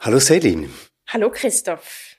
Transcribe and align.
Hallo 0.00 0.20
Selin. 0.20 0.70
Hallo 1.08 1.28
Christoph. 1.28 2.14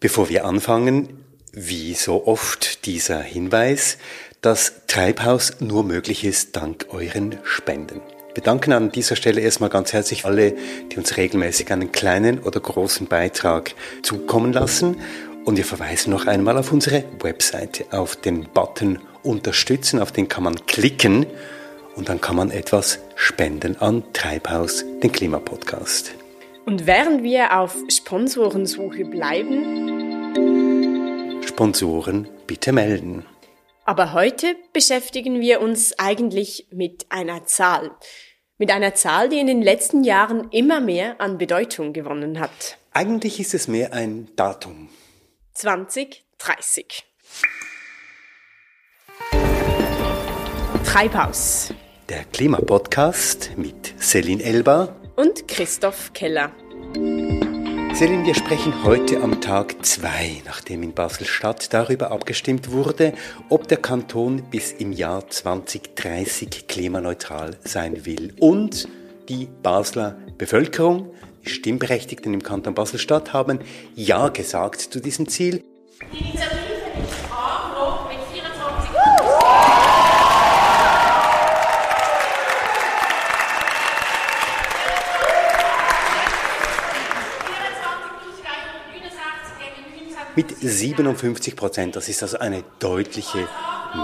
Bevor 0.00 0.28
wir 0.28 0.44
anfangen, 0.44 1.24
wie 1.52 1.94
so 1.94 2.26
oft 2.26 2.86
dieser 2.86 3.20
Hinweis, 3.20 3.98
dass 4.40 4.84
Treibhaus 4.88 5.60
nur 5.60 5.84
möglich 5.84 6.24
ist 6.24 6.56
dank 6.56 6.86
euren 6.90 7.38
Spenden. 7.44 8.00
Wir 8.34 8.42
danken 8.42 8.72
an 8.72 8.90
dieser 8.90 9.14
Stelle 9.14 9.40
erstmal 9.40 9.70
ganz 9.70 9.92
herzlich 9.92 10.24
alle, 10.24 10.56
die 10.90 10.96
uns 10.96 11.16
regelmäßig 11.16 11.70
einen 11.70 11.92
kleinen 11.92 12.40
oder 12.40 12.58
großen 12.58 13.06
Beitrag 13.06 13.76
zukommen 14.02 14.52
lassen. 14.52 15.00
Und 15.44 15.56
wir 15.56 15.64
verweisen 15.64 16.10
noch 16.10 16.26
einmal 16.26 16.58
auf 16.58 16.72
unsere 16.72 17.04
Webseite, 17.20 17.84
auf 17.92 18.16
den 18.16 18.48
Button 18.52 18.98
Unterstützen, 19.22 20.00
auf 20.00 20.10
den 20.10 20.26
kann 20.26 20.42
man 20.42 20.66
klicken 20.66 21.26
und 21.94 22.08
dann 22.08 22.20
kann 22.20 22.34
man 22.34 22.50
etwas 22.50 22.98
spenden 23.14 23.76
an 23.76 24.02
Treibhaus, 24.12 24.84
den 25.00 25.12
Klimapodcast. 25.12 26.17
Und 26.68 26.86
während 26.86 27.22
wir 27.22 27.58
auf 27.58 27.74
Sponsorensuche 27.88 29.06
bleiben, 29.06 30.34
Sponsoren 31.42 32.28
bitte 32.46 32.72
melden. 32.72 33.24
Aber 33.86 34.12
heute 34.12 34.54
beschäftigen 34.74 35.40
wir 35.40 35.62
uns 35.62 35.98
eigentlich 35.98 36.66
mit 36.70 37.06
einer 37.08 37.46
Zahl. 37.46 37.92
Mit 38.58 38.70
einer 38.70 38.94
Zahl, 38.94 39.30
die 39.30 39.38
in 39.38 39.46
den 39.46 39.62
letzten 39.62 40.04
Jahren 40.04 40.50
immer 40.50 40.82
mehr 40.82 41.18
an 41.22 41.38
Bedeutung 41.38 41.94
gewonnen 41.94 42.38
hat. 42.38 42.76
Eigentlich 42.92 43.40
ist 43.40 43.54
es 43.54 43.66
mehr 43.66 43.94
ein 43.94 44.28
Datum. 44.36 44.90
2030. 45.54 47.06
Treibhaus. 50.84 51.72
Der 52.10 52.24
Klimapodcast 52.24 53.52
mit 53.56 53.94
Selin 53.96 54.40
Elba 54.40 54.94
und 55.16 55.48
Christoph 55.48 56.12
Keller. 56.12 56.52
Selin, 56.94 58.24
wir 58.24 58.34
sprechen 58.34 58.84
heute 58.84 59.20
am 59.20 59.40
Tag 59.40 59.84
2, 59.84 60.42
nachdem 60.46 60.82
in 60.82 60.94
Basel-Stadt 60.94 61.74
darüber 61.74 62.10
abgestimmt 62.10 62.70
wurde, 62.70 63.12
ob 63.50 63.68
der 63.68 63.78
Kanton 63.78 64.42
bis 64.50 64.72
im 64.72 64.92
Jahr 64.92 65.28
2030 65.28 66.66
klimaneutral 66.66 67.56
sein 67.64 68.06
will. 68.06 68.32
Und 68.40 68.88
die 69.28 69.48
Basler 69.62 70.16
Bevölkerung, 70.38 71.10
die 71.44 71.50
Stimmberechtigten 71.50 72.32
im 72.32 72.42
Kanton 72.42 72.74
Basel-Stadt, 72.74 73.34
haben 73.34 73.58
Ja 73.94 74.28
gesagt 74.28 74.80
zu 74.80 75.00
diesem 75.00 75.28
Ziel. 75.28 75.62
Die 76.12 76.38
mit 90.38 90.54
57 90.56 91.56
Prozent. 91.56 91.96
Das 91.96 92.08
ist 92.08 92.22
also 92.22 92.38
eine 92.38 92.62
deutliche 92.78 93.48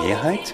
Mehrheit. 0.02 0.52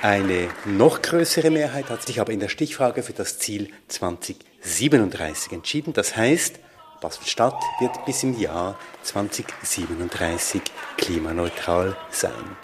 Eine 0.00 0.48
noch 0.64 1.02
größere 1.02 1.50
Mehrheit 1.50 1.90
hat 1.90 2.06
sich 2.06 2.18
aber 2.18 2.32
in 2.32 2.40
der 2.40 2.48
Stichfrage 2.48 3.02
für 3.02 3.12
das 3.12 3.38
Ziel 3.38 3.68
2037 3.88 5.52
entschieden. 5.52 5.92
Das 5.92 6.16
heißt, 6.16 6.60
Basel-Stadt 7.02 7.62
wird 7.78 8.06
bis 8.06 8.22
im 8.22 8.40
Jahr 8.40 8.78
2037 9.02 10.62
klimaneutral 10.96 11.94
sein. 12.08 12.56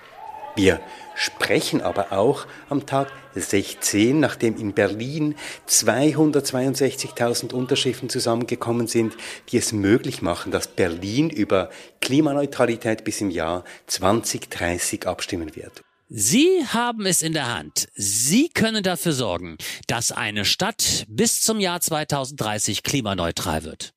Wir 0.57 0.81
sprechen 1.15 1.81
aber 1.81 2.13
auch 2.13 2.47
am 2.69 2.87
Tag 2.87 3.13
16, 3.35 4.19
nachdem 4.19 4.57
in 4.57 4.73
Berlin 4.73 5.37
262.000 5.69 7.53
Unterschriften 7.53 8.09
zusammengekommen 8.09 8.87
sind, 8.87 9.17
die 9.51 9.59
es 9.59 9.73
möglich 9.73 10.23
machen, 10.23 10.51
dass 10.51 10.69
Berlin 10.69 11.31
über 11.31 11.71
Klimaneutralität 12.01 13.05
bis 13.05 13.21
im 13.21 13.31
Jahr 13.31 13.65
2030 13.87 15.07
abstimmen 15.07 15.55
wird. 15.55 15.83
Sie 16.09 16.67
haben 16.67 17.07
es 17.07 17.23
in 17.23 17.35
der 17.35 17.55
Hand. 17.55 17.89
Sie 17.95 18.49
können 18.49 18.83
dafür 18.83 19.13
sorgen, 19.13 19.57
dass 19.87 20.11
eine 20.11 20.45
Stadt 20.45 21.05
bis 21.09 21.41
zum 21.41 21.61
Jahr 21.61 21.81
2030 21.81 22.83
klimaneutral 22.83 23.63
wird. 23.63 23.93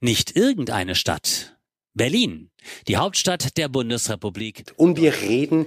Nicht 0.00 0.34
irgendeine 0.34 0.96
Stadt, 0.96 1.56
Berlin, 1.94 2.50
die 2.86 2.96
Hauptstadt 2.96 3.56
der 3.56 3.68
Bundesrepublik. 3.68 4.64
Und 4.76 4.96
wir 4.96 5.14
reden 5.14 5.66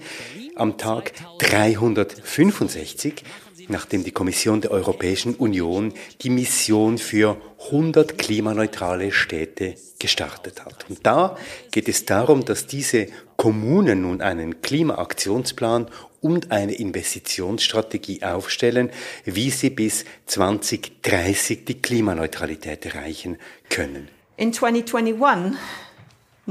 am 0.55 0.77
Tag 0.77 1.13
365, 1.39 3.23
nachdem 3.67 4.03
die 4.03 4.11
Kommission 4.11 4.61
der 4.61 4.71
Europäischen 4.71 5.35
Union 5.35 5.93
die 6.21 6.29
Mission 6.29 6.97
für 6.97 7.37
100 7.65 8.17
klimaneutrale 8.17 9.11
Städte 9.11 9.75
gestartet 9.99 10.65
hat. 10.65 10.85
Und 10.89 11.05
da 11.05 11.37
geht 11.71 11.87
es 11.87 12.05
darum, 12.05 12.43
dass 12.43 12.67
diese 12.67 13.07
Kommunen 13.37 14.01
nun 14.01 14.21
einen 14.21 14.61
Klimaaktionsplan 14.61 15.87
und 16.21 16.51
eine 16.51 16.73
Investitionsstrategie 16.73 18.23
aufstellen, 18.23 18.91
wie 19.25 19.49
sie 19.49 19.71
bis 19.71 20.05
2030 20.27 21.65
die 21.65 21.81
Klimaneutralität 21.81 22.85
erreichen 22.85 23.37
können. 23.69 24.07
In 24.37 24.53
2021 24.53 25.59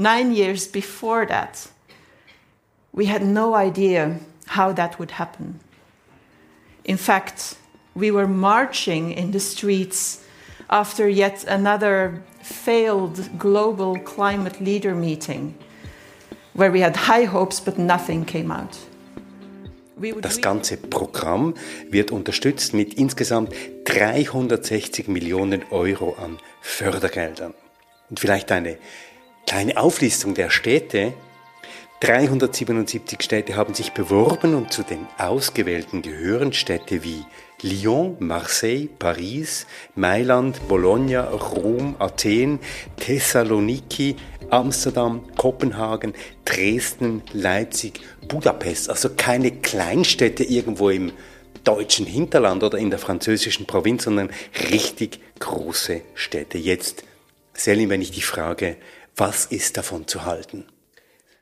nine 0.01 0.31
years 0.31 0.67
before 0.67 1.25
that, 1.27 1.67
we 2.91 3.05
had 3.05 3.21
no 3.21 3.55
idea 3.55 4.19
how 4.47 4.73
that 4.73 4.99
would 4.99 5.11
happen. 5.11 5.59
In 6.83 6.97
fact, 6.97 7.55
we 7.95 8.11
were 8.11 8.27
marching 8.27 9.11
in 9.11 9.31
the 9.31 9.39
streets 9.39 10.23
after 10.69 11.07
yet 11.07 11.45
another 11.47 12.23
failed 12.41 13.37
global 13.37 13.99
climate 13.99 14.59
leader 14.59 14.95
meeting 14.95 15.53
where 16.53 16.71
we 16.71 16.81
had 16.81 16.95
high 16.95 17.25
hopes 17.25 17.59
but 17.59 17.77
nothing 17.77 18.25
came 18.25 18.51
out. 18.51 18.77
Das 20.21 20.41
ganze 20.41 20.77
Programm 20.77 21.53
wird 21.91 22.09
unterstützt 22.09 22.73
mit 22.73 22.95
insgesamt 22.95 23.53
360 23.85 25.07
Millionen 25.07 25.63
Euro 25.69 26.15
an 26.17 26.39
Fördergeldern. 26.59 27.53
Und 28.09 28.19
vielleicht 28.19 28.51
eine 28.51 28.77
Kleine 29.45 29.77
Auflistung 29.77 30.33
der 30.33 30.49
Städte. 30.49 31.13
377 32.01 33.21
Städte 33.21 33.55
haben 33.55 33.75
sich 33.75 33.91
beworben 33.91 34.55
und 34.55 34.73
zu 34.73 34.81
den 34.81 35.05
ausgewählten 35.19 36.01
gehören 36.01 36.51
Städte 36.51 37.03
wie 37.03 37.23
Lyon, 37.61 38.15
Marseille, 38.19 38.87
Paris, 38.87 39.67
Mailand, 39.93 40.67
Bologna, 40.67 41.29
Rom, 41.29 41.95
Athen, 41.99 42.59
Thessaloniki, 42.97 44.15
Amsterdam, 44.49 45.23
Kopenhagen, 45.37 46.13
Dresden, 46.43 47.21
Leipzig, 47.33 48.01
Budapest. 48.27 48.89
Also 48.89 49.09
keine 49.15 49.51
Kleinstädte 49.51 50.43
irgendwo 50.43 50.89
im 50.89 51.11
deutschen 51.63 52.07
Hinterland 52.07 52.63
oder 52.63 52.79
in 52.79 52.89
der 52.89 52.99
französischen 52.99 53.67
Provinz, 53.67 54.05
sondern 54.05 54.31
richtig 54.71 55.19
große 55.39 56.01
Städte. 56.15 56.57
Jetzt, 56.57 57.03
Selim, 57.53 57.89
wenn 57.89 58.01
ich 58.01 58.11
dich 58.11 58.25
frage, 58.25 58.77
was 59.21 59.45
ist 59.45 59.77
davon 59.77 60.07
zu 60.07 60.25
halten? 60.25 60.65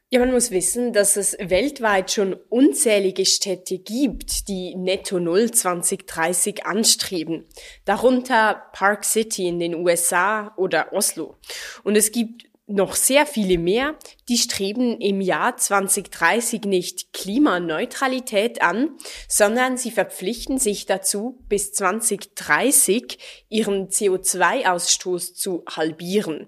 Ja, 0.09 0.19
man 0.19 0.33
muss 0.33 0.51
wissen, 0.51 0.91
dass 0.91 1.15
es 1.15 1.37
weltweit 1.39 2.11
schon 2.11 2.33
unzählige 2.49 3.25
Städte 3.25 3.77
gibt, 3.77 4.49
die 4.49 4.75
Netto 4.75 5.17
Null 5.17 5.49
2030 5.51 6.65
anstreben. 6.65 7.45
Darunter 7.85 8.63
Park 8.73 9.05
City 9.05 9.47
in 9.47 9.59
den 9.59 9.75
USA 9.75 10.53
oder 10.57 10.91
Oslo. 10.91 11.37
Und 11.85 11.95
es 11.95 12.11
gibt 12.11 12.48
noch 12.69 12.95
sehr 12.95 13.25
viele 13.25 13.57
mehr, 13.57 13.97
die 14.29 14.37
streben 14.37 15.01
im 15.01 15.21
Jahr 15.21 15.57
2030 15.57 16.65
nicht 16.65 17.13
Klimaneutralität 17.13 18.61
an, 18.61 18.95
sondern 19.27 19.75
sie 19.75 19.89
verpflichten 19.89 20.59
sich 20.59 20.85
dazu, 20.85 21.43
bis 21.49 21.73
2030 21.73 23.17
ihren 23.49 23.89
CO2-Ausstoß 23.89 25.33
zu 25.33 25.63
halbieren 25.67 26.47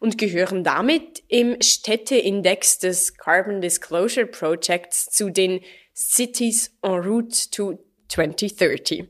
und 0.00 0.18
gehören 0.18 0.64
damit 0.64 1.22
im 1.28 1.56
Städteindex 1.62 2.80
des 2.80 3.16
Carbon 3.16 3.60
Disclosure 3.60 4.26
Projects 4.26 5.06
zu 5.06 5.30
den 5.30 5.60
Cities 5.94 6.76
en 6.82 6.94
route 6.94 7.48
to 7.50 7.78
2030. 8.08 9.04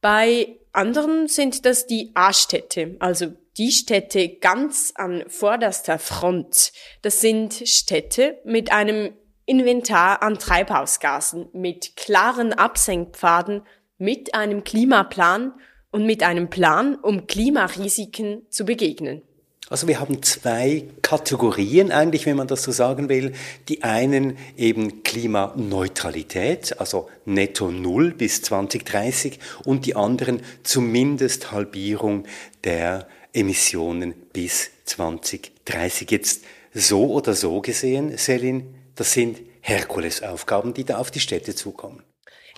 Bei 0.00 0.58
anderen 0.72 1.28
sind 1.28 1.64
das 1.64 1.86
die 1.86 2.10
A-Städte, 2.14 2.96
also 2.98 3.34
die 3.56 3.70
Städte 3.70 4.28
ganz 4.28 4.92
an 4.96 5.24
vorderster 5.28 5.98
Front. 5.98 6.72
Das 7.02 7.20
sind 7.20 7.54
Städte 7.66 8.38
mit 8.44 8.72
einem 8.72 9.12
Inventar 9.46 10.22
an 10.22 10.38
Treibhausgasen, 10.38 11.48
mit 11.52 11.96
klaren 11.96 12.52
Absenkpfaden, 12.52 13.62
mit 13.98 14.34
einem 14.34 14.64
Klimaplan 14.64 15.52
und 15.90 16.06
mit 16.06 16.22
einem 16.22 16.50
Plan, 16.50 16.96
um 16.96 17.26
Klimarisiken 17.26 18.42
zu 18.50 18.64
begegnen. 18.64 19.22
Also 19.70 19.88
wir 19.88 19.98
haben 19.98 20.22
zwei 20.22 20.84
Kategorien 21.00 21.90
eigentlich, 21.90 22.26
wenn 22.26 22.36
man 22.36 22.48
das 22.48 22.64
so 22.64 22.72
sagen 22.72 23.08
will. 23.08 23.32
Die 23.68 23.82
einen 23.82 24.36
eben 24.58 25.02
Klimaneutralität, 25.04 26.78
also 26.78 27.08
netto 27.24 27.70
Null 27.70 28.12
bis 28.12 28.42
2030 28.42 29.38
und 29.64 29.86
die 29.86 29.96
anderen 29.96 30.42
zumindest 30.64 31.50
Halbierung 31.50 32.26
der 32.64 33.08
Emissionen 33.34 34.14
bis 34.32 34.70
2030. 34.84 36.10
Jetzt 36.10 36.44
so 36.72 37.12
oder 37.12 37.34
so 37.34 37.60
gesehen, 37.60 38.16
Selin, 38.16 38.74
das 38.94 39.12
sind 39.12 39.40
Herkulesaufgaben, 39.60 40.72
die 40.74 40.84
da 40.84 40.98
auf 40.98 41.10
die 41.10 41.20
Städte 41.20 41.54
zukommen. 41.54 42.02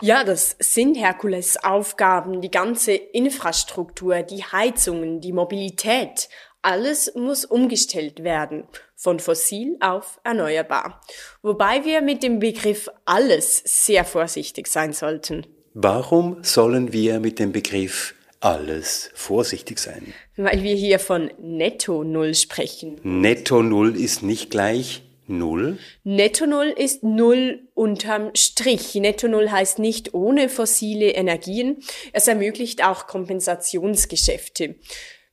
Ja, 0.03 0.25
das 0.25 0.57
sind 0.59 0.97
Herkulesaufgaben, 0.97 2.43
die 2.43 2.51
ganze 2.51 2.93
Infrastruktur, 2.93 4.23
die 4.23 4.45
Heizungen, 4.45 5.21
die 5.23 5.33
Mobilität, 5.33 6.29
alles 6.61 7.15
muss 7.15 7.45
umgestellt 7.45 8.23
werden, 8.23 8.65
von 8.95 9.21
fossil 9.21 9.77
auf 9.81 10.21
erneuerbar. 10.25 11.01
Wobei 11.41 11.85
wir 11.85 12.03
mit 12.03 12.23
dem 12.23 12.41
Begriff 12.41 12.91
alles 13.05 13.63
sehr 13.65 14.05
vorsichtig 14.05 14.67
sein 14.67 14.93
sollten. 14.93 15.47
Warum 15.73 16.43
sollen 16.43 16.93
wir 16.93 17.21
mit 17.21 17.39
dem 17.39 17.53
Begriff 17.53 18.15
alles 18.47 19.11
vorsichtig 19.15 19.81
sein? 19.81 20.15
Weil 20.37 20.63
wir 20.63 20.77
hier 20.77 21.01
von 21.01 21.33
Netto 21.41 22.05
Null 22.05 22.35
sprechen. 22.35 23.01
Netto 23.03 23.63
Null 23.63 23.97
ist 23.97 24.23
nicht 24.23 24.51
gleich 24.51 25.03
Null? 25.27 25.79
Netto 26.05 26.47
Null 26.47 26.69
ist 26.77 27.03
Null 27.03 27.69
unterm 27.75 28.31
Strich. 28.37 28.95
Netto 28.95 29.27
Null 29.27 29.51
heißt 29.51 29.81
nicht 29.81 30.15
ohne 30.15 30.49
fossile 30.49 31.11
Energien. 31.11 31.79
Es 32.13 32.29
ermöglicht 32.29 32.85
auch 32.85 33.09
Kompensationsgeschäfte. 33.09 34.77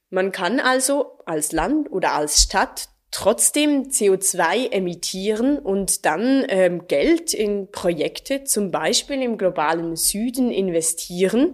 Man 0.10 0.32
kann 0.32 0.60
also 0.60 1.20
als 1.26 1.52
Land 1.52 1.92
oder 1.92 2.14
als 2.14 2.42
Stadt 2.42 2.90
trotzdem 3.12 3.90
CO2 3.90 4.72
emittieren 4.72 5.60
und 5.60 6.06
dann 6.06 6.46
ähm, 6.50 6.88
Geld 6.88 7.36
in 7.36 7.70
Projekte, 7.72 8.44
zum 8.44 8.72
Beispiel 8.72 9.22
im 9.22 9.38
globalen 9.38 9.96
Süden, 9.96 10.50
investieren, 10.50 11.54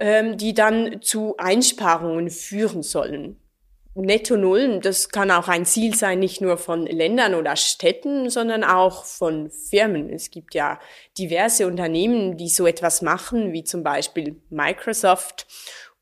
ähm, 0.00 0.36
die 0.36 0.54
dann 0.54 1.02
zu 1.02 1.36
Einsparungen 1.36 2.30
führen 2.30 2.82
sollen. 2.82 3.36
Netto 3.94 4.36
Null, 4.36 4.80
das 4.80 5.10
kann 5.10 5.30
auch 5.30 5.48
ein 5.48 5.66
Ziel 5.66 5.94
sein, 5.94 6.20
nicht 6.20 6.40
nur 6.40 6.56
von 6.56 6.86
Ländern 6.86 7.34
oder 7.34 7.56
Städten, 7.56 8.30
sondern 8.30 8.64
auch 8.64 9.04
von 9.04 9.50
Firmen. 9.50 10.10
Es 10.10 10.30
gibt 10.30 10.54
ja 10.54 10.78
diverse 11.18 11.66
Unternehmen, 11.66 12.36
die 12.36 12.48
so 12.48 12.66
etwas 12.66 13.02
machen, 13.02 13.52
wie 13.52 13.64
zum 13.64 13.82
Beispiel 13.82 14.36
Microsoft 14.48 15.46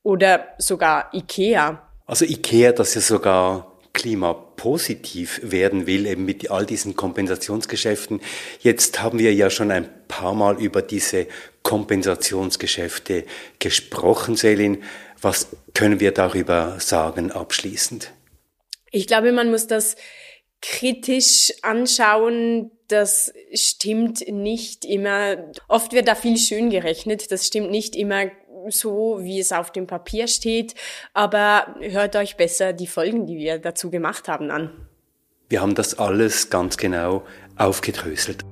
oder 0.02 0.48
sogar 0.58 1.10
IKEA. 1.14 1.82
Also 2.06 2.24
IKEA, 2.24 2.72
das 2.72 2.94
ja 2.94 3.00
sogar 3.00 3.72
klimapositiv 3.94 5.40
werden 5.42 5.86
will, 5.86 6.06
eben 6.06 6.24
mit 6.24 6.50
all 6.50 6.66
diesen 6.66 6.94
Kompensationsgeschäften. 6.94 8.20
Jetzt 8.60 9.02
haben 9.02 9.18
wir 9.18 9.34
ja 9.34 9.50
schon 9.50 9.70
ein 9.70 9.88
paar 10.06 10.34
Mal 10.34 10.60
über 10.62 10.82
diese 10.82 11.26
Kompensationsgeschäfte 11.68 13.26
gesprochen, 13.58 14.36
Selin. 14.36 14.82
Was 15.20 15.48
können 15.74 16.00
wir 16.00 16.12
darüber 16.12 16.80
sagen 16.80 17.30
abschließend? 17.30 18.10
Ich 18.90 19.06
glaube, 19.06 19.32
man 19.32 19.50
muss 19.50 19.66
das 19.66 19.96
kritisch 20.62 21.52
anschauen. 21.60 22.70
Das 22.88 23.34
stimmt 23.52 24.26
nicht 24.28 24.86
immer. 24.86 25.52
Oft 25.68 25.92
wird 25.92 26.08
da 26.08 26.14
viel 26.14 26.38
schön 26.38 26.70
gerechnet. 26.70 27.30
Das 27.30 27.46
stimmt 27.46 27.70
nicht 27.70 27.96
immer 27.96 28.30
so, 28.70 29.18
wie 29.20 29.38
es 29.38 29.52
auf 29.52 29.70
dem 29.70 29.86
Papier 29.86 30.26
steht. 30.26 30.74
Aber 31.12 31.74
hört 31.80 32.16
euch 32.16 32.38
besser 32.38 32.72
die 32.72 32.86
Folgen, 32.86 33.26
die 33.26 33.36
wir 33.36 33.58
dazu 33.58 33.90
gemacht 33.90 34.26
haben, 34.26 34.50
an. 34.50 34.88
Wir 35.50 35.60
haben 35.60 35.74
das 35.74 35.98
alles 35.98 36.48
ganz 36.48 36.78
genau 36.78 37.26
aufgedröselt. 37.56 38.42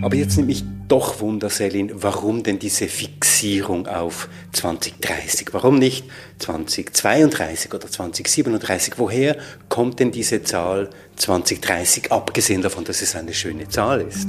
Aber 0.00 0.14
jetzt 0.14 0.36
nimmt 0.36 0.48
mich 0.48 0.64
doch 0.86 1.20
Wunder, 1.20 1.50
Selin, 1.50 1.90
warum 1.92 2.44
denn 2.44 2.58
diese 2.58 2.86
Fixierung 2.86 3.88
auf 3.88 4.28
2030? 4.52 5.48
Warum 5.52 5.78
nicht 5.78 6.04
2032 6.38 7.74
oder 7.74 7.90
2037? 7.90 8.94
Woher 8.96 9.36
kommt 9.68 9.98
denn 9.98 10.12
diese 10.12 10.42
Zahl 10.44 10.88
2030, 11.16 12.12
abgesehen 12.12 12.62
davon, 12.62 12.84
dass 12.84 13.02
es 13.02 13.16
eine 13.16 13.34
schöne 13.34 13.68
Zahl 13.68 14.00
ist? 14.00 14.28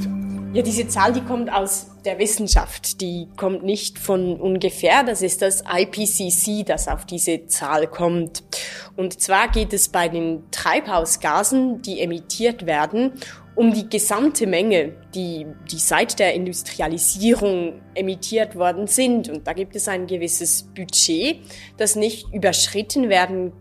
Ja, 0.52 0.62
diese 0.62 0.88
Zahl, 0.88 1.12
die 1.12 1.20
kommt 1.20 1.52
aus 1.52 1.86
der 2.04 2.18
Wissenschaft. 2.18 3.00
Die 3.00 3.28
kommt 3.36 3.62
nicht 3.62 4.00
von 4.00 4.34
ungefähr. 4.40 5.04
Das 5.04 5.22
ist 5.22 5.42
das 5.42 5.62
IPCC, 5.62 6.66
das 6.66 6.88
auf 6.88 7.06
diese 7.06 7.46
Zahl 7.46 7.86
kommt. 7.86 8.42
Und 8.96 9.20
zwar 9.20 9.48
geht 9.48 9.72
es 9.72 9.88
bei 9.88 10.08
den 10.08 10.42
Treibhausgasen, 10.50 11.82
die 11.82 12.00
emittiert 12.00 12.66
werden, 12.66 13.12
um 13.60 13.74
die 13.74 13.90
gesamte 13.90 14.46
Menge, 14.46 14.94
die, 15.14 15.46
die 15.70 15.78
seit 15.78 16.18
der 16.18 16.32
Industrialisierung 16.32 17.82
emittiert 17.94 18.56
worden 18.56 18.86
sind. 18.86 19.28
Und 19.28 19.46
da 19.46 19.52
gibt 19.52 19.76
es 19.76 19.86
ein 19.86 20.06
gewisses 20.06 20.62
Budget, 20.74 21.40
das 21.76 21.94
nicht 21.94 22.32
überschritten 22.32 23.10
werden 23.10 23.52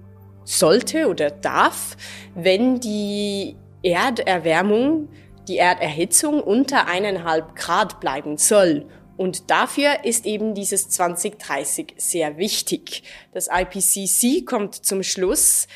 sollte 0.45 1.09
oder 1.09 1.31
darf, 1.31 1.97
wenn 2.33 2.79
die 2.79 3.57
Erderwärmung, 3.83 5.09
die 5.49 5.57
Erderhitzung 5.57 6.41
unter 6.41 6.87
eineinhalb 6.87 7.57
Grad 7.57 7.99
bleiben 7.99 8.37
soll. 8.37 8.85
Und 9.17 9.51
dafür 9.51 10.05
ist 10.05 10.25
eben 10.25 10.53
dieses 10.53 10.87
2030 10.87 11.95
sehr 11.97 12.37
wichtig. 12.37 13.03
Das 13.33 13.49
IPCC 13.51 14.45
kommt 14.45 14.75
zum 14.75 15.03
Schluss, 15.03 15.67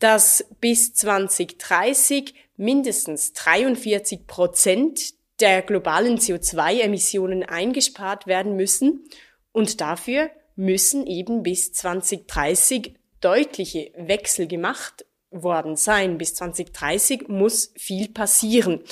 dass 0.00 0.44
bis 0.60 0.94
2030 0.94 2.34
mindestens 2.58 3.32
43 3.32 4.26
Prozent 4.26 5.14
der 5.40 5.62
globalen 5.62 6.18
CO2-Emissionen 6.18 7.44
eingespart 7.44 8.26
werden 8.26 8.56
müssen 8.56 9.08
und 9.52 9.80
dafür 9.80 10.30
müssen 10.56 11.06
eben 11.06 11.42
bis 11.42 11.72
2030 11.72 12.96
deutliche 13.20 13.92
Wechsel 13.96 14.48
gemacht 14.48 15.06
worden 15.30 15.76
sein. 15.76 16.18
Bis 16.18 16.34
2030 16.34 17.28
muss 17.28 17.72
viel 17.76 18.08
passieren. 18.08 18.82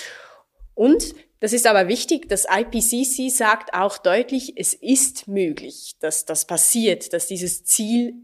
Und 0.74 1.14
das 1.40 1.52
ist 1.52 1.66
aber 1.66 1.88
wichtig, 1.88 2.28
das 2.28 2.46
IPCC 2.48 3.30
sagt 3.30 3.74
auch 3.74 3.98
deutlich, 3.98 4.54
es 4.56 4.74
ist 4.74 5.28
möglich, 5.28 5.96
dass 5.98 6.24
das 6.24 6.46
passiert, 6.46 7.12
dass 7.12 7.26
dieses 7.26 7.64
Ziel 7.64 8.14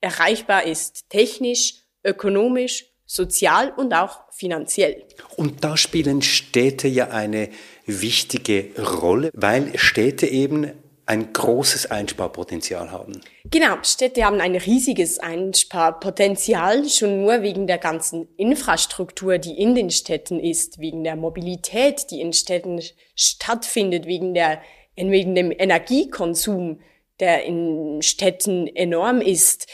erreichbar 0.00 0.64
ist, 0.64 1.08
technisch, 1.08 1.74
ökonomisch, 2.04 2.86
sozial 3.10 3.72
und 3.76 3.92
auch 3.92 4.20
finanziell. 4.30 5.02
Und 5.36 5.64
da 5.64 5.76
spielen 5.76 6.22
Städte 6.22 6.86
ja 6.86 7.08
eine 7.08 7.48
wichtige 7.84 8.70
Rolle, 8.80 9.30
weil 9.34 9.76
Städte 9.76 10.28
eben 10.28 10.70
ein 11.06 11.32
großes 11.32 11.90
Einsparpotenzial 11.90 12.92
haben. 12.92 13.20
Genau, 13.50 13.78
Städte 13.82 14.24
haben 14.24 14.40
ein 14.40 14.54
riesiges 14.54 15.18
Einsparpotenzial, 15.18 16.88
schon 16.88 17.22
nur 17.22 17.42
wegen 17.42 17.66
der 17.66 17.78
ganzen 17.78 18.28
Infrastruktur, 18.36 19.38
die 19.38 19.58
in 19.58 19.74
den 19.74 19.90
Städten 19.90 20.38
ist, 20.38 20.78
wegen 20.78 21.02
der 21.02 21.16
Mobilität, 21.16 22.12
die 22.12 22.20
in 22.20 22.32
Städten 22.32 22.80
stattfindet, 23.16 24.06
wegen, 24.06 24.34
der, 24.34 24.62
wegen 24.94 25.34
dem 25.34 25.50
Energiekonsum, 25.50 26.80
der 27.18 27.44
in 27.44 28.02
Städten 28.02 28.68
enorm 28.68 29.20
ist. 29.20 29.66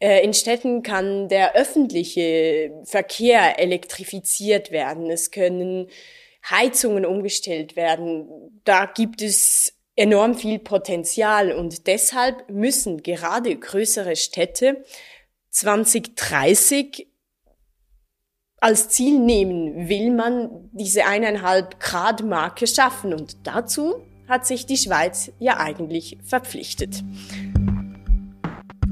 Äh, 0.00 0.24
in 0.24 0.34
Städten 0.34 0.82
kann 0.82 1.28
der 1.28 1.54
öffentliche 1.54 2.72
Verkehr 2.84 3.60
elektrifiziert 3.60 4.72
werden. 4.72 5.10
Es 5.10 5.30
können 5.30 5.88
Heizungen 6.48 7.04
umgestellt 7.04 7.76
werden. 7.76 8.60
Da 8.64 8.86
gibt 8.86 9.20
es 9.22 9.74
enorm 9.94 10.34
viel 10.34 10.58
Potenzial 10.58 11.52
und 11.52 11.86
deshalb 11.86 12.48
müssen 12.48 13.02
gerade 13.02 13.54
größere 13.54 14.16
Städte 14.16 14.82
2030 15.50 17.06
als 18.60 18.88
Ziel 18.88 19.18
nehmen, 19.18 19.88
will 19.88 20.10
man 20.10 20.70
diese 20.72 21.04
eineinhalb 21.06 21.80
Grad 21.80 22.22
Marke 22.22 22.66
schaffen 22.66 23.12
und 23.12 23.36
dazu 23.44 24.06
hat 24.28 24.46
sich 24.46 24.64
die 24.64 24.76
Schweiz 24.76 25.32
ja 25.38 25.58
eigentlich 25.58 26.18
verpflichtet. 26.22 27.02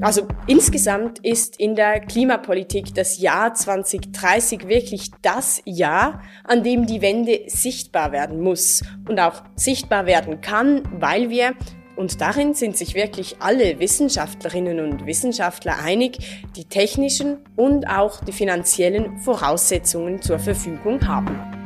Also 0.01 0.27
insgesamt 0.47 1.19
ist 1.19 1.59
in 1.59 1.75
der 1.75 1.99
Klimapolitik 1.99 2.95
das 2.95 3.19
Jahr 3.19 3.53
2030 3.53 4.69
wirklich 4.69 5.11
das 5.21 5.61
Jahr, 5.65 6.21
an 6.45 6.63
dem 6.63 6.85
die 6.85 7.01
Wende 7.01 7.41
sichtbar 7.47 8.13
werden 8.13 8.39
muss 8.39 8.81
und 9.09 9.19
auch 9.19 9.43
sichtbar 9.55 10.05
werden 10.05 10.39
kann, 10.39 10.83
weil 10.99 11.29
wir 11.29 11.53
und 11.97 12.21
darin 12.21 12.53
sind 12.53 12.77
sich 12.77 12.95
wirklich 12.95 13.35
alle 13.41 13.81
Wissenschaftlerinnen 13.81 14.79
und 14.79 15.05
Wissenschaftler 15.05 15.79
einig, 15.83 16.45
die 16.55 16.63
technischen 16.63 17.39
und 17.57 17.89
auch 17.89 18.23
die 18.23 18.31
finanziellen 18.31 19.19
Voraussetzungen 19.19 20.21
zur 20.21 20.39
Verfügung 20.39 21.05
haben. 21.05 21.58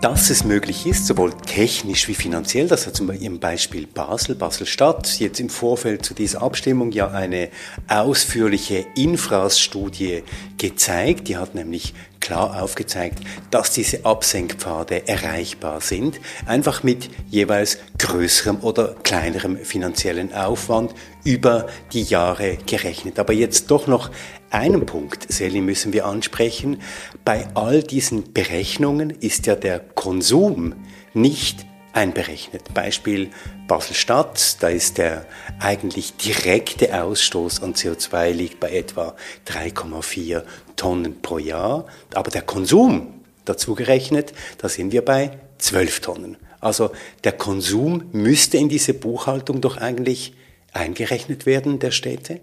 Dass 0.00 0.30
es 0.30 0.44
möglich 0.44 0.86
ist, 0.86 1.06
sowohl 1.06 1.32
technisch 1.32 2.08
wie 2.08 2.14
finanziell, 2.14 2.68
das 2.68 2.86
hat 2.86 2.96
zum 2.96 3.06
Beispiel 3.38 3.86
Basel, 3.86 4.34
Basel-Stadt, 4.34 5.18
jetzt 5.20 5.40
im 5.40 5.48
Vorfeld 5.48 6.04
zu 6.04 6.14
dieser 6.14 6.42
Abstimmung 6.42 6.92
ja 6.92 7.08
eine 7.08 7.48
ausführliche 7.88 8.86
Infrastudie 8.96 10.22
gezeigt. 10.58 11.28
Die 11.28 11.36
hat 11.36 11.54
nämlich 11.54 11.94
klar 12.20 12.62
aufgezeigt, 12.62 13.18
dass 13.50 13.72
diese 13.72 14.04
Absenkpfade 14.04 15.08
erreichbar 15.08 15.80
sind, 15.80 16.20
einfach 16.46 16.82
mit 16.82 17.10
jeweils 17.30 17.78
größerem 17.98 18.60
oder 18.60 18.94
kleinerem 19.02 19.56
finanziellen 19.58 20.32
Aufwand 20.32 20.94
über 21.24 21.66
die 21.92 22.02
Jahre 22.04 22.58
gerechnet. 22.64 23.18
Aber 23.18 23.32
jetzt 23.32 23.70
doch 23.70 23.86
noch 23.86 24.10
einen 24.52 24.86
Punkt, 24.86 25.32
Sally, 25.32 25.60
müssen 25.60 25.92
wir 25.92 26.06
ansprechen. 26.06 26.80
Bei 27.24 27.48
all 27.54 27.82
diesen 27.82 28.32
Berechnungen 28.32 29.10
ist 29.10 29.46
ja 29.46 29.54
der 29.54 29.80
Konsum 29.80 30.74
nicht 31.14 31.66
einberechnet. 31.92 32.72
Beispiel 32.74 33.30
Basel-Stadt, 33.66 34.62
da 34.62 34.68
ist 34.68 34.98
der 34.98 35.26
eigentlich 35.58 36.16
direkte 36.16 37.02
Ausstoß 37.02 37.62
an 37.62 37.74
CO2 37.74 38.30
liegt 38.32 38.60
bei 38.60 38.70
etwa 38.70 39.14
3,4 39.46 40.42
Tonnen 40.76 41.20
pro 41.22 41.38
Jahr, 41.38 41.86
aber 42.14 42.30
der 42.30 42.42
Konsum 42.42 43.20
dazu 43.44 43.74
gerechnet, 43.74 44.32
da 44.58 44.68
sind 44.68 44.92
wir 44.92 45.04
bei 45.04 45.38
12 45.58 46.00
Tonnen. 46.00 46.36
Also 46.60 46.90
der 47.24 47.32
Konsum 47.32 48.04
müsste 48.12 48.56
in 48.56 48.68
diese 48.68 48.94
Buchhaltung 48.94 49.60
doch 49.60 49.76
eigentlich 49.76 50.34
eingerechnet 50.72 51.44
werden 51.46 51.78
der 51.78 51.90
Städte? 51.90 52.40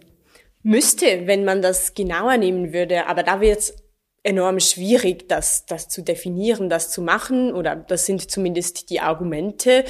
Müsste, 0.62 1.28
wenn 1.28 1.46
man 1.46 1.62
das 1.62 1.94
genauer 1.94 2.38
nehmen 2.38 2.74
würde, 2.74 3.08
aber 3.08 3.24
da 3.24 3.42
wird 3.42 3.60
es 3.60 3.76
enorm 4.24 4.60
schwierig, 4.60 5.30
das, 5.30 5.66
das 5.66 5.88
zu 5.88 6.02
definieren, 6.02 6.70
das 6.70 6.92
zu 6.92 7.02
machen, 7.02 7.54
oder 7.54 7.76
das 7.76 8.06
sind 8.06 8.30
zumindest 8.30 8.90
die 8.90 9.00
Argumente. 9.00 9.86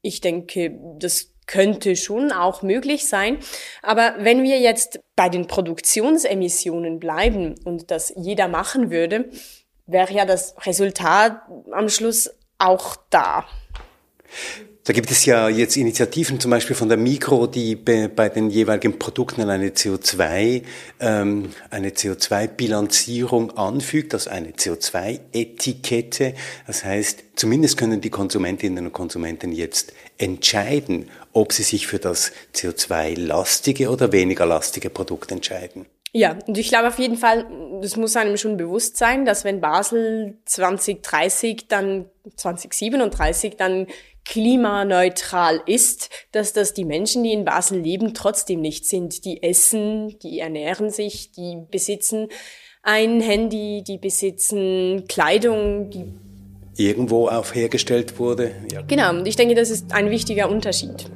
Ich 0.00 0.20
denke, 0.20 0.78
das 0.98 1.34
könnte 1.46 1.96
schon 1.96 2.30
auch 2.30 2.62
möglich 2.62 3.08
sein. 3.08 3.38
Aber 3.82 4.14
wenn 4.18 4.44
wir 4.44 4.60
jetzt 4.60 5.00
bei 5.16 5.28
den 5.28 5.46
Produktionsemissionen 5.46 7.00
bleiben 7.00 7.54
und 7.64 7.90
das 7.90 8.12
jeder 8.16 8.46
machen 8.48 8.90
würde, 8.90 9.30
wäre 9.86 10.12
ja 10.12 10.24
das 10.26 10.54
Resultat 10.66 11.40
am 11.72 11.88
Schluss 11.88 12.30
auch 12.58 12.96
da. 13.10 13.46
Da 14.88 14.94
gibt 14.94 15.10
es 15.10 15.26
ja 15.26 15.50
jetzt 15.50 15.76
Initiativen, 15.76 16.40
zum 16.40 16.50
Beispiel 16.50 16.74
von 16.74 16.88
der 16.88 16.96
Mikro, 16.96 17.46
die 17.46 17.76
bei 17.76 18.30
den 18.30 18.48
jeweiligen 18.48 18.98
Produkten 18.98 19.42
eine 19.42 19.68
CO2, 19.68 20.62
ähm, 20.98 21.50
eine 21.68 21.90
CO2-Bilanzierung 21.90 23.50
anfügt, 23.58 24.14
also 24.14 24.30
eine 24.30 24.52
CO2-Etikette. 24.52 26.32
Das 26.66 26.86
heißt, 26.86 27.22
zumindest 27.36 27.76
können 27.76 28.00
die 28.00 28.08
Konsumentinnen 28.08 28.86
und 28.86 28.94
Konsumenten 28.94 29.52
jetzt 29.52 29.92
entscheiden, 30.16 31.10
ob 31.34 31.52
sie 31.52 31.64
sich 31.64 31.86
für 31.86 31.98
das 31.98 32.32
CO2-lastige 32.54 33.90
oder 33.90 34.10
weniger 34.12 34.46
lastige 34.46 34.88
Produkt 34.88 35.30
entscheiden. 35.30 35.84
Ja, 36.12 36.38
und 36.46 36.56
ich 36.56 36.70
glaube 36.70 36.88
auf 36.88 36.98
jeden 36.98 37.18
Fall, 37.18 37.44
das 37.82 37.98
muss 37.98 38.16
einem 38.16 38.38
schon 38.38 38.56
bewusst 38.56 38.96
sein, 38.96 39.26
dass 39.26 39.44
wenn 39.44 39.60
Basel 39.60 40.38
2030 40.46 41.68
dann 41.68 42.06
2037 42.36 43.56
dann 43.56 43.86
klimaneutral 44.28 45.62
ist, 45.64 46.10
dass 46.32 46.52
das 46.52 46.74
die 46.74 46.84
Menschen, 46.84 47.24
die 47.24 47.32
in 47.32 47.46
Basel 47.46 47.80
leben, 47.80 48.12
trotzdem 48.12 48.60
nicht 48.60 48.84
sind. 48.84 49.24
Die 49.24 49.42
essen, 49.42 50.18
die 50.20 50.38
ernähren 50.38 50.90
sich, 50.90 51.32
die 51.32 51.62
besitzen 51.70 52.28
ein 52.82 53.20
Handy, 53.20 53.82
die 53.86 53.96
besitzen 53.96 55.04
Kleidung, 55.08 55.90
die 55.90 56.12
irgendwo 56.76 57.28
auch 57.28 57.54
hergestellt 57.54 58.18
wurde. 58.18 58.52
Ja. 58.70 58.82
Genau, 58.82 59.10
und 59.10 59.26
ich 59.26 59.36
denke, 59.36 59.54
das 59.54 59.70
ist 59.70 59.92
ein 59.92 60.10
wichtiger 60.10 60.50
Unterschied. 60.50 61.10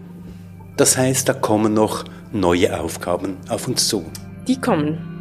Das 0.77 0.97
heißt, 0.97 1.29
da 1.29 1.35
kommen 1.35 1.75
noch 1.75 2.05
neue 2.33 2.81
Aufgaben 2.81 3.37
auf 3.49 3.69
uns 3.69 3.89
zu. 3.89 4.05
Die 4.49 4.59
kommen. 4.59 5.12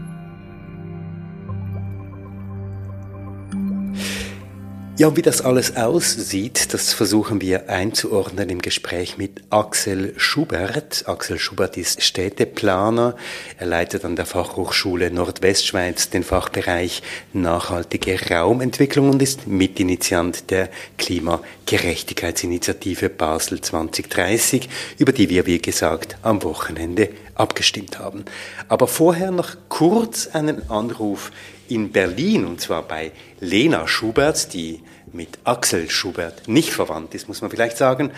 Ja, 4.97 5.15
wie 5.15 5.21
das 5.21 5.41
alles 5.41 5.77
aussieht, 5.77 6.73
das 6.73 6.91
versuchen 6.93 7.39
wir 7.39 7.69
einzuordnen 7.69 8.49
im 8.49 8.61
Gespräch 8.61 9.17
mit 9.17 9.41
Axel 9.49 10.13
Schubert. 10.17 11.05
Axel 11.07 11.39
Schubert 11.39 11.77
ist 11.77 12.03
Städteplaner. 12.03 13.15
Er 13.57 13.67
leitet 13.67 14.03
an 14.03 14.17
der 14.17 14.25
Fachhochschule 14.25 15.09
Nordwestschweiz 15.09 16.09
den 16.09 16.23
Fachbereich 16.23 17.03
nachhaltige 17.31 18.19
Raumentwicklung 18.29 19.09
und 19.09 19.21
ist 19.21 19.47
Mitinitiant 19.47 20.51
der 20.51 20.67
Klimagerechtigkeitsinitiative 20.97 23.07
Basel 23.09 23.61
2030, 23.61 24.67
über 24.97 25.13
die 25.13 25.29
wir, 25.29 25.45
wie 25.45 25.59
gesagt, 25.59 26.17
am 26.21 26.43
Wochenende 26.43 27.09
abgestimmt 27.33 27.97
haben. 27.97 28.25
Aber 28.67 28.87
vorher 28.87 29.31
noch 29.31 29.55
kurz 29.69 30.27
einen 30.27 30.69
Anruf 30.69 31.31
in 31.71 31.91
Berlin, 31.91 32.45
und 32.45 32.59
zwar 32.59 32.83
bei 32.83 33.13
Lena 33.39 33.87
Schubert, 33.87 34.53
die 34.53 34.81
mit 35.13 35.39
Axel 35.45 35.89
Schubert 35.89 36.47
nicht 36.47 36.71
verwandt 36.71 37.15
ist, 37.15 37.29
muss 37.29 37.41
man 37.41 37.49
vielleicht 37.49 37.77
sagen. 37.77 38.11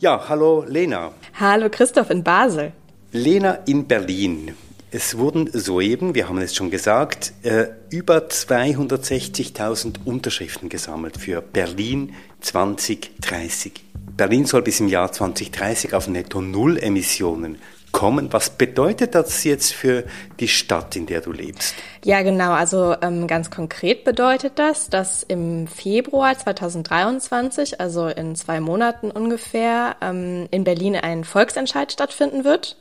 Ja, 0.00 0.28
hallo 0.28 0.64
Lena. 0.68 1.12
Hallo 1.38 1.68
Christoph 1.70 2.10
in 2.10 2.22
Basel. 2.22 2.72
Lena 3.12 3.58
in 3.66 3.86
Berlin. 3.86 4.54
Es 4.92 5.16
wurden 5.16 5.48
soeben, 5.52 6.14
wir 6.14 6.28
haben 6.28 6.38
es 6.38 6.54
schon 6.54 6.70
gesagt, 6.70 7.32
äh, 7.42 7.68
über 7.90 8.28
260.000 8.28 10.04
Unterschriften 10.04 10.68
gesammelt 10.68 11.16
für 11.16 11.40
Berlin 11.40 12.14
2030. 12.40 13.84
Berlin 14.16 14.44
soll 14.46 14.62
bis 14.62 14.80
im 14.80 14.88
Jahr 14.88 15.12
2030 15.12 15.94
auf 15.94 16.08
Netto 16.08 16.42
Null 16.42 16.76
Emissionen 16.76 17.58
kommen. 17.92 18.32
Was 18.32 18.50
bedeutet 18.50 19.14
das 19.14 19.44
jetzt 19.44 19.72
für 19.72 20.04
die 20.38 20.48
Stadt, 20.48 20.96
in 20.96 21.06
der 21.06 21.20
du 21.20 21.32
lebst? 21.32 21.74
Ja, 22.04 22.22
genau. 22.22 22.52
Also 22.52 22.96
ähm, 23.02 23.26
ganz 23.26 23.50
konkret 23.50 24.04
bedeutet 24.04 24.54
das, 24.56 24.88
dass 24.88 25.22
im 25.22 25.66
Februar 25.66 26.36
2023, 26.36 27.80
also 27.80 28.06
in 28.06 28.36
zwei 28.36 28.60
Monaten 28.60 29.10
ungefähr, 29.10 29.96
ähm, 30.00 30.46
in 30.50 30.64
Berlin 30.64 30.96
ein 30.96 31.24
Volksentscheid 31.24 31.92
stattfinden 31.92 32.44
wird. 32.44 32.76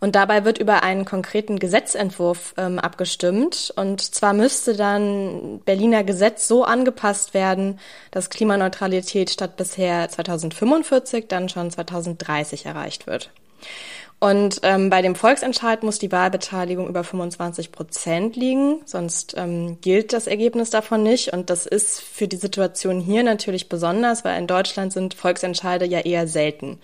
Und 0.00 0.14
dabei 0.14 0.44
wird 0.44 0.58
über 0.58 0.82
einen 0.82 1.04
konkreten 1.04 1.58
Gesetzentwurf 1.58 2.54
ähm, 2.56 2.78
abgestimmt. 2.78 3.72
Und 3.76 4.00
zwar 4.00 4.32
müsste 4.32 4.74
dann 4.74 5.60
Berliner 5.64 6.04
Gesetz 6.04 6.48
so 6.48 6.64
angepasst 6.64 7.34
werden, 7.34 7.78
dass 8.10 8.30
Klimaneutralität 8.30 9.30
statt 9.30 9.56
bisher 9.56 10.08
2045 10.08 11.26
dann 11.28 11.48
schon 11.48 11.70
2030 11.70 12.66
erreicht 12.66 13.06
wird. 13.06 13.30
Und 14.20 14.60
ähm, 14.64 14.90
bei 14.90 15.00
dem 15.00 15.14
Volksentscheid 15.14 15.82
muss 15.82 15.98
die 15.98 16.12
Wahlbeteiligung 16.12 16.88
über 16.88 17.04
25 17.04 17.72
Prozent 17.72 18.36
liegen, 18.36 18.82
sonst 18.84 19.32
ähm, 19.38 19.78
gilt 19.80 20.12
das 20.12 20.26
Ergebnis 20.26 20.68
davon 20.68 21.02
nicht. 21.02 21.32
Und 21.32 21.48
das 21.48 21.64
ist 21.64 22.02
für 22.02 22.28
die 22.28 22.36
Situation 22.36 23.00
hier 23.00 23.22
natürlich 23.22 23.70
besonders, 23.70 24.22
weil 24.22 24.38
in 24.38 24.46
Deutschland 24.46 24.92
sind 24.92 25.14
Volksentscheide 25.14 25.86
ja 25.86 26.00
eher 26.00 26.28
selten. 26.28 26.78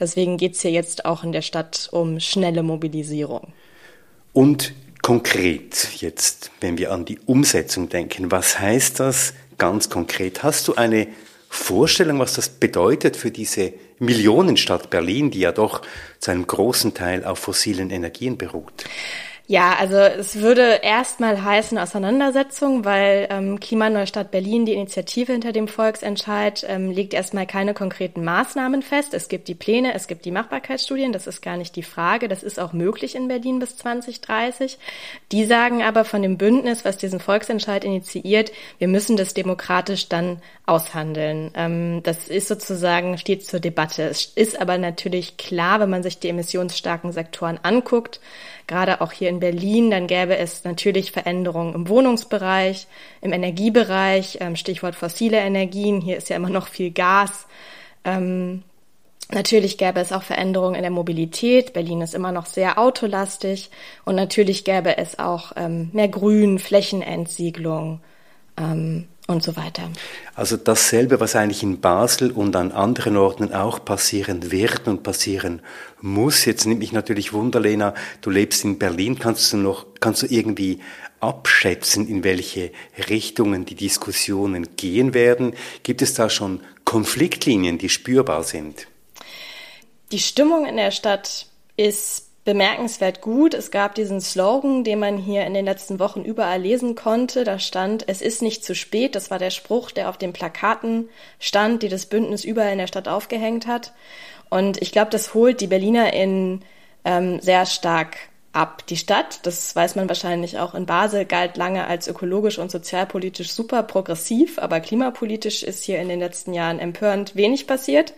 Deswegen 0.00 0.36
geht's 0.36 0.62
hier 0.62 0.72
jetzt 0.72 1.04
auch 1.04 1.22
in 1.22 1.30
der 1.30 1.42
Stadt 1.42 1.88
um 1.92 2.18
schnelle 2.18 2.64
Mobilisierung. 2.64 3.52
Und 4.32 4.72
konkret 5.00 5.90
jetzt, 6.00 6.50
wenn 6.60 6.76
wir 6.76 6.90
an 6.90 7.04
die 7.04 7.20
Umsetzung 7.24 7.88
denken, 7.88 8.32
was 8.32 8.58
heißt 8.58 8.98
das 8.98 9.34
ganz 9.58 9.90
konkret? 9.90 10.42
Hast 10.42 10.66
du 10.66 10.74
eine 10.74 11.06
Vorstellung, 11.52 12.20
was 12.20 12.34
das 12.34 12.48
bedeutet 12.48 13.16
für 13.16 13.32
diese 13.32 13.72
Millionenstadt 13.98 14.88
Berlin, 14.88 15.32
die 15.32 15.40
ja 15.40 15.52
doch 15.52 15.82
zu 16.20 16.30
einem 16.30 16.46
großen 16.46 16.94
Teil 16.94 17.24
auf 17.24 17.40
fossilen 17.40 17.90
Energien 17.90 18.38
beruht? 18.38 18.84
Ja, 19.50 19.74
also 19.80 19.96
es 19.96 20.36
würde 20.36 20.78
erstmal 20.80 21.42
heißen 21.42 21.76
Auseinandersetzung, 21.76 22.84
weil 22.84 23.26
ähm, 23.30 23.58
Klimaneustadt 23.58 24.30
Berlin, 24.30 24.64
die 24.64 24.74
Initiative 24.74 25.32
hinter 25.32 25.50
dem 25.50 25.66
Volksentscheid, 25.66 26.64
ähm, 26.68 26.92
legt 26.92 27.14
erstmal 27.14 27.48
keine 27.48 27.74
konkreten 27.74 28.22
Maßnahmen 28.22 28.80
fest. 28.82 29.12
Es 29.12 29.26
gibt 29.26 29.48
die 29.48 29.56
Pläne, 29.56 29.92
es 29.92 30.06
gibt 30.06 30.24
die 30.24 30.30
Machbarkeitsstudien, 30.30 31.12
das 31.12 31.26
ist 31.26 31.42
gar 31.42 31.56
nicht 31.56 31.74
die 31.74 31.82
Frage. 31.82 32.28
Das 32.28 32.44
ist 32.44 32.60
auch 32.60 32.72
möglich 32.72 33.16
in 33.16 33.26
Berlin 33.26 33.58
bis 33.58 33.76
2030. 33.76 34.78
Die 35.32 35.44
sagen 35.46 35.82
aber 35.82 36.04
von 36.04 36.22
dem 36.22 36.38
Bündnis, 36.38 36.84
was 36.84 36.96
diesen 36.96 37.18
Volksentscheid 37.18 37.84
initiiert, 37.84 38.52
wir 38.78 38.86
müssen 38.86 39.16
das 39.16 39.34
demokratisch 39.34 40.08
dann 40.08 40.40
aushandeln. 40.66 41.50
Ähm, 41.56 42.04
das 42.04 42.28
ist 42.28 42.46
sozusagen, 42.46 43.18
steht 43.18 43.44
zur 43.44 43.58
Debatte. 43.58 44.04
Es 44.04 44.26
ist 44.26 44.60
aber 44.60 44.78
natürlich 44.78 45.38
klar, 45.38 45.80
wenn 45.80 45.90
man 45.90 46.04
sich 46.04 46.20
die 46.20 46.28
emissionsstarken 46.28 47.10
Sektoren 47.10 47.58
anguckt, 47.64 48.20
gerade 48.70 49.00
auch 49.00 49.10
hier 49.10 49.28
in 49.28 49.40
Berlin, 49.40 49.90
dann 49.90 50.06
gäbe 50.06 50.38
es 50.38 50.64
natürlich 50.64 51.10
Veränderungen 51.10 51.74
im 51.74 51.88
Wohnungsbereich, 51.88 52.86
im 53.20 53.32
Energiebereich, 53.32 54.38
ähm, 54.40 54.54
Stichwort 54.54 54.94
fossile 54.94 55.38
Energien. 55.38 56.00
Hier 56.00 56.16
ist 56.16 56.30
ja 56.30 56.36
immer 56.36 56.50
noch 56.50 56.68
viel 56.68 56.92
Gas. 56.92 57.46
Ähm, 58.04 58.62
natürlich 59.30 59.76
gäbe 59.76 59.98
es 59.98 60.12
auch 60.12 60.22
Veränderungen 60.22 60.76
in 60.76 60.82
der 60.82 60.92
Mobilität. 60.92 61.72
Berlin 61.72 62.00
ist 62.00 62.14
immer 62.14 62.30
noch 62.30 62.46
sehr 62.46 62.78
autolastig. 62.78 63.70
Und 64.04 64.14
natürlich 64.14 64.64
gäbe 64.64 64.96
es 64.96 65.18
auch 65.18 65.52
ähm, 65.56 65.90
mehr 65.92 66.08
Grün, 66.08 66.60
Flächenentsiedlung 66.60 68.00
und 69.30 69.42
so 69.42 69.56
weiter. 69.56 69.88
Also 70.34 70.56
dasselbe, 70.56 71.20
was 71.20 71.36
eigentlich 71.36 71.62
in 71.62 71.80
Basel 71.80 72.32
und 72.32 72.56
an 72.56 72.72
anderen 72.72 73.16
Orten 73.16 73.54
auch 73.54 73.84
passieren 73.84 74.50
wird 74.50 74.88
und 74.88 75.02
passieren 75.02 75.62
muss. 76.00 76.44
Jetzt 76.44 76.66
nimmt 76.66 76.80
mich 76.80 76.92
natürlich 76.92 77.32
Wunder, 77.32 77.60
Lena, 77.60 77.94
du 78.20 78.30
lebst 78.30 78.64
in 78.64 78.78
Berlin, 78.78 79.18
kannst 79.18 79.52
du 79.52 79.56
noch, 79.56 79.86
kannst 80.00 80.22
du 80.22 80.26
irgendwie 80.26 80.80
abschätzen, 81.20 82.08
in 82.08 82.24
welche 82.24 82.72
Richtungen 83.08 83.66
die 83.66 83.74
Diskussionen 83.74 84.76
gehen 84.76 85.14
werden? 85.14 85.54
Gibt 85.82 86.02
es 86.02 86.14
da 86.14 86.28
schon 86.28 86.60
Konfliktlinien, 86.84 87.78
die 87.78 87.88
spürbar 87.88 88.42
sind? 88.42 88.88
Die 90.10 90.18
Stimmung 90.18 90.66
in 90.66 90.76
der 90.76 90.90
Stadt 90.90 91.46
ist 91.76 92.29
bemerkenswert 92.50 93.20
gut. 93.20 93.54
Es 93.54 93.70
gab 93.70 93.94
diesen 93.94 94.20
Slogan, 94.20 94.82
den 94.82 94.98
man 94.98 95.18
hier 95.18 95.46
in 95.46 95.54
den 95.54 95.64
letzten 95.64 96.00
Wochen 96.00 96.22
überall 96.22 96.60
lesen 96.60 96.96
konnte. 96.96 97.44
Da 97.44 97.60
stand, 97.60 98.08
es 98.08 98.20
ist 98.20 98.42
nicht 98.42 98.64
zu 98.64 98.74
spät. 98.74 99.14
Das 99.14 99.30
war 99.30 99.38
der 99.38 99.50
Spruch, 99.50 99.92
der 99.92 100.08
auf 100.08 100.18
den 100.18 100.32
Plakaten 100.32 101.08
stand, 101.38 101.84
die 101.84 101.88
das 101.88 102.06
Bündnis 102.06 102.44
überall 102.44 102.72
in 102.72 102.78
der 102.78 102.88
Stadt 102.88 103.06
aufgehängt 103.06 103.68
hat. 103.68 103.92
Und 104.48 104.82
ich 104.82 104.90
glaube, 104.90 105.12
das 105.12 105.32
holt 105.32 105.60
die 105.60 105.68
Berliner 105.68 106.12
in 106.12 106.62
ähm, 107.04 107.38
sehr 107.40 107.66
stark 107.66 108.16
ab. 108.52 108.84
Die 108.88 108.96
Stadt, 108.96 109.46
das 109.46 109.76
weiß 109.76 109.94
man 109.94 110.08
wahrscheinlich 110.08 110.58
auch 110.58 110.74
in 110.74 110.86
Basel, 110.86 111.26
galt 111.26 111.56
lange 111.56 111.86
als 111.86 112.08
ökologisch 112.08 112.58
und 112.58 112.72
sozialpolitisch 112.72 113.52
super 113.52 113.84
progressiv, 113.84 114.58
aber 114.58 114.80
klimapolitisch 114.80 115.62
ist 115.62 115.84
hier 115.84 116.00
in 116.00 116.08
den 116.08 116.18
letzten 116.18 116.52
Jahren 116.52 116.80
empörend 116.80 117.36
wenig 117.36 117.68
passiert. 117.68 118.12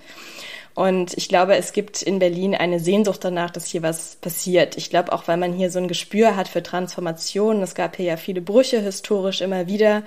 Und 0.75 1.17
ich 1.17 1.29
glaube, 1.29 1.57
es 1.57 1.73
gibt 1.73 2.03
in 2.03 2.19
Berlin 2.19 2.55
eine 2.55 2.81
Sehnsucht 2.81 3.23
danach, 3.25 3.51
dass 3.51 3.67
hier 3.67 3.83
was 3.83 4.17
passiert. 4.17 4.77
Ich 4.77 4.91
glaube 4.91 5.13
auch, 5.13 5.29
weil 5.29 5.37
man 5.37 5.53
hier 5.53 5.71
so 5.71 5.79
ein 5.79 5.89
Gespür 5.89 6.37
hat 6.37 6.49
für 6.49 6.63
Transformationen. 6.63 7.63
Es 7.63 7.75
gab 7.75 7.97
hier 7.97 8.07
ja 8.07 8.17
viele 8.17 8.41
Brüche 8.41 8.81
historisch 8.81 9.43
immer 9.43 9.67
wieder. 9.67 10.03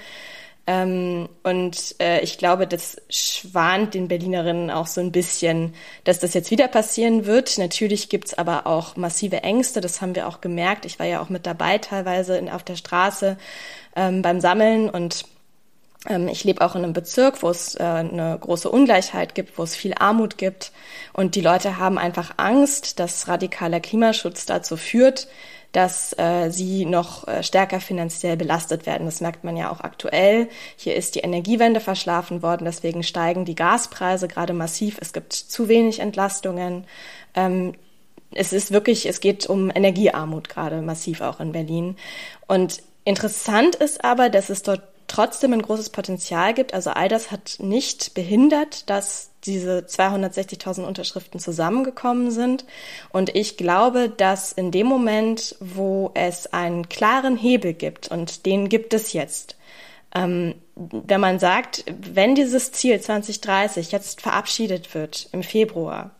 Ähm, 0.68 1.30
und 1.44 1.96
äh, 2.00 2.22
ich 2.22 2.40
glaube, 2.40 2.66
das 2.66 2.98
schwant 3.10 3.94
den 3.94 4.08
Berlinerinnen 4.08 4.72
auch 4.72 4.88
so 4.88 5.00
ein 5.00 5.12
bisschen, 5.12 5.76
dass 6.06 6.20
das 6.20 6.34
jetzt 6.34 6.50
wieder 6.50 6.68
passieren 6.68 7.28
wird. 7.28 7.60
Natürlich 7.60 8.10
gibt's 8.10 8.34
aber 8.34 8.66
auch 8.66 8.96
massive 8.96 9.44
Ängste, 9.44 9.80
das 9.80 10.02
haben 10.02 10.16
wir 10.16 10.28
auch 10.28 10.42
gemerkt. 10.42 10.86
Ich 10.86 10.98
war 10.98 11.06
ja 11.06 11.22
auch 11.22 11.30
mit 11.30 11.46
dabei 11.46 11.78
teilweise 11.78 12.38
in, 12.38 12.50
auf 12.50 12.64
der 12.64 12.78
Straße 12.78 13.38
ähm, 13.96 14.24
beim 14.24 14.42
Sammeln 14.42 14.90
und 14.90 15.26
ich 16.28 16.44
lebe 16.44 16.64
auch 16.64 16.76
in 16.76 16.84
einem 16.84 16.94
Bezirk, 16.94 17.42
wo 17.42 17.50
es 17.50 17.76
äh, 17.76 17.84
eine 17.84 18.38
große 18.40 18.70
Ungleichheit 18.70 19.34
gibt, 19.34 19.58
wo 19.58 19.64
es 19.64 19.76
viel 19.76 19.94
Armut 19.98 20.38
gibt. 20.38 20.72
Und 21.14 21.36
die 21.36 21.42
Leute 21.42 21.80
haben 21.80 21.98
einfach 21.98 22.34
Angst, 22.38 23.00
dass 23.00 23.28
radikaler 23.28 23.80
Klimaschutz 23.80 24.46
dazu 24.46 24.78
führt, 24.78 25.28
dass 25.72 26.18
äh, 26.18 26.52
sie 26.52 26.86
noch 26.86 27.28
äh, 27.28 27.44
stärker 27.44 27.82
finanziell 27.82 28.38
belastet 28.38 28.86
werden. 28.86 29.06
Das 29.06 29.20
merkt 29.20 29.44
man 29.44 29.58
ja 29.58 29.72
auch 29.72 29.82
aktuell. 29.82 30.48
Hier 30.78 30.96
ist 30.96 31.16
die 31.16 31.20
Energiewende 31.20 31.82
verschlafen 31.82 32.42
worden, 32.42 32.64
deswegen 32.66 33.04
steigen 33.04 33.44
die 33.44 33.56
Gaspreise 33.56 34.28
gerade 34.28 34.54
massiv. 34.54 34.98
Es 35.02 35.12
gibt 35.12 35.34
zu 35.34 35.68
wenig 35.68 36.00
Entlastungen. 36.00 36.86
Ähm, 37.34 37.74
es 38.32 38.54
ist 38.54 38.72
wirklich, 38.72 39.06
es 39.06 39.20
geht 39.20 39.48
um 39.48 39.70
Energiearmut 39.74 40.50
gerade 40.50 40.82
massiv 40.82 41.22
auch 41.22 41.40
in 41.40 41.52
Berlin. 41.52 41.98
Und 42.48 42.82
interessant 43.04 43.76
ist 43.76 44.04
aber, 44.04 44.30
dass 44.30 44.50
es 44.50 44.64
dort 44.64 44.82
trotzdem 45.16 45.54
ein 45.54 45.62
großes 45.62 45.92
Potenzial 45.92 46.54
gibt. 46.54 46.74
Also 46.74 46.90
all 46.90 47.08
das 47.08 47.32
hat 47.32 47.58
nicht 47.60 48.14
behindert, 48.16 48.90
dass 48.90 49.30
diese 49.46 49.80
260.000 49.88 50.84
Unterschriften 50.84 51.40
zusammengekommen 51.40 52.32
sind. 52.32 52.66
Und 53.12 53.34
ich 53.34 53.56
glaube, 53.56 54.10
dass 54.10 54.52
in 54.52 54.72
dem 54.72 54.88
Moment, 54.88 55.56
wo 55.62 56.12
es 56.16 56.52
einen 56.52 56.90
klaren 56.90 57.38
Hebel 57.38 57.74
gibt, 57.74 58.10
und 58.10 58.46
den 58.46 58.68
gibt 58.68 58.94
es 58.94 59.14
jetzt, 59.14 59.56
ähm, 60.14 60.56
wenn 60.76 61.22
man 61.22 61.40
sagt, 61.40 61.86
wenn 61.88 62.36
dieses 62.36 62.74
Ziel 62.74 63.00
2030 63.00 63.94
jetzt 63.94 64.20
verabschiedet 64.22 64.94
wird 64.94 65.30
im 65.32 65.44
Februar, 65.44 66.12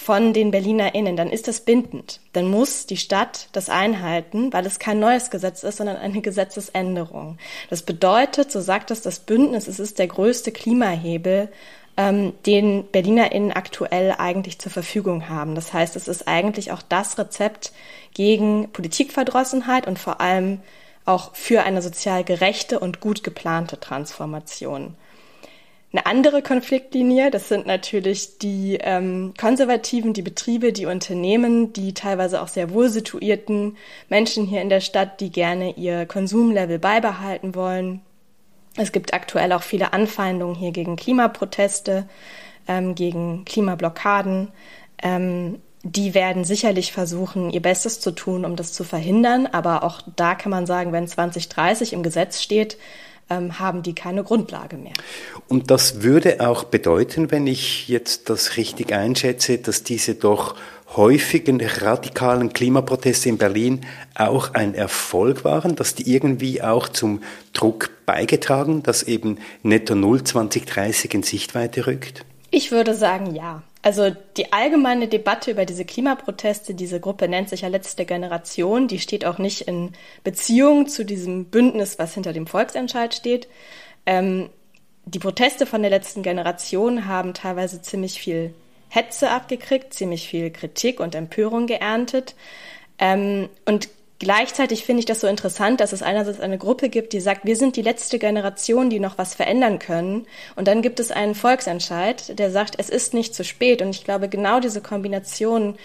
von 0.00 0.32
den 0.32 0.52
BerlinerInnen, 0.52 1.16
dann 1.16 1.28
ist 1.28 1.48
das 1.48 1.60
bindend. 1.60 2.20
Dann 2.32 2.48
muss 2.48 2.86
die 2.86 2.96
Stadt 2.96 3.48
das 3.52 3.68
einhalten, 3.68 4.52
weil 4.52 4.64
es 4.64 4.78
kein 4.78 5.00
neues 5.00 5.30
Gesetz 5.30 5.64
ist, 5.64 5.78
sondern 5.78 5.96
eine 5.96 6.20
Gesetzesänderung. 6.20 7.36
Das 7.68 7.82
bedeutet, 7.82 8.52
so 8.52 8.60
sagt 8.60 8.92
es 8.92 9.02
das 9.02 9.18
Bündnis, 9.18 9.66
es 9.66 9.80
ist 9.80 9.98
der 9.98 10.06
größte 10.06 10.52
Klimahebel, 10.52 11.48
ähm, 11.96 12.32
den 12.46 12.84
BerlinerInnen 12.86 13.52
aktuell 13.52 14.14
eigentlich 14.16 14.60
zur 14.60 14.70
Verfügung 14.70 15.28
haben. 15.28 15.56
Das 15.56 15.72
heißt, 15.72 15.96
es 15.96 16.06
ist 16.06 16.28
eigentlich 16.28 16.70
auch 16.70 16.80
das 16.88 17.18
Rezept 17.18 17.72
gegen 18.14 18.70
Politikverdrossenheit 18.70 19.88
und 19.88 19.98
vor 19.98 20.20
allem 20.20 20.60
auch 21.06 21.34
für 21.34 21.64
eine 21.64 21.82
sozial 21.82 22.22
gerechte 22.22 22.78
und 22.78 23.00
gut 23.00 23.24
geplante 23.24 23.80
Transformation. 23.80 24.94
Eine 25.90 26.04
andere 26.04 26.42
Konfliktlinie, 26.42 27.30
das 27.30 27.48
sind 27.48 27.66
natürlich 27.66 28.36
die 28.38 28.78
ähm, 28.80 29.32
Konservativen, 29.40 30.12
die 30.12 30.20
Betriebe, 30.20 30.74
die 30.74 30.84
Unternehmen, 30.84 31.72
die 31.72 31.94
teilweise 31.94 32.42
auch 32.42 32.48
sehr 32.48 32.70
wohl 32.70 32.90
situierten 32.90 33.78
Menschen 34.10 34.44
hier 34.44 34.60
in 34.60 34.68
der 34.68 34.82
Stadt, 34.82 35.20
die 35.20 35.30
gerne 35.30 35.76
ihr 35.76 36.04
Konsumlevel 36.04 36.78
beibehalten 36.78 37.54
wollen. 37.54 38.02
Es 38.76 38.92
gibt 38.92 39.14
aktuell 39.14 39.50
auch 39.52 39.62
viele 39.62 39.94
Anfeindungen 39.94 40.54
hier 40.54 40.72
gegen 40.72 40.96
Klimaproteste, 40.96 42.06
ähm, 42.68 42.94
gegen 42.94 43.46
Klimablockaden. 43.46 44.48
Ähm, 45.02 45.58
die 45.84 46.12
werden 46.12 46.44
sicherlich 46.44 46.92
versuchen, 46.92 47.50
ihr 47.50 47.62
Bestes 47.62 47.98
zu 48.00 48.10
tun, 48.10 48.44
um 48.44 48.56
das 48.56 48.74
zu 48.74 48.84
verhindern. 48.84 49.46
Aber 49.46 49.84
auch 49.84 50.02
da 50.16 50.34
kann 50.34 50.50
man 50.50 50.66
sagen, 50.66 50.92
wenn 50.92 51.08
2030 51.08 51.94
im 51.94 52.02
Gesetz 52.02 52.42
steht, 52.42 52.76
ähm, 53.30 53.58
haben 53.58 53.82
die 53.82 53.94
keine 53.94 54.24
Grundlage 54.24 54.76
mehr. 54.76 54.94
Und 55.48 55.70
das 55.70 56.02
würde 56.02 56.46
auch 56.46 56.64
bedeuten, 56.64 57.30
wenn 57.30 57.46
ich 57.46 57.88
jetzt 57.88 58.30
das 58.30 58.56
richtig 58.56 58.92
einschätze, 58.92 59.58
dass 59.58 59.82
diese 59.82 60.14
doch 60.14 60.56
häufigen 60.96 61.60
radikalen 61.60 62.52
Klimaproteste 62.52 63.28
in 63.28 63.38
Berlin 63.38 63.82
auch 64.14 64.54
ein 64.54 64.74
Erfolg 64.74 65.44
waren, 65.44 65.76
dass 65.76 65.94
die 65.94 66.12
irgendwie 66.12 66.62
auch 66.62 66.88
zum 66.88 67.22
Druck 67.52 67.90
beigetragen, 68.06 68.82
dass 68.82 69.02
eben 69.02 69.38
Netto 69.62 69.94
Null 69.94 70.24
2030 70.24 71.12
in 71.14 71.22
Sichtweite 71.22 71.86
rückt? 71.86 72.24
Ich 72.50 72.70
würde 72.70 72.94
sagen, 72.94 73.34
ja. 73.34 73.62
Also 73.82 74.10
die 74.36 74.52
allgemeine 74.52 75.06
Debatte 75.08 75.50
über 75.50 75.64
diese 75.64 75.84
Klimaproteste, 75.84 76.74
diese 76.74 77.00
Gruppe 77.00 77.28
nennt 77.28 77.48
sich 77.48 77.60
ja 77.60 77.68
letzte 77.68 78.04
Generation, 78.04 78.88
die 78.88 78.98
steht 78.98 79.24
auch 79.24 79.38
nicht 79.38 79.62
in 79.62 79.92
Beziehung 80.24 80.88
zu 80.88 81.04
diesem 81.04 81.46
Bündnis, 81.46 81.98
was 81.98 82.14
hinter 82.14 82.32
dem 82.32 82.46
Volksentscheid 82.46 83.14
steht. 83.14 83.48
Ähm, 84.04 84.50
die 85.04 85.18
Proteste 85.18 85.64
von 85.64 85.82
der 85.82 85.90
letzten 85.90 86.22
Generation 86.22 87.06
haben 87.06 87.34
teilweise 87.34 87.80
ziemlich 87.80 88.20
viel 88.20 88.52
Hetze 88.88 89.30
abgekriegt, 89.30 89.94
ziemlich 89.94 90.28
viel 90.28 90.50
Kritik 90.50 91.00
und 91.00 91.14
Empörung 91.14 91.66
geerntet. 91.66 92.34
Ähm, 92.98 93.48
und 93.64 93.88
Gleichzeitig 94.20 94.84
finde 94.84 95.00
ich 95.00 95.06
das 95.06 95.20
so 95.20 95.28
interessant, 95.28 95.80
dass 95.80 95.92
es 95.92 96.02
einerseits 96.02 96.40
eine 96.40 96.58
Gruppe 96.58 96.88
gibt, 96.88 97.12
die 97.12 97.20
sagt, 97.20 97.44
wir 97.44 97.54
sind 97.54 97.76
die 97.76 97.82
letzte 97.82 98.18
Generation, 98.18 98.90
die 98.90 98.98
noch 98.98 99.16
was 99.16 99.34
verändern 99.34 99.78
können. 99.78 100.26
Und 100.56 100.66
dann 100.66 100.82
gibt 100.82 100.98
es 100.98 101.12
einen 101.12 101.36
Volksentscheid, 101.36 102.36
der 102.36 102.50
sagt, 102.50 102.74
es 102.78 102.90
ist 102.90 103.14
nicht 103.14 103.34
zu 103.34 103.44
spät. 103.44 103.80
Und 103.80 103.90
ich 103.90 104.02
glaube, 104.02 104.28
genau 104.28 104.58
diese 104.58 104.80
Kombination 104.80 105.76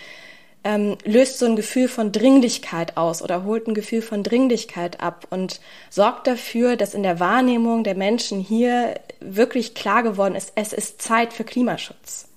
ähm, 0.64 0.98
löst 1.06 1.38
so 1.38 1.46
ein 1.46 1.56
Gefühl 1.56 1.88
von 1.88 2.12
Dringlichkeit 2.12 2.98
aus 2.98 3.22
oder 3.22 3.44
holt 3.44 3.68
ein 3.68 3.76
Gefühl 3.76 4.02
von 4.02 4.24
Dringlichkeit 4.24 5.00
ab 5.00 5.28
und 5.30 5.60
sorgt 5.92 6.26
dafür, 6.26 6.76
dass 6.76 6.96
in 6.96 7.04
der 7.04 7.20
Wahrnehmung 7.20 7.84
der 7.84 7.96
Menschen 7.96 8.40
hier 8.40 8.96
wirklich 9.20 9.76
klar 9.76 10.02
geworden 10.02 10.36
ist, 10.36 10.54
es 10.56 10.74
ist 10.74 11.02
Zeit 11.02 11.34
für 11.34 11.44
Klimaschutz. 11.44 12.28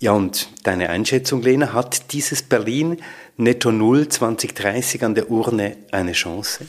Ja, 0.00 0.12
und 0.12 0.48
deine 0.62 0.90
Einschätzung, 0.90 1.42
Lena, 1.42 1.72
hat 1.72 2.12
dieses 2.12 2.42
Berlin 2.42 3.02
Netto 3.40 3.70
Null 3.70 4.08
2030 4.08 5.04
an 5.04 5.14
der 5.14 5.30
Urne 5.30 5.76
eine 5.92 6.10
Chance? 6.10 6.66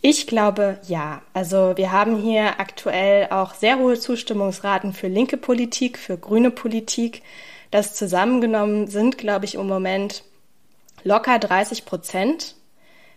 Ich 0.00 0.28
glaube 0.28 0.78
ja. 0.86 1.22
Also 1.32 1.72
wir 1.74 1.90
haben 1.90 2.16
hier 2.22 2.60
aktuell 2.60 3.26
auch 3.30 3.52
sehr 3.52 3.80
hohe 3.80 3.98
Zustimmungsraten 3.98 4.92
für 4.92 5.08
linke 5.08 5.36
Politik, 5.36 5.98
für 5.98 6.16
grüne 6.16 6.52
Politik. 6.52 7.22
Das 7.72 7.94
zusammengenommen 7.94 8.86
sind, 8.86 9.18
glaube 9.18 9.44
ich, 9.44 9.56
im 9.56 9.66
Moment 9.66 10.22
locker 11.02 11.40
30 11.40 11.84
Prozent. 11.84 12.54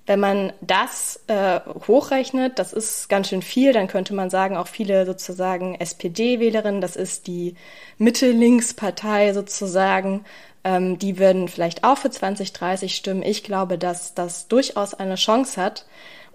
Wenn 0.08 0.20
man 0.20 0.54
das 0.62 1.20
äh, 1.28 1.60
hochrechnet, 1.88 2.58
das 2.58 2.74
ist 2.74 3.10
ganz 3.10 3.28
schön 3.30 3.44
viel, 3.44 3.74
dann 3.74 3.88
könnte 3.88 4.16
man 4.16 4.32
sagen, 4.32 4.58
auch 4.58 4.68
viele 4.68 5.06
sozusagen 5.06 5.76
SPD-Wählerinnen, 5.76 6.82
das 6.82 6.96
ist 6.96 7.28
die 7.28 7.56
Mitte-Links-Partei 8.00 9.34
sozusagen, 9.34 10.26
ähm, 10.68 11.00
die 11.00 11.18
würden 11.18 11.48
vielleicht 11.48 11.86
auch 11.86 11.98
für 11.98 12.10
2030 12.10 12.94
stimmen. 12.94 13.24
Ich 13.24 13.44
glaube, 13.44 13.78
dass 13.78 14.14
das 14.14 14.50
durchaus 14.50 14.94
eine 14.94 15.16
Chance 15.16 15.62
hat. 15.62 15.86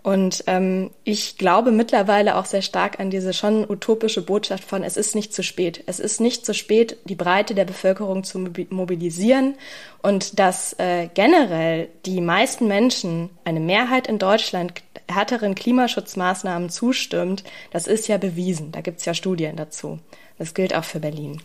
Und 0.03 0.42
ähm, 0.49 0.90
ich 1.05 1.37
glaube 1.38 1.71
mittlerweile 1.71 2.37
auch 2.37 2.47
sehr 2.47 2.62
stark 2.62 2.99
an 2.99 3.11
diese 3.11 3.35
schon 3.35 3.68
utopische 3.71 4.23
Botschaft 4.23 4.64
von, 4.64 4.83
es 4.83 4.97
ist 4.97 5.14
nicht 5.14 5.33
zu 5.33 5.45
spät. 5.45 5.85
Es 5.87 6.01
ist 6.01 6.21
nicht 6.21 6.45
zu 6.45 6.55
spät, 6.55 6.97
die 7.05 7.14
Breite 7.14 7.55
der 7.55 7.66
Bevölkerung 7.66 8.25
zu 8.25 8.40
mobilisieren 8.71 9.55
und 10.01 10.40
dass 10.40 10.73
äh, 10.81 11.09
generell 11.14 11.88
die 12.05 12.21
meisten 12.21 12.66
Menschen, 12.66 13.31
eine 13.45 13.61
Mehrheit 13.61 14.09
in 14.09 14.18
Deutschland 14.18 14.83
härteren 15.09 15.55
Klimaschutzmaßnahmen 15.55 16.71
zustimmt, 16.71 17.45
das 17.71 17.87
ist 17.87 18.09
ja 18.09 18.16
bewiesen. 18.16 18.73
Da 18.73 18.81
gibt 18.81 18.99
es 18.99 19.05
ja 19.05 19.14
Studien 19.14 19.55
dazu. 19.55 20.01
Das 20.37 20.55
gilt 20.55 20.75
auch 20.75 20.85
für 20.85 20.99
Berlin. 20.99 21.40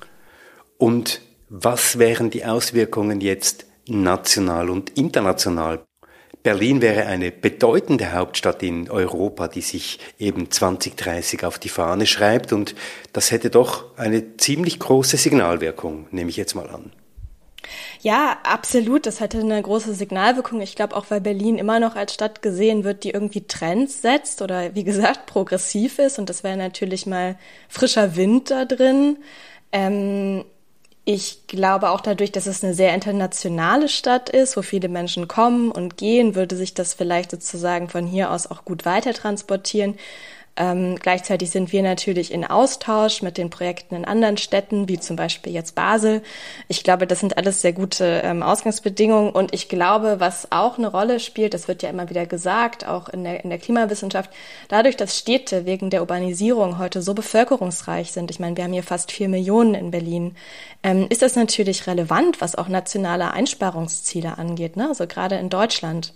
Und 0.79 1.21
was 1.49 1.97
wären 1.97 2.29
die 2.29 2.45
Auswirkungen 2.45 3.21
jetzt 3.21 3.65
national 3.87 4.69
und 4.69 4.89
international? 4.97 5.83
Berlin 6.43 6.81
wäre 6.81 7.05
eine 7.07 7.31
bedeutende 7.31 8.13
Hauptstadt 8.13 8.63
in 8.63 8.89
Europa, 8.89 9.47
die 9.47 9.61
sich 9.61 9.99
eben 10.17 10.49
2030 10.49 11.45
auf 11.45 11.59
die 11.59 11.69
Fahne 11.69 12.05
schreibt 12.05 12.53
und 12.53 12.75
das 13.11 13.31
hätte 13.31 13.49
doch 13.49 13.97
eine 13.97 14.37
ziemlich 14.37 14.79
große 14.79 15.17
Signalwirkung, 15.17 16.07
nehme 16.11 16.29
ich 16.29 16.37
jetzt 16.37 16.55
mal 16.55 16.69
an. 16.69 16.91
Ja, 18.01 18.37
absolut. 18.43 19.05
Das 19.05 19.19
hatte 19.19 19.39
eine 19.39 19.61
große 19.61 19.93
Signalwirkung. 19.93 20.61
Ich 20.61 20.75
glaube 20.75 20.95
auch, 20.95 21.07
weil 21.09 21.19
Berlin 21.19 21.57
immer 21.57 21.79
noch 21.79 21.95
als 21.95 22.13
Stadt 22.13 22.41
gesehen 22.41 22.83
wird, 22.83 23.03
die 23.03 23.09
irgendwie 23.09 23.45
Trends 23.45 24.01
setzt 24.01 24.41
oder 24.41 24.73
wie 24.75 24.85
gesagt 24.85 25.25
progressiv 25.25 25.99
ist. 25.99 26.17
Und 26.17 26.29
das 26.29 26.43
wäre 26.43 26.55
natürlich 26.55 27.05
mal 27.05 27.37
frischer 27.67 28.15
Wind 28.15 28.51
da 28.51 28.63
drin. 28.63 29.17
Ähm, 29.73 30.45
ich 31.09 31.47
glaube 31.47 31.91
auch 31.91 32.01
dadurch, 32.01 32.33
dass 32.33 32.47
es 32.47 32.65
eine 32.65 32.73
sehr 32.73 32.93
internationale 32.93 33.87
Stadt 33.87 34.29
ist, 34.29 34.57
wo 34.57 34.61
viele 34.61 34.89
Menschen 34.89 35.29
kommen 35.29 35.71
und 35.71 35.95
gehen, 35.95 36.35
würde 36.35 36.57
sich 36.57 36.73
das 36.73 36.93
vielleicht 36.93 37.31
sozusagen 37.31 37.87
von 37.87 38.05
hier 38.05 38.29
aus 38.29 38.51
auch 38.51 38.65
gut 38.65 38.83
weiter 38.83 39.13
transportieren. 39.13 39.95
Ähm, 40.57 40.97
gleichzeitig 40.99 41.51
sind 41.51 41.71
wir 41.71 41.83
natürlich 41.83 42.31
in 42.31 42.43
Austausch 42.43 43.21
mit 43.21 43.37
den 43.37 43.51
Projekten 43.51 43.95
in 43.95 44.05
anderen 44.05 44.37
Städten, 44.37 44.89
wie 44.89 44.99
zum 44.99 45.15
Beispiel 45.15 45.53
jetzt 45.53 45.75
Basel. 45.75 46.23
Ich 46.67 46.83
glaube, 46.83 47.05
das 47.05 47.19
sind 47.19 47.37
alles 47.37 47.61
sehr 47.61 47.73
gute 47.73 48.21
ähm, 48.23 48.41
Ausgangsbedingungen. 48.41 49.29
Und 49.31 49.53
ich 49.53 49.69
glaube, 49.69 50.19
was 50.19 50.51
auch 50.51 50.77
eine 50.77 50.87
Rolle 50.87 51.19
spielt, 51.19 51.53
das 51.53 51.67
wird 51.67 51.83
ja 51.83 51.89
immer 51.89 52.09
wieder 52.09 52.25
gesagt, 52.25 52.87
auch 52.87 53.07
in 53.07 53.23
der, 53.23 53.43
in 53.43 53.51
der 53.51 53.59
Klimawissenschaft, 53.59 54.31
dadurch, 54.67 54.97
dass 54.97 55.17
Städte 55.17 55.65
wegen 55.65 55.91
der 55.91 56.01
Urbanisierung 56.01 56.79
heute 56.79 57.03
so 57.03 57.13
bevölkerungsreich 57.13 58.11
sind, 58.11 58.31
ich 58.31 58.39
meine, 58.39 58.57
wir 58.57 58.63
haben 58.63 58.73
hier 58.73 58.83
fast 58.83 59.11
vier 59.11 59.29
Millionen 59.29 59.75
in 59.75 59.91
Berlin, 59.91 60.35
ähm, 60.81 61.05
ist 61.09 61.21
das 61.21 61.35
natürlich 61.35 61.85
relevant, 61.85 62.41
was 62.41 62.55
auch 62.55 62.67
nationale 62.67 63.31
Einsparungsziele 63.31 64.37
angeht, 64.37 64.75
ne? 64.75 64.87
also 64.87 65.05
gerade 65.05 65.35
in 65.35 65.49
Deutschland. 65.49 66.13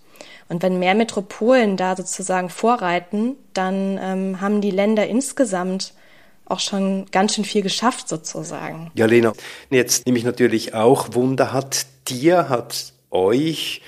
Und 0.52 0.62
wenn 0.64 0.80
mehr 0.80 0.96
Metropolen 0.96 1.78
da 1.78 1.96
sozusagen 1.96 2.50
vorreiten, 2.50 3.38
dann 3.54 3.98
ähm, 4.02 4.42
haben 4.42 4.60
die 4.60 4.72
Länder 4.72 5.08
insgesamt 5.08 5.94
auch 6.44 6.60
schon 6.60 7.06
ganz 7.10 7.36
schön 7.36 7.46
viel 7.46 7.62
geschafft 7.62 8.10
sozusagen. 8.10 8.92
Ja, 8.96 9.06
Lena, 9.06 9.32
jetzt 9.70 10.06
nehme 10.06 10.18
ich 10.18 10.26
natürlich 10.26 10.74
auch 10.74 11.14
Wunder, 11.14 11.54
hat 11.54 11.86
dir, 12.10 12.50
hat 12.50 12.92
euch 13.12 13.82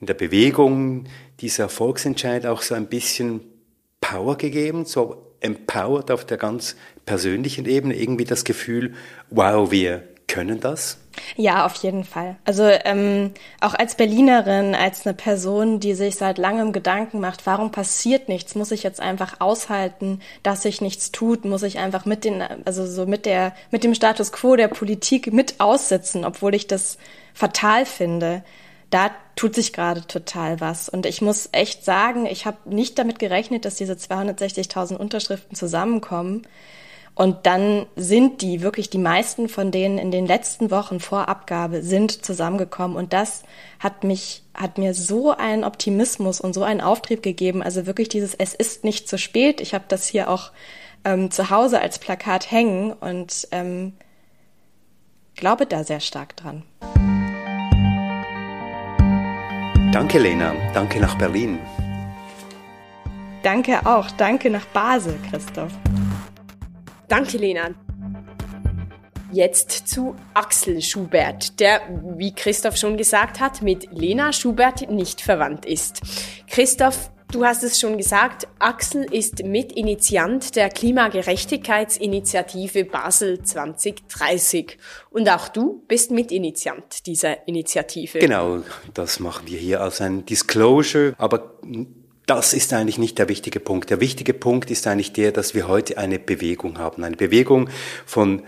in 0.00 0.06
der 0.06 0.14
Bewegung 0.14 1.06
dieser 1.40 1.68
Volksentscheid 1.68 2.46
auch 2.46 2.62
so 2.62 2.76
ein 2.76 2.86
bisschen 2.86 3.40
Power 4.00 4.38
gegeben, 4.38 4.84
so 4.84 5.34
empowered 5.40 6.12
auf 6.12 6.24
der 6.24 6.36
ganz 6.36 6.76
persönlichen 7.06 7.66
Ebene, 7.66 7.96
irgendwie 7.96 8.24
das 8.24 8.44
Gefühl, 8.44 8.94
wow, 9.30 9.72
wir 9.72 10.04
können 10.28 10.60
das? 10.60 10.98
Ja, 11.36 11.66
auf 11.66 11.74
jeden 11.76 12.04
Fall. 12.04 12.36
Also 12.44 12.64
ähm, 12.64 13.32
auch 13.60 13.74
als 13.74 13.96
Berlinerin, 13.96 14.74
als 14.74 15.06
eine 15.06 15.14
Person, 15.14 15.80
die 15.80 15.94
sich 15.94 16.16
seit 16.16 16.38
langem 16.38 16.72
Gedanken 16.72 17.20
macht, 17.20 17.46
warum 17.46 17.70
passiert 17.70 18.28
nichts, 18.28 18.54
muss 18.54 18.70
ich 18.70 18.82
jetzt 18.82 19.00
einfach 19.00 19.40
aushalten, 19.40 20.20
dass 20.42 20.62
sich 20.62 20.80
nichts 20.80 21.12
tut, 21.12 21.44
muss 21.44 21.62
ich 21.62 21.78
einfach 21.78 22.04
mit 22.04 22.24
den, 22.24 22.42
also 22.64 22.86
so 22.86 23.06
mit 23.06 23.26
der, 23.26 23.54
mit 23.70 23.84
dem 23.84 23.94
Status 23.94 24.32
quo 24.32 24.56
der 24.56 24.68
Politik 24.68 25.32
mit 25.32 25.60
aussitzen, 25.60 26.24
obwohl 26.24 26.54
ich 26.54 26.66
das 26.66 26.98
fatal 27.32 27.86
finde. 27.86 28.42
Da 28.90 29.10
tut 29.34 29.54
sich 29.56 29.72
gerade 29.72 30.06
total 30.06 30.60
was. 30.60 30.88
Und 30.88 31.06
ich 31.06 31.20
muss 31.20 31.48
echt 31.50 31.84
sagen, 31.84 32.26
ich 32.26 32.46
habe 32.46 32.58
nicht 32.66 32.98
damit 32.98 33.18
gerechnet, 33.18 33.64
dass 33.64 33.74
diese 33.74 33.94
260.000 33.94 34.96
Unterschriften 34.96 35.56
zusammenkommen. 35.56 36.46
Und 37.14 37.46
dann 37.46 37.86
sind 37.94 38.42
die, 38.42 38.60
wirklich 38.60 38.90
die 38.90 38.98
meisten 38.98 39.48
von 39.48 39.70
denen 39.70 39.98
in 39.98 40.10
den 40.10 40.26
letzten 40.26 40.72
Wochen 40.72 40.98
vor 40.98 41.28
Abgabe 41.28 41.82
sind 41.82 42.24
zusammengekommen. 42.24 42.96
Und 42.96 43.12
das 43.12 43.44
hat 43.78 44.02
mich, 44.02 44.42
hat 44.52 44.78
mir 44.78 44.94
so 44.94 45.30
einen 45.30 45.62
Optimismus 45.62 46.40
und 46.40 46.54
so 46.54 46.64
einen 46.64 46.80
Auftrieb 46.80 47.22
gegeben. 47.22 47.62
Also 47.62 47.86
wirklich 47.86 48.08
dieses, 48.08 48.34
es 48.34 48.52
ist 48.52 48.82
nicht 48.82 49.08
zu 49.08 49.16
spät. 49.16 49.60
Ich 49.60 49.74
habe 49.74 49.84
das 49.86 50.08
hier 50.08 50.28
auch 50.28 50.50
ähm, 51.04 51.30
zu 51.30 51.50
Hause 51.50 51.80
als 51.80 52.00
Plakat 52.00 52.50
hängen 52.50 52.92
und 52.92 53.46
ähm, 53.52 53.92
glaube 55.36 55.66
da 55.66 55.84
sehr 55.84 56.00
stark 56.00 56.36
dran. 56.36 56.64
Danke, 59.92 60.18
Lena. 60.18 60.52
Danke 60.72 60.98
nach 60.98 61.16
Berlin. 61.16 61.60
Danke 63.44 63.86
auch. 63.86 64.10
Danke 64.12 64.50
nach 64.50 64.64
Basel, 64.66 65.16
Christoph. 65.30 65.70
Danke, 67.14 67.38
Lena. 67.38 67.70
Jetzt 69.30 69.86
zu 69.86 70.16
Axel 70.34 70.82
Schubert, 70.82 71.60
der, 71.60 71.80
wie 72.16 72.34
Christoph 72.34 72.76
schon 72.76 72.96
gesagt 72.96 73.38
hat, 73.38 73.62
mit 73.62 73.86
Lena 73.92 74.32
Schubert 74.32 74.90
nicht 74.90 75.20
verwandt 75.20 75.64
ist. 75.64 76.00
Christoph, 76.50 77.12
du 77.30 77.44
hast 77.44 77.62
es 77.62 77.78
schon 77.78 77.98
gesagt, 77.98 78.48
Axel 78.58 79.04
ist 79.04 79.44
Mitinitiant 79.44 80.56
der 80.56 80.70
Klimagerechtigkeitsinitiative 80.70 82.84
Basel 82.84 83.44
2030. 83.44 84.76
Und 85.10 85.28
auch 85.28 85.46
du 85.46 85.84
bist 85.86 86.10
Mitinitiant 86.10 87.06
dieser 87.06 87.46
Initiative. 87.46 88.18
Genau, 88.18 88.64
das 88.92 89.20
machen 89.20 89.46
wir 89.46 89.58
hier 89.58 89.82
als 89.82 90.00
ein 90.00 90.26
Disclosure, 90.26 91.14
aber 91.18 91.60
das 92.26 92.54
ist 92.54 92.72
eigentlich 92.72 92.98
nicht 92.98 93.18
der 93.18 93.28
wichtige 93.28 93.60
Punkt. 93.60 93.90
Der 93.90 94.00
wichtige 94.00 94.32
Punkt 94.32 94.70
ist 94.70 94.86
eigentlich 94.86 95.12
der, 95.12 95.32
dass 95.32 95.54
wir 95.54 95.68
heute 95.68 95.98
eine 95.98 96.18
Bewegung 96.18 96.78
haben. 96.78 97.04
Eine 97.04 97.16
Bewegung 97.16 97.68
von 98.06 98.42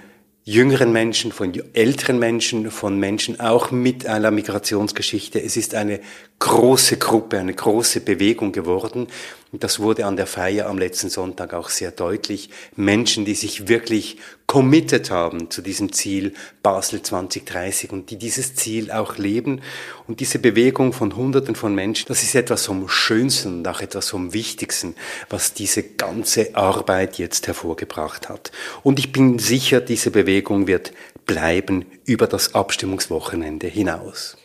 jüngeren 0.44 0.92
Menschen, 0.92 1.32
von 1.32 1.52
älteren 1.74 2.18
Menschen, 2.18 2.70
von 2.70 2.98
Menschen 2.98 3.40
auch 3.40 3.72
mit 3.72 4.06
einer 4.06 4.30
Migrationsgeschichte. 4.30 5.42
Es 5.42 5.56
ist 5.56 5.74
eine 5.74 6.00
große 6.38 6.98
Gruppe, 6.98 7.38
eine 7.38 7.52
große 7.52 8.00
Bewegung 8.00 8.52
geworden. 8.52 9.08
Und 9.52 9.62
das 9.62 9.78
wurde 9.78 10.06
an 10.06 10.16
der 10.16 10.26
Feier 10.26 10.66
am 10.66 10.76
letzten 10.76 11.08
Sonntag 11.08 11.54
auch 11.54 11.68
sehr 11.68 11.92
deutlich. 11.92 12.50
Menschen, 12.74 13.24
die 13.24 13.34
sich 13.34 13.68
wirklich 13.68 14.18
committed 14.46 15.10
haben 15.10 15.50
zu 15.50 15.62
diesem 15.62 15.92
Ziel 15.92 16.34
Basel 16.62 17.00
2030 17.02 17.92
und 17.92 18.10
die 18.10 18.16
dieses 18.16 18.56
Ziel 18.56 18.90
auch 18.90 19.18
leben. 19.18 19.62
Und 20.08 20.18
diese 20.18 20.40
Bewegung 20.40 20.92
von 20.92 21.14
Hunderten 21.14 21.54
von 21.54 21.74
Menschen, 21.74 22.08
das 22.08 22.24
ist 22.24 22.34
etwas 22.34 22.66
vom 22.66 22.88
Schönsten 22.88 23.58
und 23.58 23.68
auch 23.68 23.80
etwas 23.80 24.10
vom 24.10 24.32
Wichtigsten, 24.32 24.96
was 25.30 25.54
diese 25.54 25.82
ganze 25.82 26.56
Arbeit 26.56 27.18
jetzt 27.18 27.46
hervorgebracht 27.46 28.28
hat. 28.28 28.50
Und 28.82 28.98
ich 28.98 29.12
bin 29.12 29.38
sicher, 29.38 29.80
diese 29.80 30.10
Bewegung 30.10 30.66
wird 30.66 30.92
bleiben 31.24 31.86
über 32.04 32.26
das 32.26 32.54
Abstimmungswochenende 32.54 33.68
hinaus. 33.68 34.36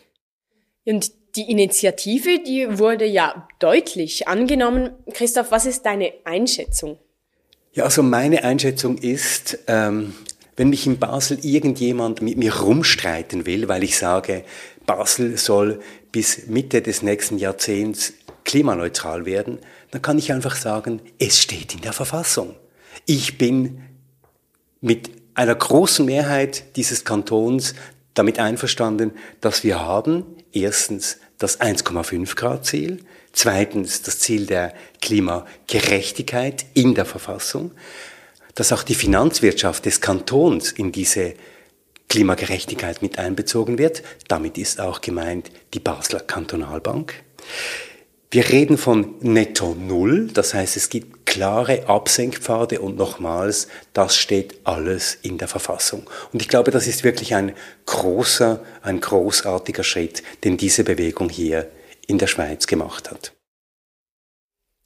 Und 0.86 1.12
die 1.36 1.50
Initiative, 1.50 2.40
die 2.40 2.78
wurde 2.80 3.06
ja 3.06 3.48
deutlich 3.60 4.28
angenommen. 4.28 4.92
Christoph, 5.14 5.52
was 5.52 5.66
ist 5.66 5.86
deine 5.86 6.14
Einschätzung? 6.26 6.98
Ja, 7.74 7.86
also 7.86 8.04
meine 8.04 8.44
Einschätzung 8.44 8.98
ist, 8.98 9.60
ähm, 9.68 10.14
wenn 10.58 10.70
mich 10.70 10.86
in 10.86 11.00
Basel 11.00 11.40
irgendjemand 11.44 12.22
mit 12.22 12.38
mir 12.38 12.54
rumstreiten 12.54 13.46
will, 13.46 13.68
weil 13.70 13.84
ich 13.84 13.98
sage, 13.98 14.44
Basel 14.86 15.38
soll 15.38 15.80
bis 16.12 16.48
Mitte 16.48 16.82
des 16.82 17.02
nächsten 17.02 17.38
Jahrzehnts 17.38 18.14
klimaneutral 18.44 19.26
werden, 19.26 19.60
dann 19.92 20.02
kann 20.02 20.18
ich 20.18 20.34
einfach 20.34 20.56
sagen, 20.56 21.02
es 21.18 21.40
steht 21.40 21.74
in 21.74 21.82
der 21.82 21.94
Verfassung. 21.94 22.56
Ich 23.06 23.38
bin 23.38 23.84
mit 24.82 25.10
einer 25.34 25.56
großen 25.56 26.06
Mehrheit 26.06 26.76
dieses 26.76 27.06
Kantons 27.06 27.74
damit 28.14 28.40
einverstanden, 28.40 29.14
dass 29.40 29.64
wir 29.64 29.80
haben 29.80 30.26
erstens 30.54 31.18
das 31.38 31.60
1,5 31.60 32.36
Grad 32.36 32.66
Ziel, 32.66 33.04
zweitens 33.34 34.02
das 34.02 34.20
Ziel 34.20 34.46
der 34.46 34.74
Klimagerechtigkeit 35.02 36.66
in 36.74 36.96
der 36.96 37.06
Verfassung, 37.06 37.72
dass 38.56 38.74
auch 38.74 38.84
die 38.84 38.96
Finanzwirtschaft 38.96 39.86
des 39.86 40.02
Kantons 40.02 40.72
in 40.72 40.92
diese 40.92 41.34
Klimagerechtigkeit 42.10 43.02
mit 43.02 43.18
einbezogen 43.18 43.78
wird. 43.78 44.04
Damit 44.28 44.58
ist 44.58 44.82
auch 44.82 45.00
gemeint 45.00 45.50
die 45.74 45.80
Basler 45.80 46.20
Kantonalbank. 46.20 47.14
Wir 48.34 48.48
reden 48.48 48.78
von 48.78 49.16
Netto 49.20 49.76
Null, 49.76 50.30
das 50.34 50.54
heißt, 50.54 50.78
es 50.78 50.88
gibt 50.88 51.26
klare 51.26 51.90
Absenkpfade 51.90 52.80
und 52.80 52.96
nochmals, 52.96 53.68
das 53.92 54.16
steht 54.16 54.62
alles 54.64 55.16
in 55.16 55.38
der 55.38 55.50
Verfassung. 55.50 56.10
Und 56.32 56.42
ich 56.42 56.48
glaube, 56.48 56.72
das 56.72 56.88
ist 56.88 57.04
wirklich 57.04 57.36
ein 57.36 57.54
großer, 57.88 58.64
ein 58.84 59.02
großartiger 59.02 59.84
Schritt, 59.84 60.24
den 60.46 60.56
diese 60.56 60.86
Bewegung 60.86 61.28
hier 61.28 61.70
in 62.08 62.20
der 62.20 62.28
Schweiz 62.28 62.68
gemacht 62.68 63.12
hat. 63.12 63.34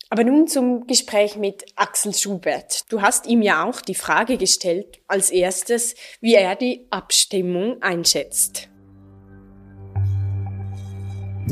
Aber 0.09 0.23
nun 0.23 0.47
zum 0.47 0.87
Gespräch 0.87 1.35
mit 1.35 1.65
Axel 1.75 2.15
Schubert. 2.15 2.81
Du 2.89 3.03
hast 3.03 3.27
ihm 3.27 3.43
ja 3.43 3.63
auch 3.63 3.79
die 3.79 3.93
Frage 3.93 4.37
gestellt, 4.37 5.01
als 5.07 5.29
erstes, 5.29 5.93
wie 6.19 6.33
er 6.33 6.55
die 6.55 6.87
Abstimmung 6.89 7.79
einschätzt. 7.83 8.69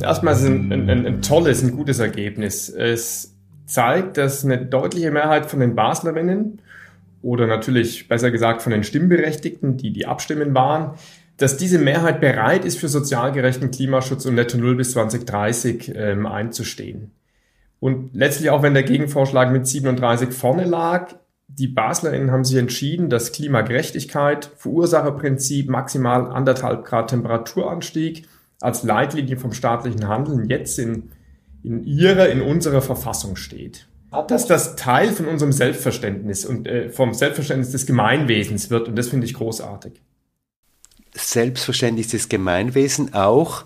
Erstmal 0.01 0.34
ist 0.34 0.41
es 0.41 0.47
ein, 0.47 0.71
ein, 0.71 1.06
ein, 1.06 1.21
tolles, 1.21 1.63
ein 1.63 1.71
gutes 1.71 1.99
Ergebnis. 1.99 2.69
Es 2.69 3.36
zeigt, 3.65 4.17
dass 4.17 4.43
eine 4.43 4.65
deutliche 4.65 5.12
Mehrheit 5.12 5.45
von 5.45 5.60
den 5.60 5.75
Baslerinnen 5.75 6.62
oder 7.21 7.47
natürlich 7.47 8.08
besser 8.08 8.32
gesagt 8.32 8.62
von 8.62 8.71
den 8.71 8.84
Stimmberechtigten, 8.84 9.77
die 9.77 9.91
die 9.93 10.06
abstimmen 10.06 10.53
waren, 10.53 10.95
dass 11.38 11.58
diese 11.58 11.79
Mehrheit 11.79 12.21
bereit 12.21 12.65
ist, 12.65 12.79
für 12.79 12.89
sozial 12.89 13.32
gerechten 13.32 13.71
Klimaschutz 13.71 14.25
und 14.25 14.36
Netto 14.36 14.58
Null 14.58 14.75
bis 14.75 14.91
2030 14.91 15.93
ähm, 15.95 16.25
einzustehen. 16.25 17.12
Und 17.79 18.12
letztlich 18.13 18.49
auch 18.49 18.62
wenn 18.62 18.73
der 18.73 18.84
Gegenvorschlag 18.84 19.51
mit 19.51 19.67
37 19.67 20.32
vorne 20.32 20.65
lag, 20.65 21.15
die 21.47 21.67
BaslerInnen 21.67 22.32
haben 22.32 22.43
sich 22.43 22.58
entschieden, 22.58 23.10
dass 23.10 23.32
Klimagerechtigkeit, 23.32 24.49
Verursacherprinzip, 24.58 25.69
maximal 25.69 26.32
anderthalb 26.32 26.86
Grad 26.86 27.10
Temperaturanstieg 27.10 28.27
als 28.63 28.84
Leitlinie 28.84 29.36
vom 29.36 29.52
staatlichen 29.52 30.08
Handeln 30.08 30.49
jetzt 30.49 30.80
in, 30.80 31.10
in 31.63 31.84
ihrer, 31.84 32.30
in 32.30 32.41
unserer 32.41 32.82
Verfassung 32.82 33.36
steht. 33.36 33.88
Dass 34.28 34.45
das 34.45 34.76
Teil 34.76 35.12
von 35.12 35.26
unserem 35.26 35.52
Selbstverständnis 35.52 36.45
und 36.45 36.67
äh, 36.67 36.89
vom 36.89 37.13
Selbstverständnis 37.13 37.71
des 37.71 37.86
Gemeinwesens 37.86 38.69
wird 38.69 38.88
und 38.88 38.95
das 38.95 39.10
finde 39.10 39.26
ich 39.26 39.34
großartig. 39.34 40.02
Selbstverständnis 41.13 42.10
des 42.10 42.30
Gemeinwesens 42.30 43.13
auch 43.13 43.65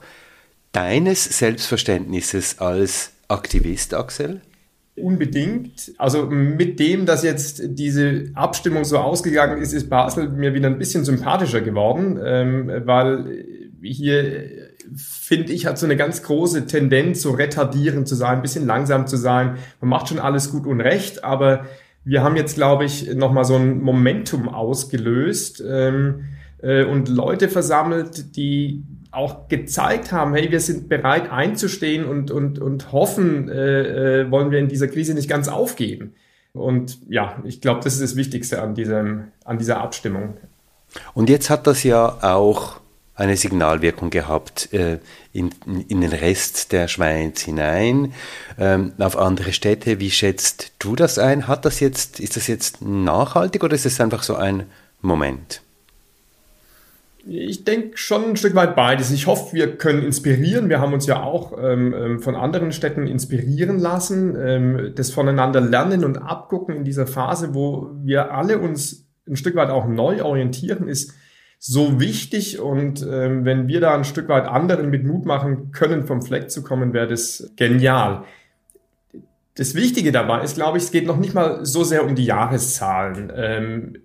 deines 0.71 1.25
Selbstverständnisses 1.25 2.59
als 2.59 3.11
Aktivist, 3.27 3.93
Axel? 3.93 4.41
Unbedingt. 4.95 5.91
Also 5.97 6.25
mit 6.25 6.79
dem, 6.79 7.05
dass 7.05 7.23
jetzt 7.23 7.61
diese 7.63 8.31
Abstimmung 8.33 8.83
so 8.83 8.97
ausgegangen 8.97 9.61
ist, 9.61 9.73
ist 9.73 9.89
Basel 9.89 10.29
mir 10.29 10.55
wieder 10.55 10.67
ein 10.69 10.79
bisschen 10.79 11.05
sympathischer 11.05 11.61
geworden, 11.61 12.19
ähm, 12.23 12.71
weil 12.85 13.45
hier 13.81 14.71
finde 14.95 15.53
ich 15.53 15.65
hat 15.65 15.77
so 15.77 15.85
eine 15.85 15.95
ganz 15.95 16.23
große 16.23 16.65
Tendenz, 16.65 17.21
so 17.21 17.31
retardierend 17.31 18.07
zu 18.07 18.15
sein, 18.15 18.37
ein 18.37 18.41
bisschen 18.41 18.65
langsam 18.65 19.07
zu 19.07 19.17
sein. 19.17 19.57
Man 19.81 19.89
macht 19.89 20.09
schon 20.09 20.19
alles 20.19 20.51
gut 20.51 20.65
und 20.65 20.81
recht, 20.81 21.23
aber 21.23 21.65
wir 22.03 22.23
haben 22.23 22.35
jetzt, 22.37 22.55
glaube 22.55 22.85
ich, 22.85 23.13
nochmal 23.15 23.43
so 23.43 23.55
ein 23.55 23.81
Momentum 23.81 24.47
ausgelöst 24.47 25.61
ähm, 25.67 26.25
äh, 26.61 26.85
und 26.85 27.09
Leute 27.09 27.49
versammelt, 27.49 28.37
die 28.37 28.83
auch 29.11 29.47
gezeigt 29.47 30.11
haben, 30.11 30.33
hey, 30.33 30.51
wir 30.51 30.59
sind 30.59 30.89
bereit 30.89 31.31
einzustehen 31.31 32.05
und, 32.05 32.31
und, 32.31 32.59
und 32.59 32.91
hoffen, 32.91 33.49
äh, 33.49 34.21
äh, 34.21 34.31
wollen 34.31 34.51
wir 34.51 34.59
in 34.59 34.67
dieser 34.67 34.87
Krise 34.87 35.13
nicht 35.13 35.29
ganz 35.29 35.47
aufgeben. 35.47 36.13
Und 36.53 36.99
ja, 37.09 37.41
ich 37.43 37.61
glaube, 37.61 37.81
das 37.83 37.95
ist 37.95 38.03
das 38.03 38.15
Wichtigste 38.15 38.61
an, 38.61 38.73
diesem, 38.73 39.25
an 39.43 39.57
dieser 39.57 39.81
Abstimmung. 39.81 40.37
Und 41.13 41.29
jetzt 41.29 41.49
hat 41.49 41.67
das 41.67 41.83
ja 41.83 42.17
auch 42.21 42.79
eine 43.17 43.35
Signalwirkung 43.35 44.09
gehabt 44.11 44.71
äh, 44.73 44.99
in, 45.33 45.49
in 45.87 46.01
den 46.01 46.11
Rest 46.11 46.71
der 46.71 46.87
Schweiz 46.87 47.41
hinein, 47.41 48.13
ähm, 48.59 48.93
auf 48.99 49.17
andere 49.17 49.53
Städte. 49.53 49.99
Wie 49.99 50.11
schätzt 50.11 50.71
du 50.79 50.95
das 50.95 51.17
ein? 51.17 51.47
Hat 51.47 51.65
das 51.65 51.79
jetzt, 51.79 52.19
ist 52.19 52.37
das 52.37 52.47
jetzt 52.47 52.81
nachhaltig 52.81 53.63
oder 53.63 53.75
ist 53.75 53.85
es 53.85 53.99
einfach 53.99 54.23
so 54.23 54.35
ein 54.35 54.63
Moment? 55.01 55.61
Ich 57.29 57.65
denke 57.65 57.97
schon 57.97 58.23
ein 58.23 58.37
Stück 58.37 58.55
weit 58.55 58.75
beides. 58.75 59.11
Ich 59.11 59.27
hoffe, 59.27 59.53
wir 59.53 59.75
können 59.75 60.01
inspirieren. 60.01 60.69
Wir 60.69 60.79
haben 60.79 60.93
uns 60.93 61.07
ja 61.07 61.21
auch 61.21 61.57
ähm, 61.61 61.93
ähm, 61.93 62.19
von 62.21 62.35
anderen 62.35 62.71
Städten 62.71 63.05
inspirieren 63.05 63.79
lassen, 63.79 64.37
ähm, 64.39 64.93
das 64.95 65.11
voneinander 65.11 65.59
lernen 65.59 66.05
und 66.05 66.19
abgucken 66.19 66.75
in 66.75 66.85
dieser 66.85 67.05
Phase, 67.05 67.53
wo 67.53 67.89
wir 68.01 68.31
alle 68.31 68.59
uns 68.59 69.07
ein 69.27 69.35
Stück 69.35 69.55
weit 69.55 69.71
auch 69.71 69.87
neu 69.87 70.23
orientieren, 70.23 70.87
ist 70.87 71.13
so 71.59 71.99
wichtig. 71.99 72.59
Und 72.59 73.01
ähm, 73.01 73.45
wenn 73.45 73.67
wir 73.67 73.81
da 73.81 73.95
ein 73.95 74.03
Stück 74.03 74.29
weit 74.29 74.45
anderen 74.45 74.89
mit 74.89 75.03
Mut 75.03 75.25
machen 75.25 75.71
können, 75.71 76.05
vom 76.05 76.21
Fleck 76.21 76.49
zu 76.51 76.63
kommen, 76.63 76.93
wäre 76.93 77.07
das 77.07 77.51
genial. 77.55 78.23
Das 79.55 79.73
Wichtige 79.73 80.11
dabei 80.11 80.43
ist, 80.43 80.55
glaube 80.55 80.77
ich, 80.77 80.83
es 80.83 80.91
geht 80.91 81.07
noch 81.07 81.17
nicht 81.17 81.33
mal 81.33 81.65
so 81.65 81.83
sehr 81.83 82.05
um 82.05 82.15
die 82.15 82.25
Jahreszahlen. 82.25 83.31
Ähm, 83.35 83.97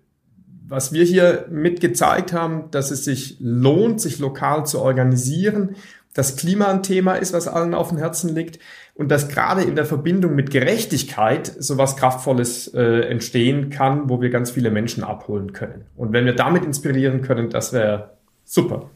was 0.66 0.92
wir 0.92 1.04
hier 1.04 1.46
mit 1.50 1.80
gezeigt 1.82 2.32
haben, 2.32 2.70
dass 2.70 2.90
es 2.90 3.04
sich 3.04 3.36
lohnt, 3.40 4.00
sich 4.00 4.18
lokal 4.18 4.64
zu 4.64 4.80
organisieren, 4.80 5.76
dass 6.14 6.36
Klima 6.36 6.68
ein 6.68 6.82
Thema 6.82 7.14
ist, 7.14 7.34
was 7.34 7.48
allen 7.48 7.74
auf 7.74 7.90
dem 7.90 7.98
Herzen 7.98 8.34
liegt 8.34 8.58
und 8.94 9.10
dass 9.10 9.28
gerade 9.28 9.62
in 9.62 9.74
der 9.74 9.86
Verbindung 9.86 10.34
mit 10.34 10.50
Gerechtigkeit 10.50 11.46
sowas 11.58 11.96
Kraftvolles 11.96 12.68
äh, 12.74 13.08
entstehen 13.08 13.70
kann, 13.70 14.08
wo 14.08 14.20
wir 14.20 14.30
ganz 14.30 14.50
viele 14.50 14.70
Menschen 14.70 15.02
abholen 15.02 15.52
können. 15.52 15.86
Und 15.96 16.12
wenn 16.12 16.26
wir 16.26 16.34
damit 16.34 16.64
inspirieren 16.64 17.22
können, 17.22 17.50
das 17.50 17.72
wäre 17.72 18.10
super. 18.44 18.90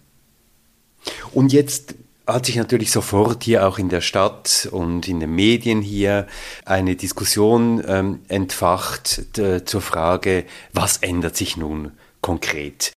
Und 1.33 1.53
jetzt 1.53 1.95
hat 2.27 2.47
sich 2.47 2.57
natürlich 2.57 2.91
sofort 2.91 3.45
hier 3.45 3.67
auch 3.67 3.79
in 3.79 3.89
der 3.89 4.01
Stadt 4.01 4.69
und 4.71 5.07
in 5.09 5.21
den 5.21 5.35
Medien 5.35 5.81
hier 5.81 6.27
eine 6.65 6.97
Diskussion 6.97 7.83
ähm, 7.87 8.21
entfacht 8.29 9.39
äh, 9.39 9.65
zur 9.65 9.81
Frage, 9.81 10.45
was 10.73 10.99
ändert 10.99 11.37
sich 11.37 11.57
nun 11.57 11.93
konkret? 12.21 12.96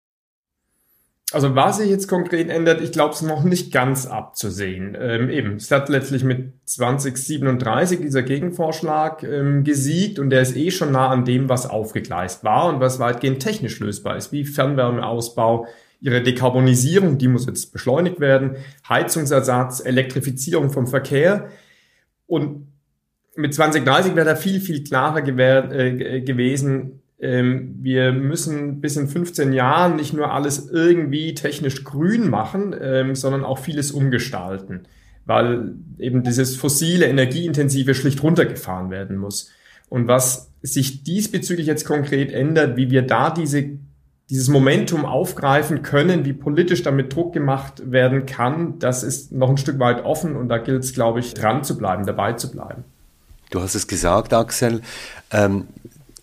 Also 1.33 1.55
was 1.55 1.77
sich 1.77 1.89
jetzt 1.89 2.07
konkret 2.07 2.49
ändert, 2.49 2.79
ich 2.79 2.93
glaube 2.93 3.13
es 3.13 3.21
noch 3.21 3.43
nicht 3.43 3.73
ganz 3.73 4.05
abzusehen. 4.05 4.97
Ähm, 4.97 5.29
eben, 5.29 5.55
es 5.55 5.69
hat 5.71 5.89
letztlich 5.89 6.23
mit 6.23 6.53
2037 6.65 7.99
dieser 7.99 8.23
Gegenvorschlag 8.23 9.23
ähm, 9.23 9.65
gesiegt 9.65 10.19
und 10.19 10.29
der 10.29 10.41
ist 10.41 10.55
eh 10.55 10.71
schon 10.71 10.93
nah 10.93 11.09
an 11.09 11.25
dem, 11.25 11.49
was 11.49 11.69
aufgegleist 11.69 12.45
war 12.45 12.69
und 12.69 12.79
was 12.79 12.99
weitgehend 12.99 13.41
technisch 13.41 13.77
lösbar 13.81 14.15
ist, 14.15 14.31
wie 14.31 14.45
Fernwärmeausbau, 14.45 15.67
ihre 15.99 16.21
Dekarbonisierung, 16.21 17.17
die 17.17 17.27
muss 17.27 17.45
jetzt 17.45 17.73
beschleunigt 17.73 18.21
werden, 18.21 18.55
Heizungsersatz, 18.87 19.81
Elektrifizierung 19.83 20.69
vom 20.69 20.87
Verkehr. 20.87 21.49
Und 22.25 22.67
mit 23.35 23.53
2030 23.53 24.15
wäre 24.15 24.25
da 24.25 24.35
viel, 24.35 24.61
viel 24.61 24.83
klarer 24.83 25.27
äh, 25.27 26.21
gewesen, 26.21 27.01
ähm, 27.19 27.77
wir 27.81 28.11
müssen 28.11 28.79
bis 28.79 28.95
in 28.95 29.07
15 29.07 29.53
Jahren 29.53 29.95
nicht 29.95 30.13
nur 30.13 30.31
alles 30.31 30.69
irgendwie 30.69 31.33
technisch 31.33 31.83
grün 31.83 32.29
machen, 32.29 32.75
ähm, 32.79 33.15
sondern 33.15 33.43
auch 33.43 33.59
vieles 33.59 33.91
umgestalten, 33.91 34.81
weil 35.25 35.73
eben 35.97 36.23
dieses 36.23 36.55
fossile, 36.55 37.07
energieintensive 37.07 37.95
schlicht 37.95 38.21
runtergefahren 38.21 38.91
werden 38.91 39.17
muss. 39.17 39.51
Und 39.89 40.07
was 40.07 40.51
sich 40.61 41.03
diesbezüglich 41.03 41.65
jetzt 41.65 41.85
konkret 41.85 42.31
ändert, 42.31 42.77
wie 42.77 42.91
wir 42.91 43.01
da 43.01 43.31
diese 43.31 43.77
dieses 44.29 44.49
Momentum 44.49 45.05
aufgreifen 45.05 45.83
können, 45.83 46.25
wie 46.25 46.33
politisch 46.33 46.83
damit 46.83 47.15
Druck 47.15 47.33
gemacht 47.33 47.81
werden 47.91 48.25
kann, 48.25 48.77
das 48.79 49.03
ist 49.03 49.31
noch 49.31 49.49
ein 49.49 49.57
Stück 49.57 49.79
weit 49.79 50.03
offen 50.03 50.35
und 50.35 50.49
da 50.49 50.57
gilt 50.57 50.83
es, 50.83 50.93
glaube 50.93 51.21
ich, 51.21 51.33
dran 51.33 51.63
zu 51.63 51.77
bleiben, 51.77 52.05
dabei 52.05 52.33
zu 52.33 52.51
bleiben. 52.51 52.83
Du 53.51 53.61
hast 53.61 53.75
es 53.75 53.87
gesagt, 53.87 54.33
Axel. 54.33 54.81
Ähm, 55.31 55.67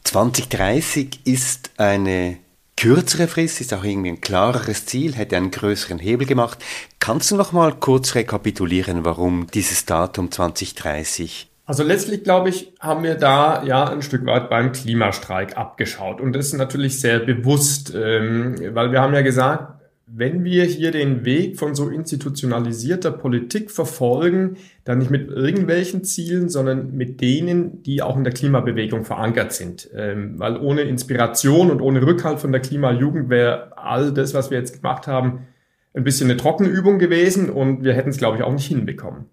2030 0.04 1.20
ist 1.24 1.70
eine 1.76 2.38
kürzere 2.76 3.28
Frist, 3.28 3.60
ist 3.60 3.74
auch 3.74 3.84
irgendwie 3.84 4.10
ein 4.10 4.20
klareres 4.20 4.86
Ziel, 4.86 5.14
hätte 5.14 5.36
einen 5.36 5.50
größeren 5.50 5.98
Hebel 5.98 6.26
gemacht. 6.26 6.58
Kannst 6.98 7.30
du 7.30 7.36
noch 7.36 7.52
mal 7.52 7.72
kurz 7.72 8.14
rekapitulieren, 8.14 9.04
warum 9.04 9.46
dieses 9.52 9.84
Datum 9.86 10.30
2030 10.30 11.50
also 11.66 11.82
letztlich, 11.82 12.24
glaube 12.24 12.50
ich, 12.50 12.74
haben 12.78 13.02
wir 13.04 13.14
da 13.14 13.62
ja 13.64 13.84
ein 13.88 14.02
Stück 14.02 14.26
weit 14.26 14.50
beim 14.50 14.72
Klimastreik 14.72 15.56
abgeschaut. 15.56 16.20
Und 16.20 16.34
das 16.34 16.48
ist 16.48 16.52
natürlich 16.54 17.00
sehr 17.00 17.20
bewusst, 17.20 17.94
ähm, 17.94 18.56
weil 18.74 18.92
wir 18.92 19.00
haben 19.00 19.14
ja 19.14 19.22
gesagt, 19.22 19.80
wenn 20.16 20.44
wir 20.44 20.64
hier 20.64 20.92
den 20.92 21.24
Weg 21.24 21.58
von 21.58 21.74
so 21.74 21.88
institutionalisierter 21.88 23.10
Politik 23.10 23.72
verfolgen, 23.72 24.58
dann 24.84 24.98
nicht 24.98 25.10
mit 25.10 25.28
irgendwelchen 25.28 26.04
Zielen, 26.04 26.48
sondern 26.48 26.96
mit 26.96 27.20
denen, 27.20 27.82
die 27.82 28.00
auch 28.00 28.16
in 28.16 28.22
der 28.22 28.32
Klimabewegung 28.32 29.04
verankert 29.04 29.52
sind. 29.52 29.90
Ähm, 29.92 30.38
weil 30.38 30.56
ohne 30.56 30.82
Inspiration 30.82 31.70
und 31.70 31.80
ohne 31.80 32.06
Rückhalt 32.06 32.38
von 32.38 32.52
der 32.52 32.60
Klimajugend 32.60 33.28
wäre 33.28 33.76
all 33.76 34.12
das, 34.12 34.34
was 34.34 34.52
wir 34.52 34.58
jetzt 34.58 34.80
gemacht 34.80 35.08
haben, 35.08 35.48
ein 35.94 36.04
bisschen 36.04 36.30
eine 36.30 36.36
trockene 36.36 36.68
Übung 36.68 37.00
gewesen 37.00 37.50
und 37.50 37.82
wir 37.82 37.94
hätten 37.94 38.10
es, 38.10 38.18
glaube 38.18 38.36
ich, 38.36 38.44
auch 38.44 38.52
nicht 38.52 38.66
hinbekommen. 38.66 39.26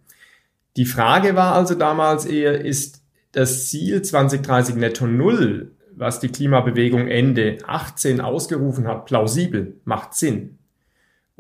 Die 0.78 0.86
Frage 0.86 1.36
war 1.36 1.54
also 1.54 1.76
damals 1.76 2.26
eher, 2.26 2.66
ist 2.66 3.04
das 3.34 3.68
Ziel 3.68 4.02
2030 4.02 4.76
netto 4.76 5.06
null, 5.06 5.74
was 5.96 6.20
die 6.20 6.30
Klimabewegung 6.30 7.08
Ende 7.08 7.60
18 7.68 8.20
ausgerufen 8.20 8.88
hat, 8.88 9.06
plausibel, 9.06 9.76
macht 9.84 10.16
Sinn. 10.16 10.58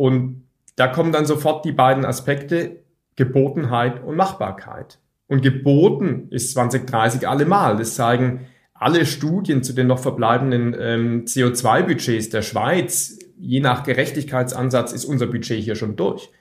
Und 0.02 0.48
da 0.78 0.88
kommen 0.88 1.12
dann 1.12 1.28
sofort 1.28 1.64
die 1.64 1.72
beiden 1.72 2.06
Aspekte 2.06 2.78
Gebotenheit 3.18 4.04
und 4.04 4.16
Machbarkeit. 4.16 4.98
Und 5.28 5.44
geboten 5.44 6.26
ist 6.32 6.54
2030 6.54 7.28
allemal. 7.28 7.78
Das 7.78 7.94
zeigen 7.94 8.48
alle 8.74 9.06
Studien 9.06 9.62
zu 9.62 9.74
den 9.74 9.86
noch 9.86 10.00
verbleibenden 10.00 10.76
ähm, 10.80 11.26
CO2-Budgets 11.26 12.30
der 12.30 12.42
Schweiz. 12.42 13.20
Je 13.38 13.60
nach 13.60 13.84
Gerechtigkeitsansatz 13.84 14.92
ist 14.92 15.06
unser 15.06 15.28
Budget 15.28 15.64
hier 15.64 15.76
schon 15.76 15.96
durch. 15.96 16.32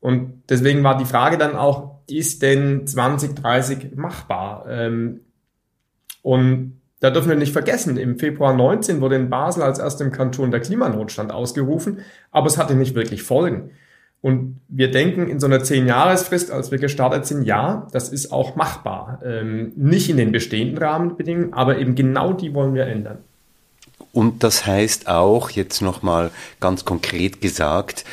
Und 0.00 0.44
deswegen 0.48 0.82
war 0.82 0.96
die 0.96 1.04
Frage 1.04 1.36
dann 1.36 1.54
auch, 1.54 1.98
ist 2.08 2.40
denn 2.40 2.86
2030 2.86 3.94
machbar? 3.94 4.64
Ähm, 4.70 5.20
und 6.22 6.75
da 7.00 7.10
dürfen 7.10 7.28
wir 7.28 7.36
nicht 7.36 7.52
vergessen, 7.52 7.96
im 7.96 8.18
Februar 8.18 8.54
19 8.54 9.00
wurde 9.00 9.16
in 9.16 9.28
Basel 9.28 9.62
als 9.62 9.78
erstem 9.78 10.12
Kanton 10.12 10.50
der 10.50 10.60
Klimanotstand 10.60 11.32
ausgerufen, 11.32 11.98
aber 12.30 12.46
es 12.46 12.56
hatte 12.56 12.74
nicht 12.74 12.94
wirklich 12.94 13.22
Folgen. 13.22 13.70
Und 14.22 14.60
wir 14.68 14.90
denken 14.90 15.28
in 15.28 15.38
so 15.38 15.46
einer 15.46 15.62
Zehn-Jahres-Frist, 15.62 16.50
als 16.50 16.70
wir 16.70 16.78
gestartet 16.78 17.26
sind, 17.26 17.44
ja, 17.44 17.86
das 17.92 18.08
ist 18.08 18.32
auch 18.32 18.56
machbar. 18.56 19.20
Ähm, 19.24 19.72
nicht 19.76 20.08
in 20.08 20.16
den 20.16 20.32
bestehenden 20.32 20.78
Rahmenbedingungen, 20.78 21.52
aber 21.52 21.78
eben 21.78 21.94
genau 21.94 22.32
die 22.32 22.54
wollen 22.54 22.74
wir 22.74 22.86
ändern. 22.86 23.18
Und 24.12 24.42
das 24.42 24.66
heißt 24.66 25.08
auch, 25.08 25.50
jetzt 25.50 25.82
nochmal 25.82 26.30
ganz 26.60 26.84
konkret 26.84 27.40
gesagt, 27.40 28.04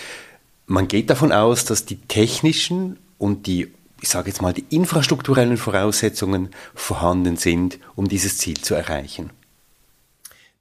man 0.67 0.87
geht 0.87 1.09
davon 1.09 1.31
aus, 1.31 1.65
dass 1.65 1.85
die 1.85 1.95
technischen 1.95 2.97
und 3.17 3.47
die, 3.47 3.73
ich 4.03 4.09
sage 4.09 4.27
jetzt 4.27 4.41
mal, 4.41 4.51
die 4.51 4.65
infrastrukturellen 4.69 5.55
Voraussetzungen 5.55 6.49
vorhanden 6.75 7.37
sind, 7.37 7.79
um 7.95 8.09
dieses 8.09 8.37
Ziel 8.37 8.57
zu 8.57 8.75
erreichen. 8.75 9.29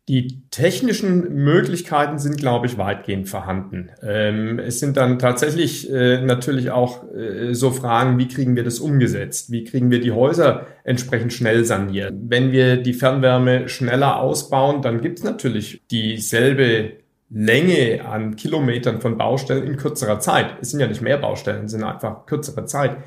Die 0.09 0.43
technischen 0.51 1.35
Möglichkeiten 1.35 2.21
sind, 2.21 2.37
glaube 2.37 2.67
ich, 2.67 2.79
weitgehend 2.79 3.29
vorhanden. 3.29 3.91
Ähm, 4.01 4.61
es 4.61 4.79
sind 4.79 4.97
dann 4.97 5.19
tatsächlich 5.19 5.91
äh, 5.91 6.21
natürlich 6.21 6.71
auch 6.71 7.03
äh, 7.13 7.53
so 7.53 7.73
Fragen, 7.73 8.17
wie 8.19 8.29
kriegen 8.29 8.55
wir 8.55 8.63
das 8.63 8.79
umgesetzt? 8.79 9.51
Wie 9.51 9.65
kriegen 9.65 9.91
wir 9.91 10.01
die 10.01 10.13
Häuser 10.13 10.67
entsprechend 10.85 11.33
schnell 11.33 11.65
saniert? 11.65 12.15
Wenn 12.17 12.53
wir 12.53 12.77
die 12.77 12.95
Fernwärme 12.95 13.69
schneller 13.69 14.21
ausbauen, 14.21 14.83
dann 14.83 15.01
gibt 15.01 15.19
es 15.19 15.25
natürlich 15.25 15.83
dieselbe 15.91 16.93
Länge 17.29 18.05
an 18.05 18.37
Kilometern 18.37 19.01
von 19.01 19.19
Baustellen 19.19 19.67
in 19.67 19.77
kürzerer 19.77 20.21
Zeit. 20.21 20.59
Es 20.61 20.71
sind 20.71 20.79
ja 20.79 20.87
nicht 20.87 21.03
mehr 21.03 21.19
Baustellen, 21.19 21.65
es 21.65 21.73
sind 21.73 21.83
einfach 21.83 22.27
kürzere 22.27 22.67
Zeit. 22.67 22.99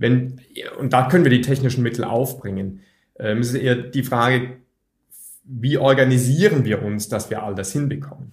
Wenn, 0.00 0.40
und 0.78 0.94
da 0.94 1.08
können 1.08 1.24
wir 1.24 1.30
die 1.30 1.42
technischen 1.42 1.82
Mittel 1.82 2.04
aufbringen. 2.04 2.80
Ähm, 3.18 3.38
es 3.38 3.48
ist 3.48 3.60
eher 3.60 3.76
die 3.76 4.02
Frage, 4.02 4.56
wie 5.44 5.76
organisieren 5.76 6.64
wir 6.64 6.82
uns, 6.82 7.08
dass 7.08 7.28
wir 7.28 7.42
all 7.42 7.54
das 7.54 7.72
hinbekommen? 7.72 8.32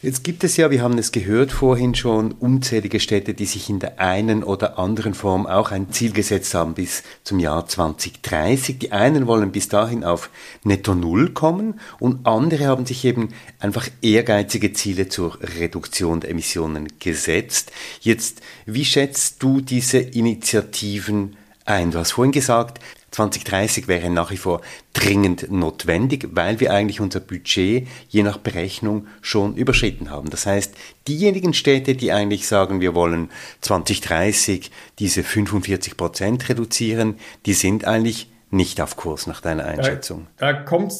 Jetzt 0.00 0.22
gibt 0.22 0.44
es 0.44 0.56
ja, 0.56 0.70
wir 0.70 0.80
haben 0.80 0.96
es 0.96 1.10
gehört 1.10 1.50
vorhin 1.50 1.96
schon, 1.96 2.30
unzählige 2.30 3.00
Städte, 3.00 3.34
die 3.34 3.46
sich 3.46 3.68
in 3.68 3.80
der 3.80 3.98
einen 3.98 4.44
oder 4.44 4.78
anderen 4.78 5.12
Form 5.12 5.44
auch 5.44 5.72
ein 5.72 5.90
Ziel 5.90 6.12
gesetzt 6.12 6.54
haben 6.54 6.74
bis 6.74 7.02
zum 7.24 7.40
Jahr 7.40 7.66
2030. 7.66 8.78
Die 8.78 8.92
einen 8.92 9.26
wollen 9.26 9.50
bis 9.50 9.68
dahin 9.68 10.04
auf 10.04 10.30
Netto 10.62 10.94
Null 10.94 11.30
kommen 11.30 11.80
und 11.98 12.28
andere 12.28 12.66
haben 12.66 12.86
sich 12.86 13.04
eben 13.04 13.30
einfach 13.58 13.88
ehrgeizige 14.00 14.72
Ziele 14.72 15.08
zur 15.08 15.36
Reduktion 15.58 16.20
der 16.20 16.30
Emissionen 16.30 16.86
gesetzt. 17.00 17.72
Jetzt, 18.00 18.40
wie 18.66 18.84
schätzt 18.84 19.42
du 19.42 19.60
diese 19.60 19.98
Initiativen 19.98 21.36
ein? 21.64 21.90
Du 21.90 21.98
hast 21.98 22.12
vorhin 22.12 22.30
gesagt, 22.30 22.78
2030 23.10 23.88
wäre 23.88 24.10
nach 24.10 24.30
wie 24.30 24.36
vor 24.36 24.60
dringend 24.92 25.50
notwendig, 25.50 26.28
weil 26.32 26.60
wir 26.60 26.72
eigentlich 26.72 27.00
unser 27.00 27.20
Budget 27.20 27.86
je 28.08 28.22
nach 28.22 28.38
Berechnung 28.38 29.06
schon 29.20 29.54
überschritten 29.54 30.10
haben. 30.10 30.30
Das 30.30 30.46
heißt, 30.46 30.74
diejenigen 31.06 31.54
Städte, 31.54 31.94
die 31.94 32.12
eigentlich 32.12 32.46
sagen, 32.46 32.80
wir 32.80 32.94
wollen 32.94 33.30
2030 33.62 34.70
diese 34.98 35.22
45 35.22 35.96
Prozent 35.96 36.48
reduzieren, 36.48 37.16
die 37.46 37.54
sind 37.54 37.84
eigentlich 37.84 38.30
nicht 38.50 38.80
auf 38.80 38.96
Kurs 38.96 39.26
nach 39.26 39.40
deiner 39.40 39.64
Einschätzung. 39.64 40.26
Da, 40.36 40.52
da 40.52 40.62
kommt 40.62 40.92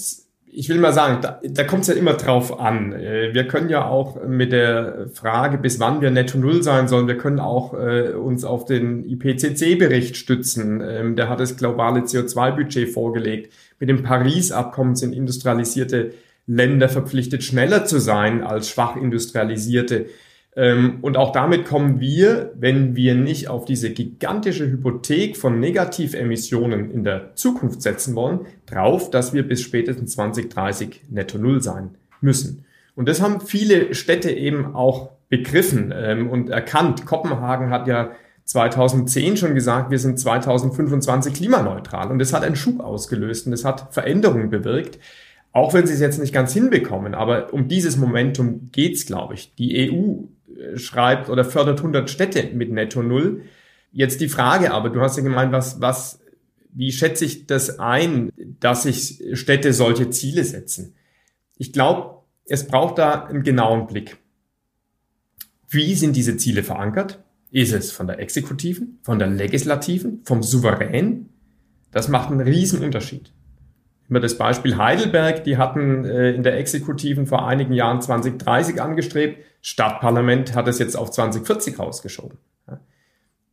ich 0.50 0.68
will 0.68 0.78
mal 0.78 0.92
sagen, 0.92 1.18
da, 1.20 1.40
da 1.42 1.64
kommt 1.64 1.82
es 1.82 1.88
ja 1.88 1.94
immer 1.94 2.14
drauf 2.14 2.58
an. 2.60 2.92
Äh, 2.92 3.34
wir 3.34 3.46
können 3.46 3.68
ja 3.68 3.86
auch 3.86 4.24
mit 4.26 4.52
der 4.52 5.08
Frage, 5.12 5.58
bis 5.58 5.80
wann 5.80 6.00
wir 6.00 6.10
netto 6.10 6.38
null 6.38 6.62
sein 6.62 6.88
sollen, 6.88 7.06
wir 7.06 7.18
können 7.18 7.40
auch 7.40 7.74
äh, 7.74 8.10
uns 8.12 8.44
auf 8.44 8.64
den 8.64 9.08
IPCC-Bericht 9.08 10.16
stützen. 10.16 10.82
Ähm, 10.84 11.16
der 11.16 11.28
hat 11.28 11.40
das 11.40 11.56
globale 11.56 12.00
CO2-Budget 12.00 12.88
vorgelegt. 12.88 13.52
Mit 13.78 13.88
dem 13.88 14.02
Paris-Abkommen 14.02 14.96
sind 14.96 15.14
industrialisierte 15.14 16.12
Länder 16.46 16.88
verpflichtet, 16.88 17.44
schneller 17.44 17.84
zu 17.84 18.00
sein 18.00 18.42
als 18.42 18.70
schwach 18.70 18.96
industrialisierte. 18.96 20.06
Ähm, 20.56 20.98
und 21.02 21.16
auch 21.16 21.32
damit 21.32 21.66
kommen 21.66 22.00
wir, 22.00 22.52
wenn 22.56 22.96
wir 22.96 23.14
nicht 23.14 23.48
auf 23.48 23.64
diese 23.64 23.90
gigantische 23.90 24.70
Hypothek 24.70 25.36
von 25.36 25.60
Negativemissionen 25.60 26.90
in 26.90 27.04
der 27.04 27.34
Zukunft 27.34 27.82
setzen 27.82 28.14
wollen, 28.14 28.40
drauf, 28.66 29.10
dass 29.10 29.32
wir 29.32 29.46
bis 29.46 29.62
spätestens 29.62 30.12
2030 30.12 31.02
netto 31.10 31.38
Null 31.38 31.62
sein 31.62 31.90
müssen. 32.20 32.64
Und 32.94 33.08
das 33.08 33.22
haben 33.22 33.40
viele 33.40 33.94
Städte 33.94 34.30
eben 34.30 34.74
auch 34.74 35.10
begriffen 35.28 35.92
ähm, 35.94 36.28
und 36.28 36.50
erkannt. 36.50 37.06
Kopenhagen 37.06 37.70
hat 37.70 37.86
ja 37.86 38.10
2010 38.44 39.36
schon 39.36 39.54
gesagt, 39.54 39.90
wir 39.90 39.98
sind 39.98 40.18
2025 40.18 41.34
klimaneutral. 41.34 42.10
Und 42.10 42.18
das 42.18 42.32
hat 42.32 42.42
einen 42.42 42.56
Schub 42.56 42.80
ausgelöst 42.80 43.46
und 43.46 43.52
das 43.52 43.64
hat 43.64 43.92
Veränderungen 43.92 44.50
bewirkt. 44.50 44.98
Auch 45.52 45.74
wenn 45.74 45.86
sie 45.86 45.94
es 45.94 46.00
jetzt 46.00 46.18
nicht 46.18 46.32
ganz 46.32 46.52
hinbekommen, 46.52 47.14
aber 47.14 47.52
um 47.52 47.68
dieses 47.68 47.96
Momentum 47.96 48.70
geht's, 48.72 49.06
glaube 49.06 49.34
ich. 49.34 49.54
Die 49.56 49.90
EU 49.90 50.24
schreibt 50.74 51.28
oder 51.28 51.44
fördert 51.44 51.78
100 51.78 52.10
Städte 52.10 52.50
mit 52.54 52.70
Netto 52.70 53.02
Null. 53.02 53.42
Jetzt 53.92 54.20
die 54.20 54.28
Frage 54.28 54.72
aber, 54.72 54.90
du 54.90 55.00
hast 55.00 55.16
ja 55.16 55.22
gemeint, 55.22 55.52
was, 55.52 55.80
was, 55.80 56.20
wie 56.72 56.92
schätze 56.92 57.24
ich 57.24 57.46
das 57.46 57.78
ein, 57.78 58.30
dass 58.60 58.84
sich 58.84 59.22
Städte 59.32 59.72
solche 59.72 60.10
Ziele 60.10 60.44
setzen? 60.44 60.94
Ich 61.56 61.72
glaube, 61.72 62.22
es 62.46 62.66
braucht 62.66 62.98
da 62.98 63.24
einen 63.24 63.42
genauen 63.42 63.86
Blick. 63.86 64.18
Wie 65.68 65.94
sind 65.94 66.16
diese 66.16 66.36
Ziele 66.36 66.62
verankert? 66.62 67.22
Ist 67.50 67.72
es 67.72 67.92
von 67.92 68.06
der 68.06 68.18
Exekutiven, 68.18 68.98
von 69.02 69.18
der 69.18 69.28
Legislativen, 69.28 70.22
vom 70.24 70.42
Souverän? 70.42 71.30
Das 71.90 72.08
macht 72.08 72.30
einen 72.30 72.40
riesen 72.40 72.84
Unterschied. 72.84 73.32
Immer 74.08 74.20
das 74.20 74.38
Beispiel 74.38 74.78
Heidelberg, 74.78 75.44
die 75.44 75.58
hatten 75.58 76.04
äh, 76.04 76.32
in 76.32 76.42
der 76.42 76.58
Exekutiven 76.58 77.26
vor 77.26 77.46
einigen 77.46 77.74
Jahren 77.74 78.00
2030 78.00 78.80
angestrebt. 78.80 79.44
Stadtparlament 79.60 80.54
hat 80.54 80.68
es 80.68 80.78
jetzt 80.78 80.96
auf 80.96 81.10
2040 81.10 81.78
rausgeschoben. 81.78 82.38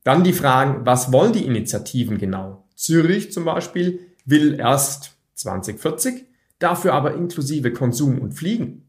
Dann 0.03 0.23
die 0.23 0.33
Fragen, 0.33 0.85
was 0.85 1.11
wollen 1.11 1.33
die 1.33 1.45
Initiativen 1.45 2.19
genau? 2.19 2.63
Zürich 2.75 3.31
zum 3.31 3.43
Beispiel 3.43 3.99
will 4.23 4.59
erst 4.59 5.17
2040, 5.33 6.25
dafür 6.59 6.93
aber 6.93 7.15
inklusive 7.15 7.73
Konsum 7.73 8.19
und 8.19 8.33
Fliegen. 8.33 8.87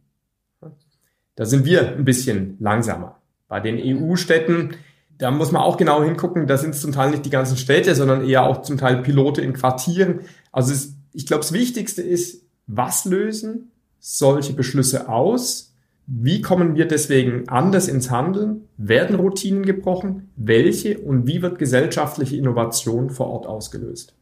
Da 1.35 1.47
sind 1.47 1.65
wir 1.65 1.97
ein 1.97 2.05
bisschen 2.05 2.57
langsamer. 2.61 3.21
Bei 3.49 3.61
den 3.61 3.79
EU-Städten, 3.79 4.75
da 5.17 5.31
muss 5.31 5.53
man 5.53 5.63
auch 5.63 5.79
genau 5.79 6.03
hingucken, 6.03 6.47
da 6.47 6.59
sind 6.59 6.75
es 6.75 6.83
zum 6.83 6.93
Teil 6.93 7.11
nicht 7.11 7.25
die 7.25 7.31
ganzen 7.31 7.57
Städte, 7.57 7.95
sondern 7.95 8.23
eher 8.23 8.45
auch 8.45 8.63
zum 8.63 8.77
Teil 8.77 9.03
Pilote 9.03 9.41
in 9.41 9.55
Quartieren. 9.55 10.21
Also 10.53 10.73
es, 10.73 10.95
ich 11.13 11.27
glaube, 11.27 11.43
das 11.43 11.53
Wichtigste 11.53 12.03
ist, 12.03 12.43
was 12.67 13.07
lösen 13.07 13.71
solche 14.01 14.53
Beschlüsse 14.53 15.09
aus 15.09 15.76
wie 16.07 16.41
kommen 16.41 16.77
wir 16.77 16.87
deswegen 16.87 17.49
anders 17.49 17.89
ins 17.89 18.11
Handeln? 18.11 18.69
Werden 18.77 19.17
Routinen 19.17 19.65
gebrochen? 19.65 20.31
Welche 20.37 20.99
und 20.99 21.27
wie 21.27 21.43
wird 21.43 21.59
gesellschaftliche 21.59 22.37
Innovation 22.37 23.11
vor 23.11 23.27
Ort 23.29 23.47
ausgelöst? 23.47 24.15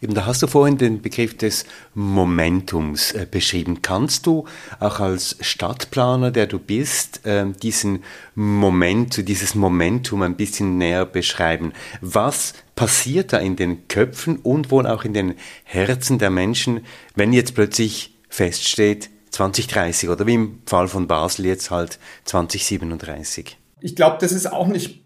Eben, 0.00 0.14
da 0.14 0.26
hast 0.26 0.42
du 0.42 0.46
vorhin 0.46 0.78
den 0.78 1.02
Begriff 1.02 1.36
des 1.36 1.64
Momentums 1.94 3.12
äh, 3.12 3.26
beschrieben. 3.28 3.82
Kannst 3.82 4.26
du 4.26 4.44
auch 4.80 5.00
als 5.00 5.36
Stadtplaner, 5.40 6.30
der 6.30 6.46
du 6.46 6.58
bist, 6.58 7.26
äh, 7.26 7.46
diesen 7.62 8.02
Moment, 8.34 9.28
dieses 9.28 9.54
Momentum 9.54 10.22
ein 10.22 10.36
bisschen 10.36 10.78
näher 10.78 11.04
beschreiben? 11.04 11.72
Was 12.00 12.54
passiert 12.74 13.32
da 13.32 13.38
in 13.38 13.56
den 13.56 13.88
Köpfen 13.88 14.36
und 14.36 14.70
wohl 14.70 14.86
auch 14.86 15.04
in 15.04 15.14
den 15.14 15.34
Herzen 15.64 16.18
der 16.18 16.30
Menschen, 16.30 16.80
wenn 17.14 17.32
jetzt 17.32 17.54
plötzlich 17.54 18.16
feststeht, 18.28 19.10
2030 19.36 20.08
oder 20.08 20.26
wie 20.26 20.34
im 20.34 20.62
Fall 20.66 20.88
von 20.88 21.06
Basel 21.06 21.46
jetzt 21.46 21.70
halt 21.70 21.98
2037? 22.24 23.58
Ich 23.80 23.94
glaube, 23.94 24.16
das 24.20 24.32
ist 24.32 24.50
auch 24.50 24.66
nicht 24.66 25.04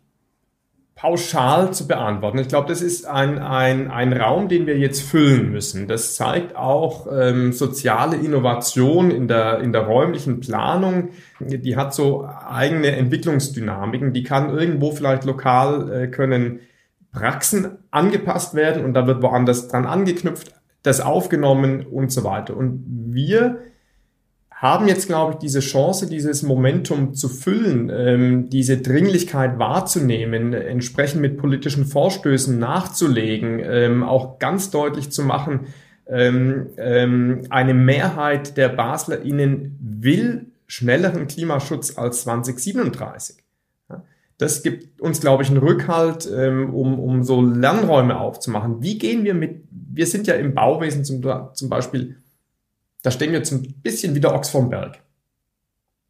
pauschal 0.94 1.72
zu 1.72 1.88
beantworten. 1.88 2.38
Ich 2.38 2.48
glaube, 2.48 2.68
das 2.68 2.82
ist 2.82 3.06
ein, 3.06 3.38
ein, 3.38 3.90
ein 3.90 4.12
Raum, 4.12 4.48
den 4.48 4.66
wir 4.66 4.78
jetzt 4.78 5.00
füllen 5.00 5.50
müssen. 5.50 5.88
Das 5.88 6.14
zeigt 6.14 6.54
auch 6.54 7.08
ähm, 7.10 7.52
soziale 7.52 8.16
Innovation 8.16 9.10
in 9.10 9.26
der, 9.26 9.60
in 9.60 9.72
der 9.72 9.82
räumlichen 9.82 10.40
Planung. 10.40 11.08
Die 11.40 11.76
hat 11.76 11.94
so 11.94 12.26
eigene 12.26 12.94
Entwicklungsdynamiken. 12.96 14.12
Die 14.12 14.24
kann 14.24 14.50
irgendwo 14.50 14.92
vielleicht 14.92 15.24
lokal 15.24 15.90
äh, 15.90 16.06
können 16.08 16.60
Praxen 17.12 17.78
angepasst 17.90 18.54
werden 18.54 18.84
und 18.84 18.94
da 18.94 19.06
wird 19.06 19.22
woanders 19.22 19.68
dran 19.68 19.86
angeknüpft, 19.86 20.52
das 20.82 21.00
aufgenommen 21.00 21.84
und 21.86 22.12
so 22.12 22.24
weiter. 22.24 22.56
Und 22.56 22.84
wir 22.86 23.58
haben 24.60 24.88
jetzt, 24.88 25.06
glaube 25.06 25.32
ich, 25.32 25.38
diese 25.38 25.60
Chance, 25.60 26.06
dieses 26.06 26.42
Momentum 26.42 27.14
zu 27.14 27.30
füllen, 27.30 27.90
ähm, 27.90 28.50
diese 28.50 28.76
Dringlichkeit 28.76 29.58
wahrzunehmen, 29.58 30.52
entsprechend 30.52 31.22
mit 31.22 31.38
politischen 31.38 31.86
Vorstößen 31.86 32.58
nachzulegen, 32.58 33.60
ähm, 33.64 34.02
auch 34.02 34.38
ganz 34.38 34.70
deutlich 34.70 35.10
zu 35.10 35.22
machen, 35.22 35.68
ähm, 36.06 36.66
ähm, 36.76 37.46
eine 37.48 37.72
Mehrheit 37.72 38.58
der 38.58 38.68
BaslerInnen 38.68 39.78
will 39.80 40.48
schnelleren 40.66 41.26
Klimaschutz 41.26 41.96
als 41.96 42.22
2037. 42.22 43.36
Das 44.36 44.62
gibt 44.62 45.00
uns, 45.00 45.20
glaube 45.20 45.42
ich, 45.42 45.48
einen 45.48 45.58
Rückhalt, 45.58 46.28
ähm, 46.34 46.74
um, 46.74 46.98
um 46.98 47.24
so 47.24 47.42
Lernräume 47.42 48.20
aufzumachen. 48.20 48.82
Wie 48.82 48.98
gehen 48.98 49.24
wir 49.24 49.34
mit, 49.34 49.62
wir 49.70 50.06
sind 50.06 50.26
ja 50.26 50.34
im 50.34 50.54
Bauwesen 50.54 51.04
zum, 51.04 51.22
zum 51.54 51.68
Beispiel 51.68 52.16
da 53.02 53.10
stehen 53.10 53.32
wir 53.32 53.38
jetzt 53.38 53.52
ein 53.52 53.80
bisschen 53.82 54.14
wie 54.14 54.20
der 54.20 54.34
Ochs 54.34 54.50
vom 54.50 54.70
Berg. 54.70 55.00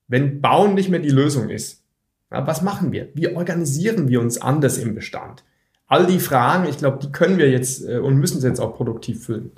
Wenn 0.08 0.40
Bauen 0.40 0.74
nicht 0.74 0.88
mehr 0.88 1.00
die 1.00 1.10
Lösung 1.10 1.50
ist, 1.50 1.80
Ja, 2.32 2.46
was 2.46 2.62
machen 2.62 2.92
wir? 2.92 3.08
Wie 3.14 3.34
organisieren 3.34 4.08
wir 4.08 4.20
uns 4.20 4.40
anders 4.40 4.78
im 4.78 4.94
Bestand? 4.94 5.42
All 5.86 6.06
die 6.06 6.20
Fragen, 6.20 6.68
ich 6.68 6.78
glaube, 6.78 6.98
die 7.02 7.10
können 7.10 7.38
wir 7.38 7.50
jetzt 7.50 7.82
äh, 7.82 7.98
und 7.98 8.18
müssen 8.18 8.40
sie 8.40 8.46
jetzt 8.46 8.60
auch 8.60 8.76
produktiv 8.76 9.24
füllen. 9.24 9.50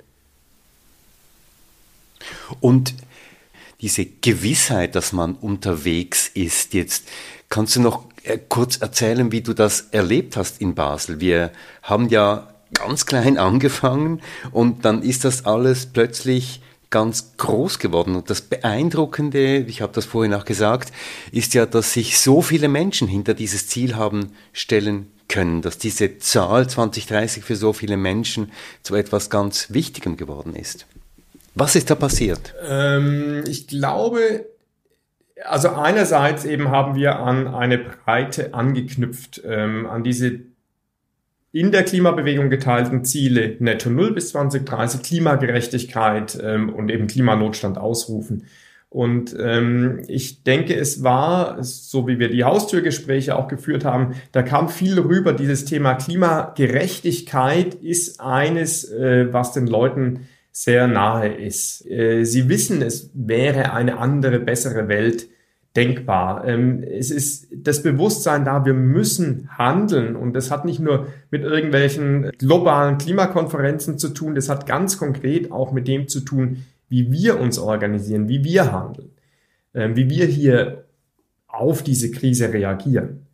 Und 2.59 2.95
diese 3.81 4.05
Gewissheit, 4.05 4.95
dass 4.95 5.13
man 5.13 5.35
unterwegs 5.35 6.29
ist, 6.33 6.73
jetzt 6.73 7.07
kannst 7.49 7.75
du 7.75 7.81
noch 7.81 8.05
äh, 8.23 8.39
kurz 8.49 8.77
erzählen, 8.77 9.31
wie 9.31 9.41
du 9.41 9.53
das 9.53 9.89
erlebt 9.91 10.37
hast 10.37 10.61
in 10.61 10.73
Basel. 10.73 11.19
Wir 11.19 11.51
haben 11.83 12.09
ja 12.09 12.47
ganz 12.73 13.05
klein 13.05 13.37
angefangen 13.49 14.21
und 14.51 14.85
dann 14.85 15.03
ist 15.03 15.25
das 15.25 15.45
alles 15.45 15.85
plötzlich 15.85 16.61
ganz 16.93 17.37
groß 17.37 17.79
geworden. 17.79 18.15
Und 18.15 18.29
das 18.29 18.41
Beeindruckende, 18.41 19.57
ich 19.57 19.81
habe 19.81 19.93
das 19.93 20.05
vorhin 20.05 20.33
auch 20.35 20.45
gesagt, 20.45 20.93
ist 21.31 21.55
ja, 21.55 21.65
dass 21.65 21.91
sich 21.91 22.19
so 22.19 22.43
viele 22.43 22.67
Menschen 22.67 23.07
hinter 23.07 23.33
dieses 23.33 23.67
Ziel 23.67 23.95
haben 23.95 24.31
stellen 24.53 25.07
können, 25.27 25.63
dass 25.63 25.79
diese 25.79 26.19
Zahl 26.19 26.69
2030 26.69 27.43
für 27.43 27.55
so 27.55 27.73
viele 27.73 27.97
Menschen 27.97 28.51
zu 28.83 28.93
etwas 28.93 29.31
ganz 29.31 29.73
Wichtigem 29.73 30.17
geworden 30.17 30.55
ist. 30.55 30.85
Was 31.55 31.75
ist 31.75 31.89
da 31.89 31.95
passiert? 31.95 32.53
Ähm, 32.63 33.43
ich 33.47 33.67
glaube, 33.67 34.45
also 35.43 35.69
einerseits 35.69 36.45
eben 36.45 36.69
haben 36.69 36.93
wir 36.93 37.17
an 37.17 37.47
eine 37.47 37.79
Breite 37.79 38.53
angeknüpft, 38.53 39.41
ähm, 39.43 39.87
an 39.87 40.03
diese 40.03 40.41
in 41.53 41.71
der 41.71 41.83
Klimabewegung 41.83 42.49
geteilten 42.49 43.05
Ziele 43.05 43.55
Netto 43.59 43.89
Null 43.89 44.13
bis 44.13 44.29
2030, 44.29 45.03
Klimagerechtigkeit 45.03 46.37
ähm, 46.43 46.73
und 46.73 46.89
eben 46.89 47.07
Klimanotstand 47.07 47.77
ausrufen. 47.77 48.47
Und 48.89 49.35
ähm, 49.39 50.01
ich 50.07 50.43
denke, 50.43 50.75
es 50.75 51.03
war, 51.03 51.63
so 51.63 52.07
wie 52.07 52.19
wir 52.19 52.29
die 52.29 52.43
Haustürgespräche 52.43 53.35
auch 53.35 53.47
geführt 53.47 53.85
haben, 53.85 54.15
da 54.31 54.41
kam 54.41 54.67
viel 54.67 54.99
rüber. 54.99 55.33
Dieses 55.33 55.65
Thema 55.65 55.93
Klimagerechtigkeit 55.93 57.75
ist 57.75 58.19
eines, 58.19 58.91
äh, 58.91 59.31
was 59.31 59.53
den 59.53 59.67
Leuten 59.67 60.27
sehr 60.51 60.87
nahe 60.87 61.33
ist. 61.33 61.85
Äh, 61.87 62.23
sie 62.23 62.49
wissen, 62.49 62.81
es 62.81 63.11
wäre 63.13 63.73
eine 63.73 63.97
andere, 63.99 64.39
bessere 64.39 64.87
Welt 64.87 65.27
denkbar. 65.75 66.45
Ähm, 66.45 66.83
es 66.83 67.09
ist 67.09 67.47
das 67.51 67.81
Bewusstsein 67.81 68.45
da, 68.45 68.65
wir 68.65 68.73
müssen 68.73 69.49
handeln. 69.57 70.15
Und 70.15 70.33
das 70.33 70.51
hat 70.51 70.65
nicht 70.65 70.79
nur 70.79 71.07
mit 71.31 71.43
irgendwelchen 71.43 72.31
globalen 72.37 72.97
Klimakonferenzen 72.97 73.97
zu 73.97 74.09
tun, 74.09 74.35
das 74.35 74.49
hat 74.49 74.67
ganz 74.67 74.97
konkret 74.97 75.51
auch 75.51 75.71
mit 75.71 75.87
dem 75.87 76.07
zu 76.07 76.21
tun, 76.21 76.65
wie 76.89 77.11
wir 77.11 77.39
uns 77.39 77.57
organisieren, 77.57 78.29
wie 78.29 78.43
wir 78.43 78.71
handeln, 78.71 79.09
ähm, 79.73 79.95
wie 79.95 80.09
wir 80.09 80.25
hier 80.25 80.85
auf 81.47 81.81
diese 81.81 82.11
Krise 82.11 82.53
reagieren. 82.53 83.25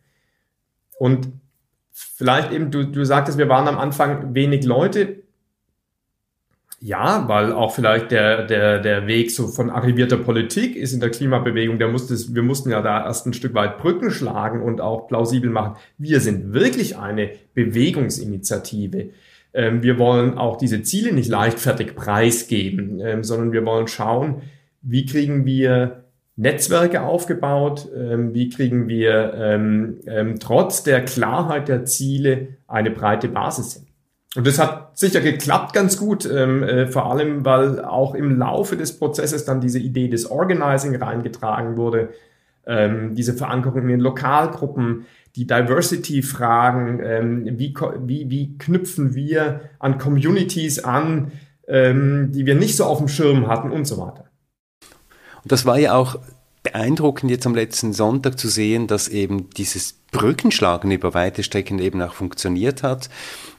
Und 0.98 1.28
vielleicht 1.92 2.52
eben, 2.52 2.70
du, 2.70 2.84
du 2.84 3.04
sagtest, 3.04 3.38
wir 3.38 3.48
waren 3.48 3.68
am 3.68 3.78
Anfang 3.78 4.34
wenig 4.34 4.64
Leute. 4.64 5.22
Ja, 6.82 7.28
weil 7.28 7.52
auch 7.52 7.74
vielleicht 7.74 8.10
der, 8.10 8.46
der, 8.46 8.78
der 8.80 9.06
Weg 9.06 9.30
so 9.30 9.48
von 9.48 9.68
arrivierter 9.68 10.16
Politik 10.16 10.76
ist 10.76 10.94
in 10.94 11.00
der 11.00 11.10
Klimabewegung, 11.10 11.78
der 11.78 11.88
musste, 11.88 12.16
wir 12.34 12.42
mussten 12.42 12.70
ja 12.70 12.80
da 12.80 13.04
erst 13.04 13.26
ein 13.26 13.34
Stück 13.34 13.52
weit 13.52 13.76
Brücken 13.76 14.10
schlagen 14.10 14.62
und 14.62 14.80
auch 14.80 15.06
plausibel 15.06 15.50
machen. 15.50 15.76
Wir 15.98 16.20
sind 16.20 16.54
wirklich 16.54 16.96
eine 16.96 17.32
Bewegungsinitiative. 17.52 19.10
Ähm, 19.52 19.82
wir 19.82 19.98
wollen 19.98 20.38
auch 20.38 20.56
diese 20.56 20.82
Ziele 20.82 21.12
nicht 21.12 21.28
leichtfertig 21.28 21.94
preisgeben, 21.94 22.98
ähm, 23.00 23.24
sondern 23.24 23.52
wir 23.52 23.66
wollen 23.66 23.86
schauen, 23.86 24.40
wie 24.80 25.04
kriegen 25.04 25.44
wir 25.44 26.04
Netzwerke 26.36 27.02
aufgebaut, 27.02 27.88
ähm, 27.94 28.32
wie 28.32 28.48
kriegen 28.48 28.88
wir 28.88 30.38
trotz 30.40 30.82
der 30.82 31.04
Klarheit 31.04 31.68
der 31.68 31.84
Ziele 31.84 32.56
eine 32.66 32.90
breite 32.90 33.28
Basis 33.28 33.74
hin. 33.74 33.89
Und 34.36 34.46
das 34.46 34.60
hat 34.60 34.96
sicher 34.96 35.20
geklappt 35.20 35.72
ganz 35.72 35.96
gut, 35.96 36.24
ähm, 36.24 36.62
äh, 36.62 36.86
vor 36.86 37.10
allem 37.10 37.44
weil 37.44 37.84
auch 37.84 38.14
im 38.14 38.38
Laufe 38.38 38.76
des 38.76 38.96
Prozesses 38.96 39.44
dann 39.44 39.60
diese 39.60 39.80
Idee 39.80 40.08
des 40.08 40.30
Organizing 40.30 40.94
reingetragen 40.94 41.76
wurde, 41.76 42.10
ähm, 42.64 43.14
diese 43.16 43.34
Verankerung 43.34 43.82
in 43.82 43.88
den 43.88 44.00
Lokalgruppen, 44.00 45.06
die 45.34 45.46
Diversity-Fragen, 45.46 47.00
ähm, 47.02 47.58
wie, 47.58 47.74
wie, 48.00 48.30
wie 48.30 48.58
knüpfen 48.58 49.14
wir 49.14 49.62
an 49.80 49.98
Communities 49.98 50.84
an, 50.84 51.32
ähm, 51.66 52.30
die 52.32 52.46
wir 52.46 52.54
nicht 52.54 52.76
so 52.76 52.84
auf 52.84 52.98
dem 52.98 53.08
Schirm 53.08 53.48
hatten 53.48 53.72
und 53.72 53.84
so 53.84 53.98
weiter. 53.98 54.26
Und 55.42 55.50
das 55.50 55.66
war 55.66 55.78
ja 55.78 55.94
auch 55.94 56.18
beeindruckend 56.62 57.30
jetzt 57.30 57.46
am 57.46 57.54
letzten 57.54 57.92
Sonntag 57.92 58.38
zu 58.38 58.48
sehen, 58.48 58.86
dass 58.86 59.08
eben 59.08 59.48
dieses 59.50 59.94
Brückenschlagen 60.10 60.90
über 60.90 61.14
weite 61.14 61.42
Strecken 61.42 61.78
eben 61.78 62.02
auch 62.02 62.14
funktioniert 62.14 62.82
hat 62.82 63.08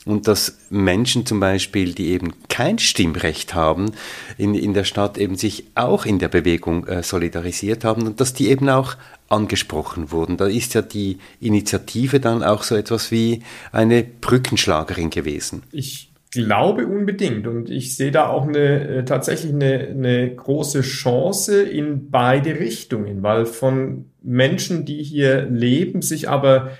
und 0.05 0.27
dass 0.27 0.57
Menschen 0.69 1.25
zum 1.25 1.39
Beispiel, 1.39 1.93
die 1.93 2.09
eben 2.09 2.33
kein 2.49 2.77
Stimmrecht 2.77 3.55
haben, 3.55 3.91
in, 4.37 4.53
in 4.53 4.73
der 4.73 4.83
Stadt 4.83 5.17
eben 5.17 5.35
sich 5.35 5.65
auch 5.75 6.05
in 6.05 6.19
der 6.19 6.27
Bewegung 6.27 6.85
äh, 6.87 7.03
solidarisiert 7.03 7.85
haben 7.85 8.05
und 8.05 8.19
dass 8.19 8.33
die 8.33 8.49
eben 8.49 8.69
auch 8.69 8.95
angesprochen 9.29 10.11
wurden. 10.11 10.37
Da 10.37 10.47
ist 10.47 10.73
ja 10.73 10.81
die 10.81 11.19
Initiative 11.39 12.19
dann 12.19 12.43
auch 12.43 12.63
so 12.63 12.75
etwas 12.75 13.11
wie 13.11 13.43
eine 13.71 14.03
Brückenschlagerin 14.03 15.09
gewesen. 15.09 15.63
Ich 15.71 16.10
glaube 16.31 16.87
unbedingt 16.87 17.45
und 17.45 17.69
ich 17.69 17.95
sehe 17.95 18.11
da 18.11 18.27
auch 18.27 18.47
eine, 18.47 18.87
äh, 18.87 19.05
tatsächlich 19.05 19.53
eine, 19.53 19.89
eine 19.89 20.33
große 20.33 20.81
Chance 20.81 21.61
in 21.61 22.09
beide 22.09 22.59
Richtungen, 22.59 23.21
weil 23.21 23.45
von 23.45 24.05
Menschen, 24.23 24.85
die 24.85 25.03
hier 25.03 25.43
leben, 25.43 26.01
sich 26.01 26.29
aber 26.29 26.71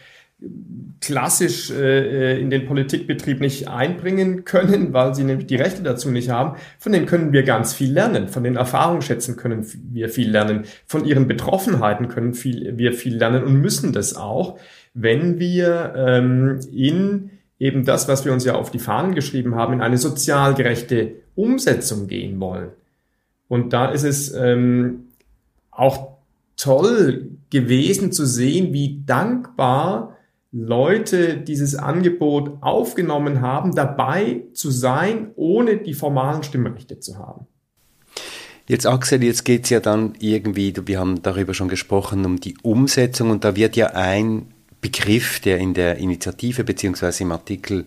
klassisch 1.02 1.70
äh, 1.72 2.40
in 2.40 2.50
den 2.50 2.66
Politikbetrieb 2.66 3.42
nicht 3.42 3.68
einbringen 3.68 4.46
können, 4.46 4.94
weil 4.94 5.14
sie 5.14 5.24
nämlich 5.24 5.48
die 5.48 5.56
Rechte 5.56 5.84
dazu 5.84 6.10
nicht 6.10 6.30
haben, 6.30 6.58
von 6.80 6.92
denen 6.92 7.06
können 7.06 7.34
wir 7.34 7.44
ganz 7.44 7.74
viel 7.74 7.92
lernen. 7.92 8.28
Von 8.28 8.44
den 8.44 8.56
Erfahrungsschätzen 8.56 9.36
können 9.36 9.66
wir 9.92 10.10
viel 10.10 10.32
lernen. 10.32 10.64
Von 10.86 11.06
ihren 11.06 11.28
Betroffenheiten 11.28 12.08
können 12.08 12.34
viel, 12.34 12.78
wir 12.78 12.94
viel 12.94 13.18
lernen 13.18 13.44
und 13.44 13.56
müssen 13.56 13.94
das 13.94 14.16
auch, 14.16 14.60
wenn 14.94 15.40
wir 15.40 15.94
ähm, 15.96 16.60
in 16.72 17.32
eben 17.62 17.86
das, 17.86 18.08
was 18.08 18.26
wir 18.26 18.34
uns 18.34 18.44
ja 18.44 18.56
auf 18.56 18.72
die 18.72 18.80
Fahnen 18.80 19.14
geschrieben 19.14 19.54
haben, 19.54 19.74
in 19.74 19.82
eine 19.82 20.00
sozial 20.00 20.56
gerechte 20.56 21.12
Umsetzung 21.36 22.08
gehen 22.08 22.40
wollen. 22.40 22.70
Und 23.48 23.72
da 23.72 23.92
ist 23.92 24.04
es 24.04 24.34
ähm, 24.34 25.10
auch 25.70 26.18
toll 26.58 27.30
gewesen 27.52 28.12
zu 28.12 28.26
sehen, 28.26 28.74
wie 28.74 29.04
dankbar 29.06 30.18
Leute 30.52 31.38
dieses 31.38 31.76
Angebot 31.76 32.58
aufgenommen 32.62 33.42
haben, 33.42 33.76
dabei 33.76 34.42
zu 34.54 34.72
sein, 34.72 35.30
ohne 35.36 35.78
die 35.78 35.94
formalen 35.94 36.42
Stimmrechte 36.42 37.00
zu 37.00 37.20
haben. 37.20 37.46
Jetzt 38.68 38.88
Axel, 38.88 39.24
jetzt 39.24 39.46
geht's 39.46 39.70
ja 39.70 39.80
dann 39.80 40.14
irgendwie, 40.20 40.74
wir 40.86 41.00
haben 41.00 41.22
darüber 41.22 41.54
schon 41.54 41.70
gesprochen, 41.70 42.26
um 42.26 42.40
die 42.40 42.58
Umsetzung 42.64 43.30
und 43.30 43.44
da 43.44 43.56
wird 43.56 43.76
ja 43.76 43.88
ein 43.88 44.48
Begriff, 44.82 45.40
der 45.40 45.60
in 45.60 45.76
der 45.76 45.98
Initiative 45.98 46.64
beziehungsweise 46.64 47.24
im 47.24 47.32
Artikel 47.32 47.86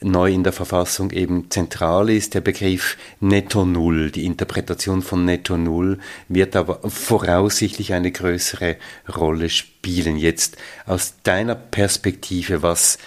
neu 0.00 0.32
in 0.32 0.42
der 0.42 0.52
Verfassung 0.52 1.12
eben 1.12 1.50
zentral 1.50 2.10
ist, 2.10 2.34
der 2.34 2.40
Begriff 2.40 2.96
Netto 3.20 3.64
Null. 3.64 4.10
Die 4.10 4.26
Interpretation 4.26 5.02
von 5.02 5.24
Netto 5.24 5.56
Null 5.56 6.00
wird 6.28 6.56
aber 6.56 6.80
voraussichtlich 6.90 7.92
eine 7.92 8.10
größere 8.10 8.76
Rolle 9.16 9.48
spielen. 9.48 10.16
Jetzt 10.16 10.56
aus 10.84 11.14
deiner 11.22 11.54
Perspektive, 11.54 12.62
was 12.62 12.98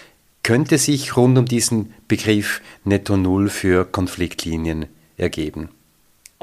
könnte 0.41 0.77
sich 0.77 1.17
rund 1.17 1.37
um 1.37 1.45
diesen 1.45 1.93
Begriff 2.07 2.61
Netto 2.85 3.17
Null 3.17 3.49
für 3.49 3.83
Konfliktlinien 3.83 4.85
ergeben? 5.17 5.74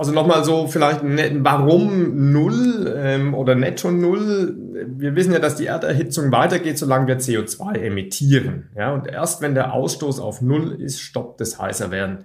Also 0.03 0.11
nochmal 0.11 0.45
so 0.45 0.67
vielleicht, 0.67 1.01
warum 1.05 2.33
Null 2.33 2.93
ähm, 2.99 3.35
oder 3.35 3.55
Netto 3.55 3.93
Null? 3.93 4.57
Wir 4.85 5.15
wissen 5.15 5.33
ja, 5.33 5.39
dass 5.39 5.55
die 5.55 5.67
Erderhitzung 5.67 6.33
weitergeht, 6.33 6.77
solange 6.77 7.07
wir 7.07 7.21
CO2 7.21 7.77
emittieren. 7.77 8.69
Ja, 8.77 8.95
und 8.95 9.07
erst 9.07 9.43
wenn 9.43 9.55
der 9.55 9.73
Ausstoß 9.73 10.19
auf 10.19 10.43
Null 10.43 10.73
ist, 10.73 11.01
stoppt 11.01 11.41
es 11.41 11.61
heißer 11.61 11.93
werden. 11.93 12.25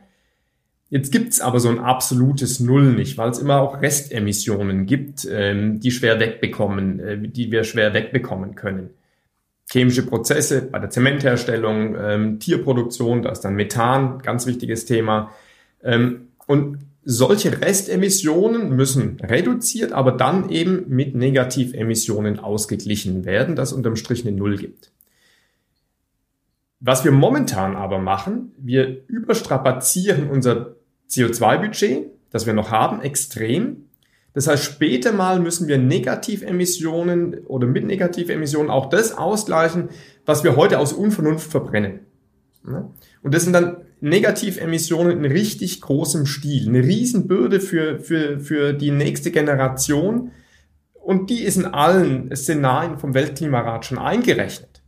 Jetzt 0.90 1.12
gibt's 1.12 1.40
aber 1.40 1.60
so 1.60 1.70
ein 1.70 1.78
absolutes 1.78 2.60
Null 2.60 2.94
nicht, 2.94 3.16
weil 3.20 3.30
es 3.30 3.38
immer 3.38 3.62
auch 3.62 3.80
Restemissionen 3.80 4.88
gibt, 4.88 5.28
ähm, 5.30 5.80
die 5.80 5.92
schwer 5.92 6.20
wegbekommen, 6.20 7.00
äh, 7.00 7.28
die 7.28 7.52
wir 7.52 7.64
schwer 7.64 7.94
wegbekommen 7.94 8.56
können. 8.56 8.90
Chemische 9.70 10.04
Prozesse 10.04 10.64
bei 10.64 10.80
der 10.80 10.90
Zementherstellung, 10.90 11.96
ähm, 11.96 12.40
Tierproduktion, 12.40 13.22
da 13.22 13.30
ist 13.30 13.42
dann 13.42 13.54
Methan, 13.54 14.18
ganz 14.24 14.48
wichtiges 14.48 14.86
Thema. 14.86 15.30
Ähm, 15.84 16.30
und 16.48 16.87
solche 17.10 17.62
Restemissionen 17.62 18.76
müssen 18.76 19.18
reduziert, 19.22 19.94
aber 19.94 20.12
dann 20.12 20.50
eben 20.50 20.90
mit 20.90 21.16
Negativemissionen 21.16 22.38
ausgeglichen 22.38 23.24
werden, 23.24 23.56
das 23.56 23.72
unterm 23.72 23.96
Strich 23.96 24.28
eine 24.28 24.36
Null 24.36 24.58
gibt. 24.58 24.92
Was 26.82 27.06
wir 27.06 27.14
momentan 27.14 27.78
aber 27.78 28.00
machen, 28.00 28.52
wir 28.58 29.08
überstrapazieren 29.08 30.30
unser 30.30 30.76
CO2-Budget, 31.10 32.08
das 32.30 32.46
wir 32.46 32.54
noch 32.54 32.72
haben, 32.72 33.00
extrem. 33.00 33.86
Das 34.34 34.48
heißt, 34.48 34.66
später 34.66 35.14
mal 35.14 35.40
müssen 35.40 35.70
wir 35.70 35.78
Negativemissionen 35.78 37.46
oder 37.46 37.68
mit 37.68 37.86
Negativemissionen 37.86 38.70
auch 38.70 38.90
das 38.90 39.18
ausgleichen, 39.18 39.88
was 40.26 40.44
wir 40.44 40.58
heute 40.58 40.78
aus 40.78 40.92
Unvernunft 40.92 41.50
verbrennen. 41.50 42.02
Und 42.64 43.34
das 43.34 43.46
sind 43.46 43.54
dann 43.54 43.87
Negativemissionen 44.00 45.24
in 45.24 45.32
richtig 45.32 45.82
großem 45.82 46.26
Stil, 46.26 46.68
eine 46.68 46.84
Riesenbürde 46.84 47.60
für, 47.60 48.00
für, 48.00 48.40
für 48.40 48.74
die 48.74 48.92
nächste 48.92 49.32
Generation. 49.32 50.32
Und 50.94 51.30
die 51.30 51.44
ist 51.44 51.58
in 51.58 51.66
allen 51.66 52.36
Szenarien 52.36 52.98
vom 52.98 53.14
Weltklimarat 53.14 53.86
schon 53.86 53.98
eingerechnet. 53.98 54.82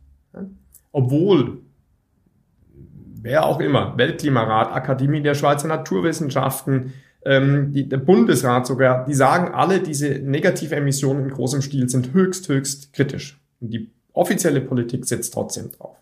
Obwohl, 0.92 1.62
wer 3.22 3.46
auch 3.46 3.60
immer, 3.60 3.96
Weltklimarat, 3.96 4.72
Akademie 4.72 5.22
der 5.22 5.34
Schweizer 5.34 5.68
Naturwissenschaften, 5.68 6.92
ähm, 7.24 7.72
die, 7.72 7.88
der 7.88 7.98
Bundesrat 7.98 8.66
sogar, 8.66 9.04
die 9.04 9.14
sagen 9.14 9.52
alle, 9.54 9.80
diese 9.80 10.08
Negativemissionen 10.08 11.24
in 11.24 11.30
großem 11.30 11.62
Stil 11.62 11.88
sind 11.88 12.12
höchst, 12.12 12.48
höchst 12.48 12.92
kritisch. 12.92 13.40
Und 13.60 13.72
die 13.72 13.90
offizielle 14.12 14.60
Politik 14.60 15.04
setzt 15.06 15.34
trotzdem 15.34 15.70
drauf. 15.72 15.99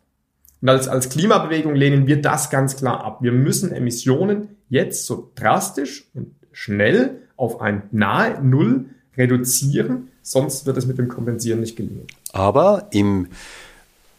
Und 0.60 0.68
als, 0.68 0.88
als 0.88 1.08
Klimabewegung 1.08 1.74
lehnen 1.74 2.06
wir 2.06 2.20
das 2.20 2.50
ganz 2.50 2.76
klar 2.76 3.04
ab. 3.04 3.22
Wir 3.22 3.32
müssen 3.32 3.72
Emissionen 3.72 4.56
jetzt 4.68 5.06
so 5.06 5.30
drastisch 5.34 6.06
und 6.14 6.34
schnell 6.52 7.22
auf 7.36 7.60
ein 7.60 7.82
nahe 7.92 8.42
Null 8.42 8.86
reduzieren, 9.16 10.08
sonst 10.22 10.66
wird 10.66 10.76
es 10.76 10.86
mit 10.86 10.98
dem 10.98 11.08
Kompensieren 11.08 11.60
nicht 11.60 11.76
gelingen. 11.76 12.06
Aber 12.32 12.88
im 12.90 13.28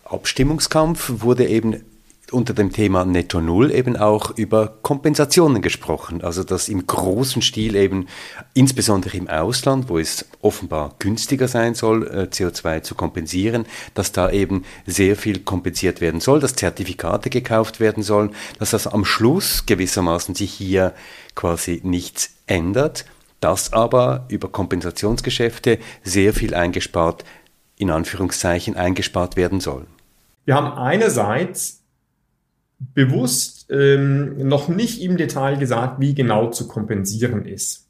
Abstimmungskampf 0.06 1.12
wurde 1.22 1.48
eben 1.48 1.84
unter 2.32 2.54
dem 2.54 2.72
Thema 2.72 3.06
Netto 3.06 3.42
Null 3.42 3.72
eben 3.72 3.98
auch 3.98 4.38
über 4.38 4.78
Kompensationen 4.82 5.62
gesprochen. 5.62 6.22
Also 6.24 6.44
dass 6.44 6.70
im 6.70 6.86
großen 6.86 7.42
Stil 7.42 7.76
eben, 7.76 8.08
insbesondere 8.54 9.18
im 9.18 9.28
Ausland, 9.28 9.90
wo 9.90 9.98
es 9.98 10.26
offenbar 10.42 10.96
günstiger 11.00 11.48
sein 11.48 11.76
soll, 11.76 12.08
äh, 12.08 12.28
CO2 12.32 12.82
zu 12.82 12.96
kompensieren, 12.96 13.66
dass 13.94 14.12
da 14.12 14.30
eben 14.32 14.64
sehr 14.86 15.16
viel 15.16 15.40
kompensiert 15.40 16.02
werden 16.02 16.20
soll, 16.20 16.40
dass 16.40 16.56
Zertifikate 16.56 17.30
gekauft 17.30 17.80
werden 17.80 18.04
sollen, 18.04 18.32
dass 18.60 18.72
das 18.72 18.88
am 18.88 19.06
Schluss 19.06 19.66
gewissermaßen 19.66 20.36
sich 20.36 20.52
hier 20.52 20.94
quasi 21.36 21.82
nichts 21.84 22.36
ändert, 22.48 23.06
dass 23.40 23.74
aber 23.74 24.26
über 24.28 24.50
Kompensationsgeschäfte 24.50 25.80
sehr 26.04 26.34
viel 26.34 26.54
eingespart, 26.54 27.24
in 27.78 27.90
Anführungszeichen 27.90 28.76
eingespart 28.76 29.38
werden 29.38 29.60
soll. 29.60 29.88
Wir 30.46 30.56
haben 30.56 30.74
einerseits 30.78 31.79
bewusst 32.80 33.68
ähm, 33.70 34.48
noch 34.48 34.68
nicht 34.68 35.02
im 35.02 35.18
Detail 35.18 35.58
gesagt, 35.58 36.00
wie 36.00 36.16
genau 36.16 36.50
zu 36.50 36.68
kompensieren 36.68 37.46
ist. 37.46 37.88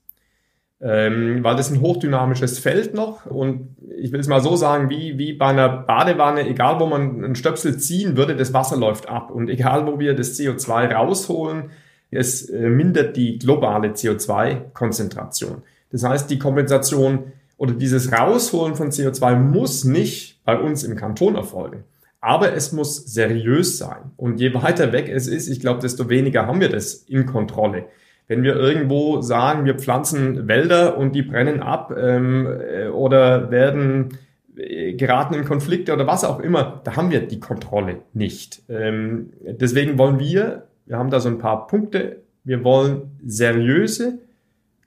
Ähm, 0.82 1.44
weil 1.44 1.58
das 1.58 1.72
ein 1.72 1.82
hochdynamisches 1.82 2.58
Feld 2.58 2.94
noch 2.94 3.26
und 3.26 3.76
ich 3.98 4.14
will 4.14 4.22
es 4.22 4.30
mal 4.30 4.42
so 4.42 4.56
sagen, 4.56 4.90
wie, 4.90 5.18
wie 5.18 5.34
bei 5.34 5.48
einer 5.48 5.68
Badewanne, 5.68 6.48
egal 6.48 6.80
wo 6.80 6.86
man 6.86 7.24
einen 7.24 7.36
Stöpsel 7.36 7.78
ziehen 7.78 8.16
würde, 8.16 8.36
das 8.38 8.54
Wasser 8.54 8.78
läuft 8.78 9.10
ab 9.10 9.30
und 9.30 9.50
egal 9.50 9.86
wo 9.86 10.00
wir 10.00 10.16
das 10.16 10.40
CO2 10.40 10.94
rausholen, 10.94 11.72
es 12.12 12.50
äh, 12.50 12.70
mindert 12.70 13.18
die 13.18 13.38
globale 13.38 13.90
CO2-Konzentration. 13.90 15.64
Das 15.92 16.04
heißt, 16.04 16.30
die 16.30 16.40
Kompensation 16.40 17.34
oder 17.58 17.74
dieses 17.74 18.12
Rausholen 18.12 18.76
von 18.76 18.90
CO2 18.90 19.36
muss 19.36 19.84
nicht 19.84 20.40
bei 20.46 20.58
uns 20.58 20.84
im 20.84 20.96
Kanton 20.96 21.36
erfolgen. 21.36 21.84
Aber 22.22 22.54
es 22.54 22.72
muss 22.72 22.98
seriös 22.98 23.78
sein. 23.78 24.12
Und 24.18 24.40
je 24.40 24.54
weiter 24.54 24.92
weg 24.92 25.10
es 25.10 25.28
ist, 25.28 25.48
ich 25.48 25.60
glaube, 25.60 25.82
desto 25.82 26.10
weniger 26.10 26.48
haben 26.48 26.60
wir 26.60 26.70
das 26.70 26.94
in 27.08 27.26
Kontrolle. 27.26 27.86
Wenn 28.28 28.44
wir 28.44 28.56
irgendwo 28.56 29.22
sagen, 29.22 29.66
wir 29.66 29.76
pflanzen 29.76 30.48
Wälder 30.48 30.98
und 30.98 31.16
die 31.16 31.24
brennen 31.24 31.62
ab 31.62 31.96
ähm, 31.98 32.46
äh, 32.46 32.88
oder 32.90 33.50
werden 33.50 34.20
äh, 34.56 34.94
geraten 34.94 35.34
in 35.34 35.46
Konflikte 35.46 35.94
oder 35.94 36.06
was 36.06 36.24
auch 36.24 36.40
immer, 36.40 36.82
da 36.84 36.96
haben 36.96 37.10
wir 37.10 37.22
die 37.22 37.40
Kontrolle 37.40 38.02
nicht. 38.14 38.62
Ähm, 38.70 39.32
deswegen 39.42 39.98
wollen 39.98 40.20
wir, 40.20 40.68
wir 40.86 40.98
haben 40.98 41.10
da 41.10 41.20
so 41.20 41.30
ein 41.30 41.40
paar 41.40 41.68
Punkte, 41.68 42.18
wir 42.44 42.64
wollen 42.64 43.18
seriöse 43.26 44.20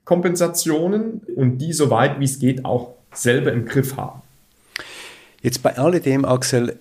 Kompensationen 0.04 1.22
und 1.34 1.58
die 1.58 1.72
so 1.72 1.90
weit 1.90 2.20
wie 2.20 2.24
es 2.24 2.38
geht 2.38 2.64
auch 2.64 2.94
selber 3.12 3.52
im 3.52 3.64
Griff 3.64 3.96
haben. 3.96 4.22
Jetzt 5.42 5.62
bei 5.62 5.76
alledem, 5.76 6.24
Axel, 6.24 6.78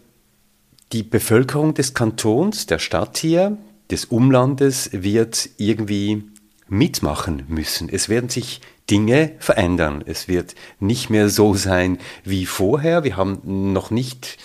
die 0.92 1.04
Bevölkerung 1.04 1.74
des 1.74 1.94
Kantons, 1.94 2.66
der 2.66 2.80
Stadt 2.80 3.18
hier, 3.18 3.58
des 3.90 4.06
Umlandes 4.06 4.90
wird 4.94 5.50
irgendwie 5.58 6.24
mitmachen 6.68 7.44
müssen. 7.48 7.90
Es 7.90 8.10
werden 8.10 8.30
sich 8.30 8.62
Dinge 8.90 9.34
verändern. 9.40 10.04
Es 10.06 10.28
wird 10.28 10.56
nicht 10.80 11.10
mehr 11.10 11.30
so 11.30 11.54
sein 11.54 11.98
wie 12.24 12.46
vorher. 12.46 13.04
Wir 13.04 13.18
haben 13.18 13.74
noch 13.74 13.92
nicht 13.92 14.38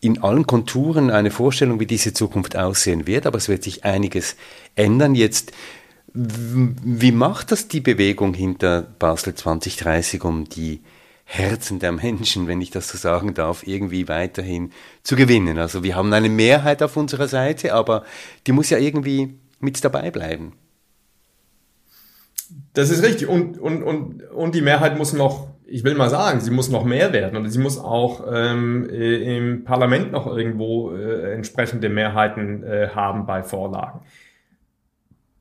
in 0.00 0.22
allen 0.22 0.46
Konturen 0.46 1.10
eine 1.10 1.30
Vorstellung, 1.30 1.80
wie 1.80 1.86
diese 1.86 2.12
Zukunft 2.12 2.56
aussehen 2.56 3.06
wird, 3.06 3.26
aber 3.26 3.38
es 3.38 3.48
wird 3.48 3.62
sich 3.62 3.84
einiges 3.84 4.36
ändern. 4.74 5.14
Jetzt, 5.14 5.52
wie 6.12 7.12
macht 7.12 7.52
das 7.52 7.68
die 7.68 7.80
Bewegung 7.80 8.34
hinter 8.34 8.82
Basel 8.82 9.34
2030, 9.34 10.24
um 10.24 10.48
die 10.48 10.80
Herzen 11.28 11.80
der 11.80 11.90
Menschen, 11.90 12.46
wenn 12.46 12.60
ich 12.60 12.70
das 12.70 12.88
so 12.88 12.96
sagen 12.96 13.34
darf, 13.34 13.66
irgendwie 13.66 14.08
weiterhin 14.08 14.70
zu 15.02 15.16
gewinnen. 15.16 15.58
Also 15.58 15.82
wir 15.82 15.96
haben 15.96 16.12
eine 16.12 16.28
Mehrheit 16.28 16.84
auf 16.84 16.96
unserer 16.96 17.26
Seite, 17.26 17.74
aber 17.74 18.04
die 18.46 18.52
muss 18.52 18.70
ja 18.70 18.78
irgendwie 18.78 19.36
mit 19.58 19.84
dabei 19.84 20.12
bleiben. 20.12 20.52
Das 22.74 22.90
ist 22.90 23.02
richtig. 23.02 23.28
Und, 23.28 23.58
und, 23.58 23.82
und, 23.82 24.22
und 24.22 24.54
die 24.54 24.60
Mehrheit 24.60 24.96
muss 24.96 25.12
noch, 25.14 25.48
ich 25.66 25.82
will 25.82 25.96
mal 25.96 26.10
sagen, 26.10 26.40
sie 26.40 26.52
muss 26.52 26.70
noch 26.70 26.84
mehr 26.84 27.12
werden. 27.12 27.36
Und 27.36 27.50
sie 27.50 27.58
muss 27.58 27.76
auch 27.76 28.24
ähm, 28.32 28.88
äh, 28.88 29.36
im 29.36 29.64
Parlament 29.64 30.12
noch 30.12 30.28
irgendwo 30.28 30.94
äh, 30.94 31.34
entsprechende 31.34 31.88
Mehrheiten 31.88 32.62
äh, 32.62 32.90
haben 32.94 33.26
bei 33.26 33.42
Vorlagen. 33.42 34.00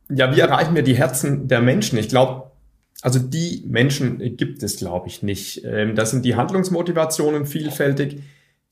Ja, 0.09 0.35
wie 0.35 0.39
erreichen 0.39 0.73
wir 0.73 0.83
die 0.83 0.97
Herzen 0.97 1.47
der 1.47 1.61
Menschen? 1.61 1.99
Ich 1.99 2.09
glaube, 2.09 2.49
also 3.05 3.19
die 3.19 3.63
Menschen 3.67 4.35
gibt 4.35 4.63
es, 4.63 4.77
glaube 4.77 5.09
ich, 5.09 5.21
nicht. 5.21 5.63
Ähm, 5.63 5.93
das 5.93 6.09
sind 6.09 6.25
die 6.25 6.35
Handlungsmotivationen 6.35 7.45
vielfältig. 7.45 8.23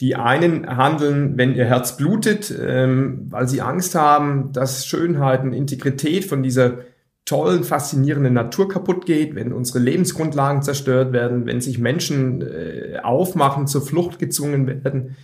Die 0.02 0.16
einen 0.16 0.66
handeln, 0.76 1.38
wenn 1.38 1.54
ihr 1.54 1.66
Herz 1.66 1.98
blutet, 1.98 2.52
ähm, 2.60 3.28
weil 3.30 3.48
sie 3.48 3.62
Angst 3.62 3.94
haben, 3.94 4.52
dass 4.52 4.88
Schönheit 4.88 5.44
und 5.44 5.54
Integrität 5.54 6.26
von 6.26 6.42
dieser 6.42 6.80
tollen, 7.26 7.64
faszinierenden 7.64 8.34
Natur 8.34 8.68
kaputt 8.68 9.06
geht, 9.06 9.36
wenn 9.36 9.54
unsere 9.54 9.78
Lebensgrundlagen 9.78 10.64
zerstört 10.64 11.14
werden, 11.14 11.46
wenn 11.46 11.62
sich 11.62 11.78
Menschen 11.78 12.42
äh, 12.42 12.98
aufmachen, 13.04 13.68
zur 13.68 13.84
Flucht 13.84 14.18
gezwungen 14.18 14.66
werden 14.66 15.16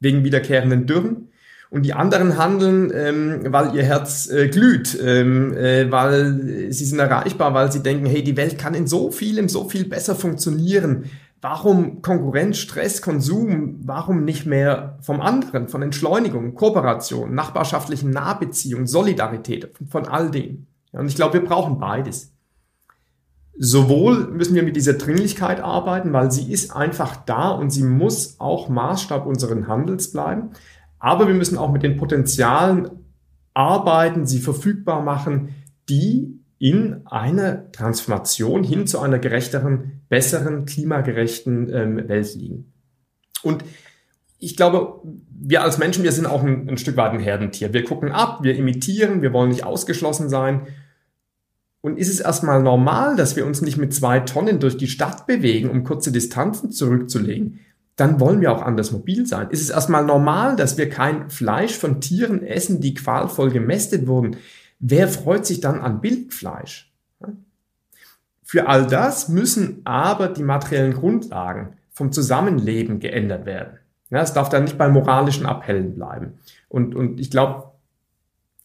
wegen 0.00 0.24
wiederkehrenden 0.24 0.86
Dürren 0.88 1.28
und 1.70 1.82
die 1.82 1.94
anderen 1.94 2.38
handeln, 2.38 2.92
ähm, 2.94 3.40
weil 3.48 3.74
ihr 3.74 3.82
Herz 3.82 4.30
äh, 4.30 4.48
glüht, 4.48 4.96
ähm, 5.02 5.52
äh, 5.56 5.90
weil 5.90 6.70
sie 6.70 6.84
sind 6.84 6.98
erreichbar, 6.98 7.54
weil 7.54 7.72
sie 7.72 7.82
denken, 7.82 8.06
hey, 8.06 8.22
die 8.22 8.36
Welt 8.36 8.58
kann 8.58 8.74
in 8.74 8.86
so 8.86 9.10
vielem 9.10 9.48
so 9.48 9.68
viel 9.68 9.88
besser 9.88 10.14
funktionieren. 10.14 11.06
Warum 11.40 12.02
Konkurrenz, 12.02 12.58
Stress, 12.58 13.02
Konsum? 13.02 13.80
Warum 13.84 14.24
nicht 14.24 14.46
mehr 14.46 14.98
vom 15.00 15.20
anderen, 15.20 15.68
von 15.68 15.82
Entschleunigung, 15.82 16.54
Kooperation, 16.54 17.34
nachbarschaftlichen 17.34 18.10
Nahbeziehungen, 18.10 18.86
Solidarität, 18.86 19.70
von 19.88 20.06
all 20.06 20.30
dem? 20.30 20.66
Ja, 20.92 21.00
und 21.00 21.08
ich 21.08 21.16
glaube, 21.16 21.34
wir 21.34 21.44
brauchen 21.44 21.78
beides. 21.78 22.32
Sowohl 23.58 24.28
müssen 24.28 24.54
wir 24.54 24.62
mit 24.62 24.76
dieser 24.76 24.94
Dringlichkeit 24.94 25.60
arbeiten, 25.60 26.12
weil 26.12 26.30
sie 26.30 26.52
ist 26.52 26.74
einfach 26.74 27.16
da 27.24 27.50
und 27.50 27.70
sie 27.70 27.84
muss 27.84 28.36
auch 28.38 28.68
Maßstab 28.68 29.24
unseren 29.24 29.66
Handels 29.66 30.12
bleiben. 30.12 30.50
Aber 31.06 31.28
wir 31.28 31.36
müssen 31.36 31.56
auch 31.56 31.70
mit 31.70 31.84
den 31.84 31.98
Potenzialen 31.98 32.90
arbeiten, 33.54 34.26
sie 34.26 34.40
verfügbar 34.40 35.02
machen, 35.02 35.54
die 35.88 36.40
in 36.58 37.06
einer 37.06 37.70
Transformation 37.70 38.64
hin 38.64 38.88
zu 38.88 38.98
einer 38.98 39.20
gerechteren, 39.20 40.00
besseren, 40.08 40.64
klimagerechten 40.66 41.72
ähm, 41.72 42.08
Welt 42.08 42.34
liegen. 42.34 42.72
Und 43.44 43.62
ich 44.40 44.56
glaube, 44.56 45.00
wir 45.30 45.62
als 45.62 45.78
Menschen, 45.78 46.02
wir 46.02 46.10
sind 46.10 46.26
auch 46.26 46.42
ein, 46.42 46.68
ein 46.68 46.76
Stück 46.76 46.96
weit 46.96 47.12
ein 47.12 47.20
Herdentier. 47.20 47.72
Wir 47.72 47.84
gucken 47.84 48.10
ab, 48.10 48.42
wir 48.42 48.56
imitieren, 48.56 49.22
wir 49.22 49.32
wollen 49.32 49.50
nicht 49.50 49.64
ausgeschlossen 49.64 50.28
sein. 50.28 50.62
Und 51.82 52.00
ist 52.00 52.10
es 52.10 52.18
erstmal 52.18 52.64
normal, 52.64 53.14
dass 53.14 53.36
wir 53.36 53.46
uns 53.46 53.62
nicht 53.62 53.76
mit 53.76 53.94
zwei 53.94 54.18
Tonnen 54.18 54.58
durch 54.58 54.76
die 54.76 54.88
Stadt 54.88 55.28
bewegen, 55.28 55.70
um 55.70 55.84
kurze 55.84 56.10
Distanzen 56.10 56.72
zurückzulegen? 56.72 57.60
Dann 57.96 58.20
wollen 58.20 58.42
wir 58.42 58.52
auch 58.52 58.62
anders 58.62 58.92
mobil 58.92 59.26
sein. 59.26 59.50
Ist 59.50 59.62
es 59.62 59.70
erstmal 59.70 60.04
normal, 60.04 60.56
dass 60.56 60.76
wir 60.76 60.88
kein 60.90 61.30
Fleisch 61.30 61.76
von 61.76 62.00
Tieren 62.00 62.42
essen, 62.42 62.80
die 62.80 62.94
qualvoll 62.94 63.50
gemästet 63.50 64.06
wurden? 64.06 64.36
Wer 64.78 65.08
freut 65.08 65.46
sich 65.46 65.60
dann 65.60 65.80
an 65.80 66.02
Bildfleisch? 66.02 66.92
Für 68.42 68.68
all 68.68 68.86
das 68.86 69.28
müssen 69.28 69.80
aber 69.84 70.28
die 70.28 70.44
materiellen 70.44 70.92
Grundlagen 70.92 71.72
vom 71.90 72.12
Zusammenleben 72.12 73.00
geändert 73.00 73.46
werden. 73.46 73.78
Es 74.10 74.34
darf 74.34 74.50
dann 74.50 74.64
nicht 74.64 74.78
bei 74.78 74.88
moralischen 74.88 75.46
Appellen 75.46 75.94
bleiben. 75.94 76.34
Und, 76.68 76.94
und 76.94 77.18
ich 77.18 77.30
glaube, 77.30 77.72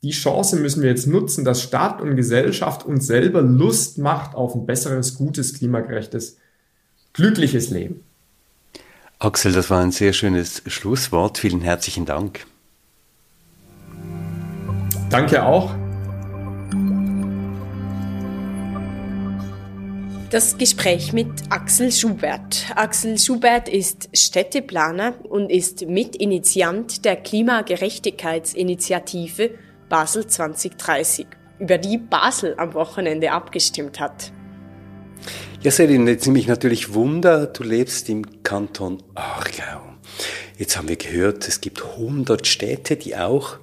die 0.04 0.12
Chance 0.12 0.58
müssen 0.58 0.84
wir 0.84 0.90
jetzt 0.90 1.08
nutzen, 1.08 1.46
dass 1.46 1.64
Staat 1.64 2.02
und 2.02 2.16
Gesellschaft 2.16 2.86
uns 2.86 3.08
selber 3.08 3.42
Lust 3.42 3.98
macht 3.98 4.36
auf 4.36 4.54
ein 4.54 4.66
besseres, 4.66 5.16
gutes, 5.16 5.54
klimagerechtes, 5.54 6.38
glückliches 7.14 7.70
Leben. 7.70 8.04
Axel, 9.24 9.52
das 9.52 9.70
war 9.70 9.84
ein 9.84 9.92
sehr 9.92 10.14
schönes 10.14 10.64
Schlusswort. 10.66 11.38
Vielen 11.38 11.62
herzlichen 11.62 12.08
Dank. 12.08 12.48
Danke 15.12 15.46
auch. 15.46 15.76
Das 20.32 20.58
Gespräch 20.58 21.14
mit 21.14 21.28
Axel 21.50 21.92
Schubert. 21.92 22.66
Axel 22.76 23.20
Schubert 23.20 23.70
ist 23.70 24.10
Städteplaner 24.18 25.14
und 25.30 25.52
ist 25.52 25.88
Mitinitiant 25.88 27.06
der 27.06 27.18
Klimagerechtigkeitsinitiative 27.18 29.52
Basel 29.88 30.26
2030, 30.26 31.28
über 31.60 31.78
die 31.78 32.00
Basel 32.00 32.56
am 32.58 32.74
Wochenende 32.74 33.34
abgestimmt 33.34 34.00
hat. 34.00 34.32
Ja, 35.64 35.70
Selin, 35.70 36.08
jetzt 36.08 36.26
nehme 36.26 36.40
ich 36.40 36.48
natürlich 36.48 36.96
Wunder, 36.96 37.46
du 37.46 37.62
lebst 37.62 38.10
im 38.10 38.42
Kanton 38.42 39.04
Aargau. 39.14 39.84
Jetzt 40.58 40.76
haben 40.76 40.88
wir 40.88 40.96
gehört, 40.96 41.48
es 41.48 41.62
gibt 41.62 41.84
100 41.84 42.48
Städte, 42.48 42.96
die 42.96 43.16
auch 43.16 43.58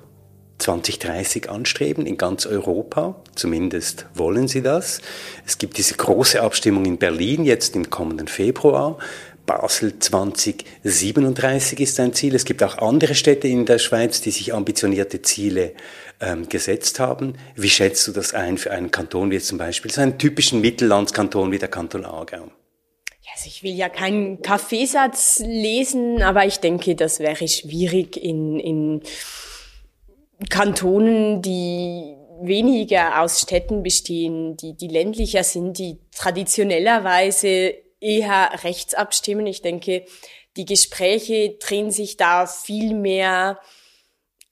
2030 0.58 1.50
anstreben 1.50 2.06
in 2.06 2.16
ganz 2.16 2.46
Europa. 2.46 3.16
Zumindest 3.34 4.06
wollen 4.14 4.46
sie 4.46 4.62
das. 4.62 5.00
Es 5.44 5.58
gibt 5.58 5.76
diese 5.76 5.94
große 5.94 6.40
Abstimmung 6.40 6.84
in 6.84 6.98
Berlin 6.98 7.44
jetzt 7.44 7.74
im 7.74 7.90
kommenden 7.90 8.28
Februar. 8.28 8.98
Basel 9.48 9.98
2037 9.98 11.80
ist 11.80 11.98
ein 11.98 12.12
Ziel. 12.12 12.34
Es 12.34 12.44
gibt 12.44 12.62
auch 12.62 12.78
andere 12.78 13.14
Städte 13.14 13.48
in 13.48 13.64
der 13.64 13.78
Schweiz, 13.78 14.20
die 14.20 14.30
sich 14.30 14.52
ambitionierte 14.52 15.22
Ziele 15.22 15.72
ähm, 16.20 16.48
gesetzt 16.50 17.00
haben. 17.00 17.32
Wie 17.56 17.70
schätzt 17.70 18.06
du 18.06 18.12
das 18.12 18.34
ein 18.34 18.58
für 18.58 18.70
einen 18.70 18.90
Kanton 18.90 19.30
wie 19.30 19.40
zum 19.40 19.56
Beispiel, 19.56 19.90
so 19.90 20.02
einen 20.02 20.18
typischen 20.18 20.60
Mittellandskanton 20.60 21.50
wie 21.50 21.58
der 21.58 21.68
Kanton 21.68 22.04
Aargau? 22.04 22.50
Also 23.34 23.46
ich 23.46 23.62
will 23.62 23.74
ja 23.74 23.88
keinen 23.88 24.42
Kaffeesatz 24.42 25.40
lesen, 25.42 26.22
aber 26.22 26.44
ich 26.44 26.58
denke, 26.58 26.94
das 26.94 27.18
wäre 27.18 27.48
schwierig 27.48 28.22
in, 28.22 28.60
in 28.60 29.02
Kantonen, 30.50 31.40
die 31.40 32.16
weniger 32.42 33.22
aus 33.22 33.40
Städten 33.40 33.82
bestehen, 33.82 34.58
die, 34.58 34.76
die 34.76 34.88
ländlicher 34.88 35.42
sind, 35.42 35.78
die 35.78 35.98
traditionellerweise 36.14 37.74
eher 38.00 38.50
rechts 38.64 38.94
abstimmen. 38.94 39.46
Ich 39.46 39.62
denke, 39.62 40.04
die 40.56 40.64
Gespräche 40.64 41.56
drehen 41.60 41.90
sich 41.90 42.16
da 42.16 42.46
viel 42.46 42.94
mehr 42.94 43.60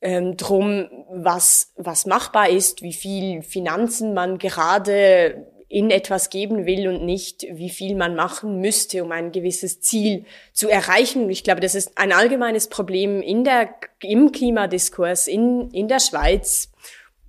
ähm, 0.00 0.36
drum, 0.36 0.88
was, 1.10 1.72
was 1.76 2.06
machbar 2.06 2.48
ist, 2.48 2.82
wie 2.82 2.92
viel 2.92 3.42
Finanzen 3.42 4.14
man 4.14 4.38
gerade 4.38 5.46
in 5.68 5.90
etwas 5.90 6.30
geben 6.30 6.64
will 6.64 6.88
und 6.88 7.04
nicht, 7.04 7.44
wie 7.50 7.70
viel 7.70 7.96
man 7.96 8.14
machen 8.14 8.60
müsste, 8.60 9.02
um 9.02 9.10
ein 9.10 9.32
gewisses 9.32 9.80
Ziel 9.80 10.24
zu 10.52 10.68
erreichen. 10.68 11.28
Ich 11.28 11.42
glaube, 11.42 11.60
das 11.60 11.74
ist 11.74 11.98
ein 11.98 12.12
allgemeines 12.12 12.68
Problem 12.68 13.20
in 13.20 13.42
der, 13.42 13.74
im 14.00 14.30
Klimadiskurs 14.30 15.26
in, 15.26 15.70
in 15.72 15.88
der 15.88 15.98
Schweiz, 15.98 16.70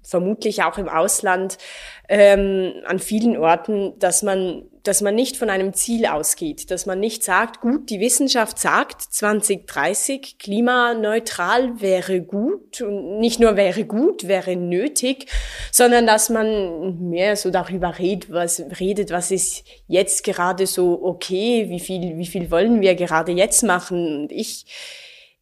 vermutlich 0.08 0.64
auch 0.64 0.78
im 0.78 0.88
Ausland, 0.88 1.58
ähm, 2.10 2.74
an 2.86 3.00
vielen 3.00 3.36
Orten, 3.36 4.00
dass 4.00 4.24
man, 4.24 4.64
dass 4.84 5.02
man 5.02 5.14
nicht 5.14 5.36
von 5.36 5.50
einem 5.50 5.74
Ziel 5.74 6.06
ausgeht, 6.06 6.72
dass 6.72 6.86
man 6.86 7.02
nicht 7.02 7.22
sagt, 7.22 7.60
gut, 7.60 7.90
die 7.90 8.00
Wissenschaft 8.00 8.58
sagt, 8.58 9.02
2030 9.02 10.38
klimaneutral 10.40 11.82
wäre 11.82 12.22
gut 12.22 12.82
und 12.82 13.20
nicht 13.20 13.42
nur 13.42 13.58
wäre 13.58 13.84
gut, 13.84 14.30
wäre 14.30 14.56
nötig, 14.56 15.26
sondern 15.72 16.08
dass 16.08 16.30
man 16.30 17.10
mehr 17.10 17.36
so 17.36 17.52
darüber 17.52 18.00
redet, 18.00 18.32
was, 18.32 18.64
redet, 18.80 19.12
was 19.12 19.32
ist 19.32 19.66
jetzt 19.88 20.24
gerade 20.24 20.66
so 20.66 21.04
okay, 21.04 21.66
wie 21.68 21.82
viel, 21.82 22.18
wie 22.18 22.26
viel 22.26 22.50
wollen 22.50 22.80
wir 22.80 22.96
gerade 22.96 23.34
jetzt 23.34 23.64
machen. 23.64 24.22
Und 24.22 24.32
ich, 24.32 24.66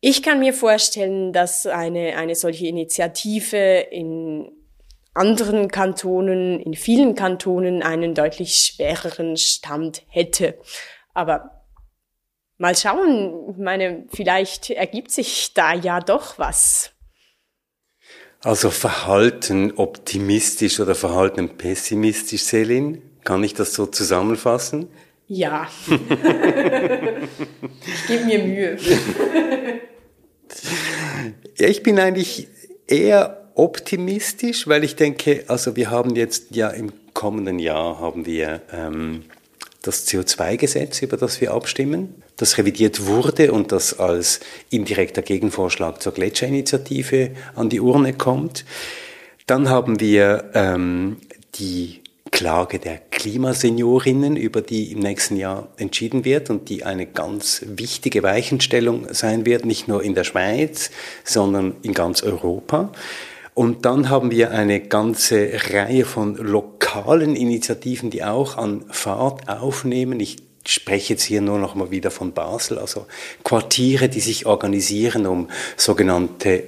ich 0.07 0.21
kann 0.21 0.37
mir 0.37 0.53
vorstellen, 0.53 1.33
dass 1.33 1.65
eine, 1.65 2.15
eine 2.15 2.35
solche 2.35 2.67
Initiative 2.67 3.87
in 3.89 4.51
anderen 5.15 5.71
Kantonen, 5.71 6.59
in 6.59 6.75
vielen 6.75 7.15
Kantonen 7.15 7.81
einen 7.81 8.13
deutlich 8.13 8.53
schwereren 8.53 9.35
Stand 9.35 10.03
hätte. 10.07 10.59
Aber 11.15 11.65
mal 12.59 12.77
schauen, 12.77 13.49
ich 13.49 13.57
meine, 13.57 14.05
vielleicht 14.13 14.69
ergibt 14.69 15.09
sich 15.09 15.55
da 15.55 15.73
ja 15.73 15.99
doch 16.01 16.37
was. 16.37 16.91
Also 18.41 18.69
Verhalten 18.69 19.71
optimistisch 19.75 20.79
oder 20.79 20.93
Verhalten 20.93 21.57
pessimistisch, 21.57 22.43
Selin? 22.43 23.01
Kann 23.23 23.43
ich 23.43 23.55
das 23.55 23.73
so 23.73 23.87
zusammenfassen? 23.87 24.87
Ja. 25.27 25.67
ich 25.89 25.97
gebe 28.07 28.25
mir 28.25 28.43
Mühe. 28.43 28.77
ja, 31.57 31.67
ich 31.67 31.83
bin 31.83 31.99
eigentlich 31.99 32.47
eher 32.87 33.49
optimistisch, 33.55 34.67
weil 34.67 34.83
ich 34.83 34.95
denke, 34.95 35.45
also 35.47 35.75
wir 35.75 35.89
haben 35.89 36.15
jetzt 36.15 36.55
ja 36.55 36.69
im 36.69 36.91
kommenden 37.13 37.59
Jahr 37.59 37.99
haben 37.99 38.25
wir 38.25 38.61
ähm, 38.71 39.23
das 39.81 40.07
CO2-Gesetz, 40.07 41.01
über 41.01 41.17
das 41.17 41.39
wir 41.41 41.53
abstimmen, 41.53 42.21
das 42.37 42.57
revidiert 42.57 43.05
wurde 43.05 43.51
und 43.51 43.71
das 43.71 43.99
als 43.99 44.39
indirekter 44.69 45.21
Gegenvorschlag 45.21 46.01
zur 46.01 46.13
Gletscherinitiative 46.13 47.31
an 47.55 47.69
die 47.69 47.79
Urne 47.79 48.13
kommt. 48.13 48.65
Dann 49.47 49.69
haben 49.69 49.99
wir 49.99 50.51
ähm, 50.53 51.17
die 51.55 52.01
Klage 52.35 52.79
der 52.79 52.97
Klimaseniorinnen, 52.97 54.35
über 54.35 54.61
die 54.61 54.91
im 54.91 54.99
nächsten 54.99 55.37
Jahr 55.37 55.69
entschieden 55.77 56.25
wird 56.25 56.49
und 56.49 56.67
die 56.67 56.83
eine 56.83 57.05
ganz 57.05 57.61
wichtige 57.65 58.23
Weichenstellung 58.23 59.07
sein 59.13 59.45
wird, 59.45 59.65
nicht 59.65 59.87
nur 59.87 60.03
in 60.03 60.15
der 60.15 60.25
Schweiz, 60.25 60.91
sondern 61.23 61.77
in 61.81 61.93
ganz 61.93 62.23
Europa. 62.23 62.91
Und 63.53 63.85
dann 63.85 64.09
haben 64.09 64.31
wir 64.31 64.51
eine 64.51 64.81
ganze 64.81 65.49
Reihe 65.71 66.03
von 66.03 66.35
lokalen 66.35 67.37
Initiativen, 67.37 68.09
die 68.09 68.25
auch 68.25 68.57
an 68.57 68.83
Fahrt 68.89 69.47
aufnehmen. 69.47 70.19
Ich 70.19 70.35
spreche 70.67 71.13
jetzt 71.13 71.23
hier 71.23 71.39
nur 71.39 71.57
noch 71.57 71.73
mal 71.73 71.89
wieder 71.89 72.11
von 72.11 72.33
Basel, 72.33 72.79
also 72.79 73.05
Quartiere, 73.45 74.09
die 74.09 74.19
sich 74.19 74.45
organisieren, 74.45 75.25
um 75.25 75.47
sogenannte 75.77 76.65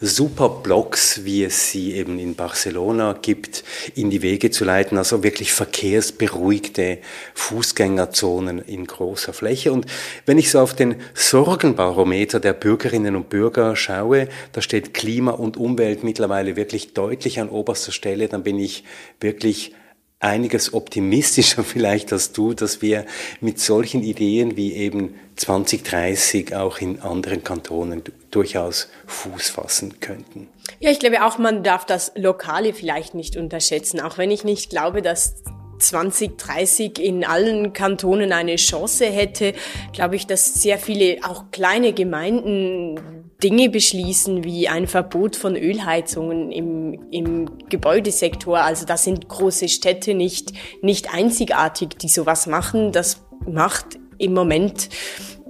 Superblocks, 0.00 1.24
wie 1.24 1.44
es 1.44 1.70
sie 1.70 1.94
eben 1.94 2.18
in 2.18 2.34
Barcelona 2.34 3.16
gibt, 3.20 3.64
in 3.94 4.10
die 4.10 4.22
Wege 4.22 4.50
zu 4.50 4.64
leiten, 4.64 4.98
also 4.98 5.22
wirklich 5.22 5.52
verkehrsberuhigte 5.52 6.98
Fußgängerzonen 7.34 8.58
in 8.58 8.86
großer 8.86 9.32
Fläche. 9.32 9.72
Und 9.72 9.86
wenn 10.26 10.38
ich 10.38 10.50
so 10.50 10.60
auf 10.60 10.74
den 10.74 10.96
Sorgenbarometer 11.14 12.40
der 12.40 12.52
Bürgerinnen 12.52 13.16
und 13.16 13.28
Bürger 13.28 13.76
schaue, 13.76 14.28
da 14.52 14.60
steht 14.60 14.94
Klima 14.94 15.32
und 15.32 15.56
Umwelt 15.56 16.04
mittlerweile 16.04 16.56
wirklich 16.56 16.94
deutlich 16.94 17.40
an 17.40 17.48
oberster 17.48 17.92
Stelle, 17.92 18.28
dann 18.28 18.42
bin 18.42 18.58
ich 18.58 18.84
wirklich 19.20 19.72
einiges 20.20 20.72
optimistischer 20.74 21.64
vielleicht 21.64 22.12
als 22.12 22.32
du, 22.32 22.54
dass 22.54 22.82
wir 22.82 23.06
mit 23.40 23.60
solchen 23.60 24.02
Ideen 24.02 24.56
wie 24.56 24.74
eben 24.74 25.14
2030 25.36 26.54
auch 26.54 26.78
in 26.78 27.00
anderen 27.00 27.42
Kantonen 27.42 28.02
durchaus 28.30 28.88
Fuß 29.06 29.50
fassen 29.50 30.00
könnten. 30.00 30.48
Ja, 30.80 30.90
ich 30.90 30.98
glaube 30.98 31.24
auch, 31.24 31.38
man 31.38 31.62
darf 31.62 31.84
das 31.84 32.12
Lokale 32.14 32.72
vielleicht 32.72 33.14
nicht 33.14 33.36
unterschätzen, 33.36 34.00
auch 34.00 34.18
wenn 34.18 34.30
ich 34.30 34.44
nicht 34.44 34.70
glaube, 34.70 35.02
dass 35.02 35.42
2030 35.78 36.98
in 36.98 37.24
allen 37.24 37.72
Kantonen 37.72 38.32
eine 38.32 38.56
Chance 38.56 39.06
hätte, 39.06 39.54
glaube 39.92 40.16
ich, 40.16 40.26
dass 40.26 40.54
sehr 40.54 40.78
viele 40.78 41.18
auch 41.24 41.50
kleine 41.50 41.92
Gemeinden 41.92 43.23
Dinge 43.42 43.68
beschließen 43.68 44.44
wie 44.44 44.68
ein 44.68 44.86
Verbot 44.86 45.36
von 45.36 45.56
Ölheizungen 45.56 46.50
im, 46.50 46.98
im 47.10 47.50
Gebäudesektor. 47.68 48.58
Also 48.58 48.86
da 48.86 48.96
sind 48.96 49.28
große 49.28 49.68
Städte 49.68 50.14
nicht, 50.14 50.52
nicht 50.82 51.12
einzigartig, 51.12 51.98
die 52.00 52.08
sowas 52.08 52.46
machen. 52.46 52.92
Das 52.92 53.22
macht 53.46 53.98
im 54.18 54.32
Moment 54.32 54.88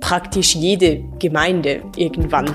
praktisch 0.00 0.54
jede 0.54 1.04
Gemeinde 1.18 1.82
irgendwann. 1.96 2.54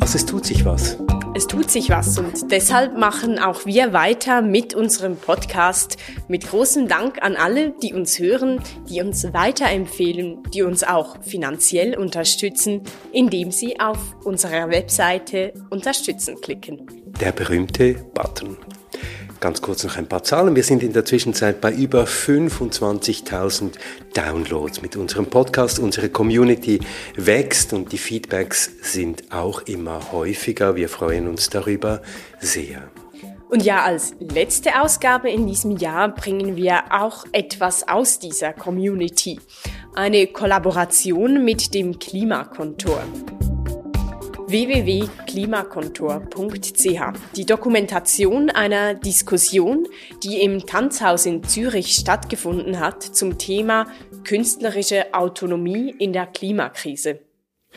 Also 0.00 0.16
es 0.16 0.26
tut 0.26 0.46
sich 0.46 0.64
was. 0.64 0.98
Es 1.36 1.46
tut 1.46 1.70
sich 1.70 1.90
was 1.90 2.18
und 2.18 2.50
deshalb 2.50 2.96
machen 2.96 3.38
auch 3.38 3.66
wir 3.66 3.92
weiter 3.92 4.40
mit 4.40 4.72
unserem 4.72 5.18
Podcast. 5.18 5.98
Mit 6.28 6.48
großem 6.48 6.88
Dank 6.88 7.22
an 7.22 7.36
alle, 7.36 7.72
die 7.72 7.92
uns 7.92 8.18
hören, 8.18 8.62
die 8.88 9.02
uns 9.02 9.34
weiterempfehlen, 9.34 10.44
die 10.54 10.62
uns 10.62 10.82
auch 10.82 11.22
finanziell 11.22 11.94
unterstützen, 11.94 12.80
indem 13.12 13.50
sie 13.50 13.78
auf 13.78 13.98
unserer 14.24 14.70
Webseite 14.70 15.52
Unterstützen 15.68 16.40
klicken. 16.40 16.86
Der 17.20 17.32
berühmte 17.32 17.96
Button. 18.14 18.56
Ganz 19.46 19.62
kurz 19.62 19.84
noch 19.84 19.96
ein 19.96 20.08
paar 20.08 20.24
Zahlen. 20.24 20.56
Wir 20.56 20.64
sind 20.64 20.82
in 20.82 20.92
der 20.92 21.04
Zwischenzeit 21.04 21.60
bei 21.60 21.70
über 21.72 22.02
25.000 22.02 23.74
Downloads 24.12 24.82
mit 24.82 24.96
unserem 24.96 25.26
Podcast. 25.26 25.78
Unsere 25.78 26.08
Community 26.08 26.80
wächst 27.14 27.72
und 27.72 27.92
die 27.92 27.98
Feedbacks 27.98 28.68
sind 28.82 29.22
auch 29.30 29.62
immer 29.62 30.10
häufiger. 30.10 30.74
Wir 30.74 30.88
freuen 30.88 31.28
uns 31.28 31.48
darüber 31.48 32.02
sehr. 32.40 32.90
Und 33.48 33.62
ja, 33.62 33.84
als 33.84 34.16
letzte 34.18 34.80
Ausgabe 34.80 35.30
in 35.30 35.46
diesem 35.46 35.76
Jahr 35.76 36.12
bringen 36.12 36.56
wir 36.56 36.82
auch 36.90 37.24
etwas 37.30 37.86
aus 37.86 38.18
dieser 38.18 38.52
Community. 38.52 39.38
Eine 39.94 40.26
Kollaboration 40.26 41.44
mit 41.44 41.72
dem 41.72 42.00
Klimakontor 42.00 43.04
www.klimakontor.ch. 44.48 47.36
Die 47.36 47.46
Dokumentation 47.46 48.50
einer 48.50 48.94
Diskussion, 48.94 49.88
die 50.22 50.40
im 50.40 50.66
Tanzhaus 50.66 51.26
in 51.26 51.42
Zürich 51.42 51.94
stattgefunden 51.94 52.78
hat 52.78 53.02
zum 53.02 53.38
Thema 53.38 53.88
künstlerische 54.24 55.14
Autonomie 55.14 55.94
in 55.98 56.12
der 56.12 56.26
Klimakrise. 56.26 57.18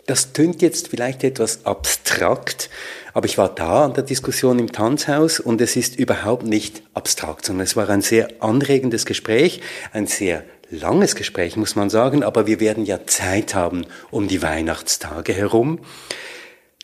Das 0.05 0.34
tönt 0.34 0.61
jetzt 0.61 0.89
vielleicht 0.89 1.24
etwas 1.24 1.65
abstrakt, 1.65 2.70
aber 3.13 3.26
ich 3.26 3.38
war 3.38 3.53
da 3.53 3.86
an 3.86 3.93
der 3.93 4.03
Diskussion 4.03 4.59
im 4.59 4.72
Tanzhaus 4.72 5.39
und 5.39 5.61
es 5.61 5.76
ist 5.76 5.97
überhaupt 5.97 6.43
nicht 6.43 6.84
abstrakt, 6.93 7.45
sondern 7.45 7.65
es 7.65 7.76
war 7.76 7.89
ein 7.89 8.01
sehr 8.01 8.30
anregendes 8.39 9.05
Gespräch, 9.05 9.61
ein 9.91 10.07
sehr 10.07 10.43
langes 10.70 11.15
Gespräch, 11.15 11.57
muss 11.57 11.76
man 11.76 11.89
sagen, 11.89 12.24
aber 12.24 12.47
wir 12.47 12.59
werden 12.59 12.86
ja 12.86 13.05
Zeit 13.07 13.55
haben 13.55 13.86
um 14.11 14.28
die 14.28 14.41
Weihnachtstage 14.41 15.34
herum. 15.34 15.80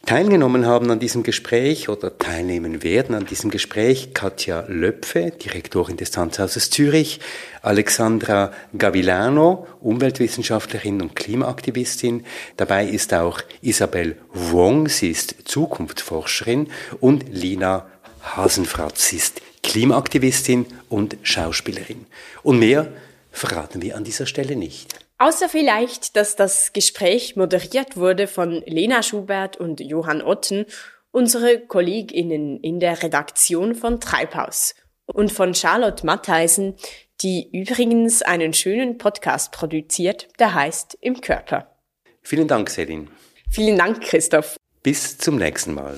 Teilgenommen 0.05 0.67
haben 0.67 0.91
an 0.91 0.99
diesem 0.99 1.23
Gespräch 1.23 1.89
oder 1.89 2.15
teilnehmen 2.19 2.83
werden 2.83 3.15
an 3.15 3.25
diesem 3.25 3.49
Gespräch 3.49 4.13
Katja 4.13 4.63
Löpfe, 4.67 5.31
Direktorin 5.31 5.97
des 5.97 6.11
Tanzhauses 6.11 6.69
Zürich, 6.69 7.19
Alexandra 7.63 8.53
Gavilano, 8.77 9.65
Umweltwissenschaftlerin 9.81 11.01
und 11.01 11.15
Klimaaktivistin. 11.15 12.23
Dabei 12.55 12.85
ist 12.85 13.15
auch 13.15 13.41
Isabel 13.61 14.15
Wong, 14.31 14.89
sie 14.89 15.09
ist 15.09 15.37
Zukunftsforscherin 15.45 16.67
und 16.99 17.25
Lina 17.31 17.87
Hasenfratz, 18.21 19.07
sie 19.07 19.15
ist 19.15 19.41
Klimaaktivistin 19.63 20.67
und 20.87 21.17
Schauspielerin. 21.23 22.05
Und 22.43 22.59
mehr 22.59 22.91
verraten 23.31 23.81
wir 23.81 23.97
an 23.97 24.03
dieser 24.03 24.27
Stelle 24.27 24.55
nicht. 24.55 25.04
Außer 25.17 25.47
vielleicht, 25.47 26.15
dass 26.17 26.35
das 26.35 26.73
Gespräch 26.73 27.35
moderiert 27.35 27.95
wurde 27.95 28.27
von 28.27 28.61
Lena 28.65 29.01
Schubert 29.01 29.57
und 29.57 29.79
Johann 29.79 30.21
Otten, 30.21 30.65
unsere 31.11 31.59
KollegInnen 31.59 32.59
in 32.59 32.81
der 32.81 33.01
Redaktion 33.01 33.75
von 33.75 34.01
Treibhaus 34.01 34.75
und 35.05 35.31
von 35.31 35.55
Charlotte 35.55 36.05
Mattheisen, 36.05 36.75
die 37.21 37.49
übrigens 37.57 38.21
einen 38.21 38.53
schönen 38.53 38.97
Podcast 38.97 39.53
produziert, 39.53 40.27
der 40.39 40.53
heißt 40.53 40.97
Im 40.99 41.21
Körper. 41.21 41.73
Vielen 42.21 42.49
Dank, 42.49 42.69
Selin. 42.69 43.09
Vielen 43.49 43.77
Dank, 43.77 44.01
Christoph. 44.01 44.57
Bis 44.83 45.17
zum 45.17 45.37
nächsten 45.37 45.73
Mal. 45.73 45.97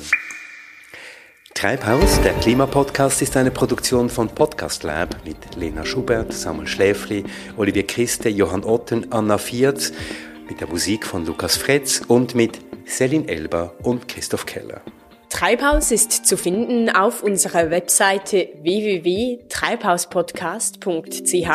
Treibhaus, 1.57 2.21
der 2.21 2.33
Klimapodcast, 2.33 3.23
ist 3.23 3.35
eine 3.35 3.49
Produktion 3.49 4.11
von 4.11 4.29
Podcast 4.29 4.83
Lab 4.83 5.15
mit 5.25 5.55
Lena 5.55 5.83
Schubert, 5.83 6.31
Samuel 6.31 6.67
Schläfli, 6.67 7.23
Olivier 7.57 7.87
Christe, 7.87 8.29
Johann 8.29 8.63
Otten, 8.63 9.11
Anna 9.11 9.39
Viertz, 9.39 9.91
mit 10.47 10.61
der 10.61 10.67
Musik 10.67 11.03
von 11.03 11.25
Lukas 11.25 11.57
Fretz 11.57 12.03
und 12.07 12.35
mit 12.35 12.59
Selin 12.85 13.27
Elber 13.27 13.73
und 13.81 14.07
Christoph 14.07 14.45
Keller. 14.45 14.81
Treibhaus 15.29 15.89
ist 15.89 16.27
zu 16.27 16.37
finden 16.37 16.91
auf 16.91 17.23
unserer 17.23 17.71
Webseite 17.71 18.49
www.treibhauspodcast.ch, 18.61 21.49